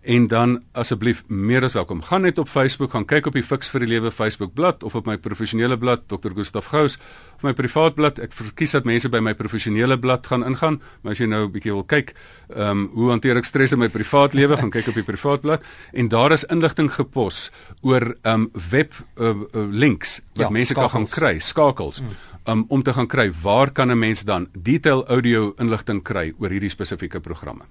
en 0.01 0.27
dan 0.27 0.63
asseblief 0.73 1.23
meer 1.27 1.63
as 1.63 1.73
welkom. 1.77 2.01
Gaan 2.01 2.21
net 2.21 2.37
op 2.41 2.49
Facebook, 2.49 2.91
gaan 2.91 3.05
kyk 3.05 3.27
op 3.29 3.35
die 3.37 3.43
Fix 3.45 3.69
vir 3.69 3.83
die 3.85 3.89
Lewe 3.93 4.11
Facebook 4.11 4.53
bladsy 4.57 4.85
of 4.85 4.95
op 4.95 5.05
my 5.05 5.17
professionele 5.17 5.77
blad 5.77 6.07
Dr. 6.09 6.33
Gustaf 6.33 6.71
Gous 6.71 6.97
of 7.35 7.43
my 7.45 7.53
privaat 7.53 7.95
blad. 7.97 8.19
Ek 8.21 8.33
verkies 8.33 8.73
dat 8.77 8.87
mense 8.87 9.09
by 9.11 9.19
my 9.21 9.33
professionele 9.37 9.97
blad 9.99 10.27
gaan 10.29 10.45
ingaan, 10.47 10.79
maar 11.01 11.13
as 11.13 11.21
jy 11.21 11.27
nou 11.27 11.45
'n 11.45 11.51
bietjie 11.51 11.73
wil 11.73 11.83
kyk, 11.83 12.15
ehm 12.55 12.69
um, 12.69 12.89
hoe 12.93 13.09
hanteer 13.09 13.37
ek 13.37 13.45
stres 13.45 13.71
in 13.71 13.79
my 13.79 13.89
privaat 13.89 14.33
lewe, 14.33 14.57
gaan 14.57 14.71
kyk 14.71 14.87
op 14.87 14.93
die 14.93 15.03
privaat 15.03 15.41
blad 15.41 15.61
en 15.93 16.07
daar 16.07 16.31
is 16.31 16.45
inligting 16.45 16.91
gepos 16.91 17.51
oor 17.81 18.15
ehm 18.23 18.33
um, 18.33 18.51
web 18.71 18.93
uh, 19.17 19.29
uh, 19.29 19.67
links 19.69 20.21
wat 20.35 20.47
ja, 20.47 20.49
mense 20.49 20.73
skakels. 20.73 20.91
kan 20.91 20.99
gaan 21.01 21.09
kry, 21.09 21.39
skakels. 21.39 22.01
Mm 22.01 22.30
um, 22.45 22.65
om 22.67 22.83
te 22.83 22.93
gaan 22.93 23.07
kry 23.07 23.31
waar 23.41 23.71
kan 23.71 23.91
'n 23.91 23.99
mens 23.99 24.23
dan 24.23 24.47
detail 24.53 25.05
audio 25.07 25.53
inligting 25.57 26.01
kry 26.03 26.33
oor 26.39 26.49
hierdie 26.49 26.69
spesifieke 26.69 27.19
programme. 27.19 27.63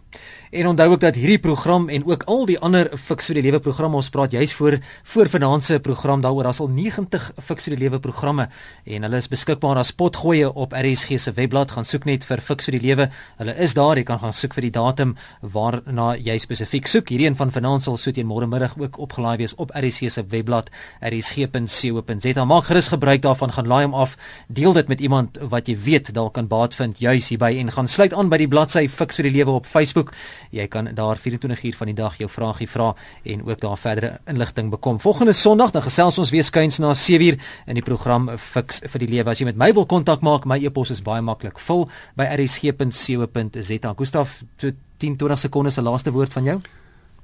En 0.50 0.66
onthou 0.66 0.90
ook 0.90 1.00
dat 1.00 1.14
hierdie 1.14 1.38
program 1.38 1.88
en 1.88 2.06
ook 2.06 2.22
al 2.22 2.46
die 2.46 2.58
ander 2.58 2.98
Fix 2.98 3.26
vir 3.26 3.34
die 3.34 3.42
Lewe 3.42 3.60
programme 3.60 3.96
ons 3.96 4.10
praat 4.10 4.30
juis 4.30 4.54
voor 4.54 4.78
voor 5.02 5.28
vanaand 5.28 5.64
se 5.64 5.80
program 5.80 6.20
daaroor 6.20 6.46
as 6.46 6.60
al 6.60 6.68
90 6.68 7.32
Fix 7.38 7.64
vir 7.64 7.76
die 7.76 7.84
Lewe 7.84 7.98
programme 7.98 8.48
en 8.84 9.02
hulle 9.02 9.16
is 9.16 9.28
beskikbaar 9.28 9.76
as 9.78 9.92
potgoeie 9.92 10.52
op 10.52 10.72
RSG 10.72 11.18
se 11.18 11.32
webblad 11.32 11.70
gaan 11.70 11.84
soek 11.84 12.04
net 12.04 12.24
vir 12.24 12.40
Fix 12.40 12.64
vir 12.64 12.78
die 12.78 12.86
Lewe. 12.86 13.10
Hulle 13.38 13.54
is 13.56 13.74
daar, 13.74 13.96
jy 13.96 14.04
kan 14.04 14.18
gaan 14.18 14.32
soek 14.32 14.54
vir 14.54 14.62
die 14.62 14.70
datum 14.70 15.16
waarna 15.40 16.16
jy 16.16 16.38
spesifiek 16.38 16.86
soek. 16.86 17.08
Hierdie 17.08 17.26
een 17.26 17.36
van 17.36 17.50
vanaand 17.50 17.82
sal 17.82 17.96
so 17.96 18.10
teen 18.10 18.26
môre 18.26 18.46
middag 18.46 18.78
ook 18.78 18.98
opgelaai 18.98 19.36
wees 19.36 19.54
op 19.54 19.70
RSG 19.74 20.10
se 20.10 20.24
webblad 20.28 20.70
rsg.co.za. 21.00 22.44
Maak 22.44 22.64
gerus 22.64 22.88
gebruik 22.88 23.22
daarvan, 23.22 23.52
gaan 23.52 23.66
laai 23.66 23.84
hom 23.84 23.94
af. 23.94 24.16
Die 24.48 24.59
deel 24.60 24.74
dit 24.76 24.88
met 24.88 25.00
iemand 25.00 25.38
wat 25.48 25.68
jy 25.70 25.74
weet 25.80 26.10
dalk 26.12 26.34
kan 26.36 26.48
baat 26.48 26.74
vind 26.76 26.98
juis 27.00 27.30
hierby 27.32 27.54
en 27.62 27.70
gaan 27.72 27.88
sluit 27.88 28.12
aan 28.12 28.28
by 28.28 28.36
die 28.42 28.48
bladsy 28.50 28.82
Fix 28.92 29.16
vir 29.16 29.28
die 29.30 29.32
Lewe 29.38 29.54
op 29.56 29.68
Facebook. 29.68 30.10
Jy 30.52 30.66
kan 30.68 30.90
daar 30.94 31.16
24 31.16 31.62
uur 31.64 31.76
van 31.78 31.88
die 31.88 31.96
dag 31.96 32.18
jou 32.20 32.28
vragie 32.28 32.68
vra 32.68 32.90
en 33.24 33.44
ook 33.48 33.60
daar 33.62 33.78
verdere 33.80 34.10
inligting 34.28 34.68
bekom. 34.70 34.98
Volgende 35.00 35.32
Sondag 35.32 35.72
dan 35.72 35.84
gesels 35.86 36.18
ons 36.20 36.32
weer 36.34 36.44
skuins 36.44 36.78
na 36.82 36.92
7uur 36.92 37.38
in 37.66 37.78
die 37.78 37.84
program 37.86 38.28
Fix 38.36 38.82
vir 38.84 39.04
die 39.04 39.08
Lewe. 39.14 39.32
As 39.32 39.40
jy 39.40 39.48
met 39.48 39.60
my 39.60 39.70
wil 39.72 39.86
kontak 39.88 40.20
maak, 40.20 40.44
my 40.44 40.58
e-pos 40.60 40.92
is 40.92 41.00
baie 41.06 41.24
maklik. 41.24 41.58
Vul 41.58 41.86
by 42.20 42.28
rsg.co.za. 42.34 43.94
Gustaf, 43.96 44.42
10 44.60 45.16
20 45.16 45.40
sekondes 45.40 45.80
se 45.80 45.86
laaste 45.86 46.12
woord 46.12 46.36
van 46.36 46.52
jou. 46.52 46.58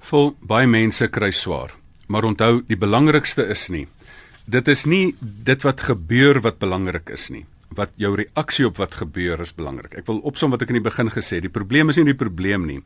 Vul 0.09 0.33
baie 0.41 0.71
mense 0.71 1.11
kry 1.13 1.35
swaar, 1.37 1.77
maar 2.09 2.25
onthou 2.25 2.63
die 2.65 2.81
belangrikste 2.81 3.45
is 3.53 3.69
nie 3.69 3.85
dit 4.47 4.69
is 4.69 4.87
nie 4.87 5.15
dit 5.21 5.63
wat 5.67 5.81
gebeur 5.81 6.41
wat 6.41 6.59
belangrik 6.63 7.11
is 7.15 7.31
nie 7.35 7.47
wat 7.77 7.93
jou 8.01 8.13
reaksie 8.17 8.67
op 8.69 8.79
wat 8.81 8.95
gebeur 8.95 9.41
is 9.43 9.53
belangrik. 9.57 9.99
Ek 9.99 10.07
wil 10.09 10.23
opsom 10.29 10.53
wat 10.55 10.63
ek 10.65 10.73
in 10.73 10.79
die 10.79 10.87
begin 10.87 11.11
gesê 11.13 11.39
het. 11.39 11.47
Die 11.47 11.53
probleem 11.53 11.91
is 11.93 11.99
nie 12.01 12.07
die 12.09 12.19
probleem 12.19 12.65
nie. 12.69 12.79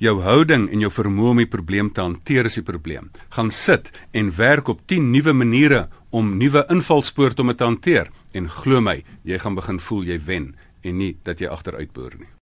Jou 0.00 0.16
houding 0.24 0.68
en 0.72 0.84
jou 0.84 0.90
vermoë 0.94 1.34
om 1.34 1.42
die 1.42 1.50
probleem 1.50 1.90
te 1.92 2.04
hanteer 2.04 2.48
is 2.48 2.56
die 2.56 2.64
probleem. 2.64 3.10
Gaan 3.36 3.52
sit 3.52 3.90
en 4.16 4.32
werk 4.38 4.70
op 4.72 4.86
10 4.88 5.10
nuwe 5.12 5.34
maniere 5.36 5.88
om 6.10 6.36
nuwe 6.40 6.64
invalspoorte 6.72 7.44
om 7.44 7.52
dit 7.52 7.60
te 7.60 7.68
hanteer 7.68 8.10
en 8.32 8.48
glo 8.48 8.80
my, 8.80 9.00
jy 9.26 9.38
gaan 9.42 9.58
begin 9.58 9.82
voel 9.82 10.06
jy 10.14 10.20
wen 10.24 10.52
en 10.86 11.00
nie 11.02 11.16
dat 11.26 11.42
jy 11.42 11.50
agteruitboor 11.50 12.16
nie. 12.16 12.30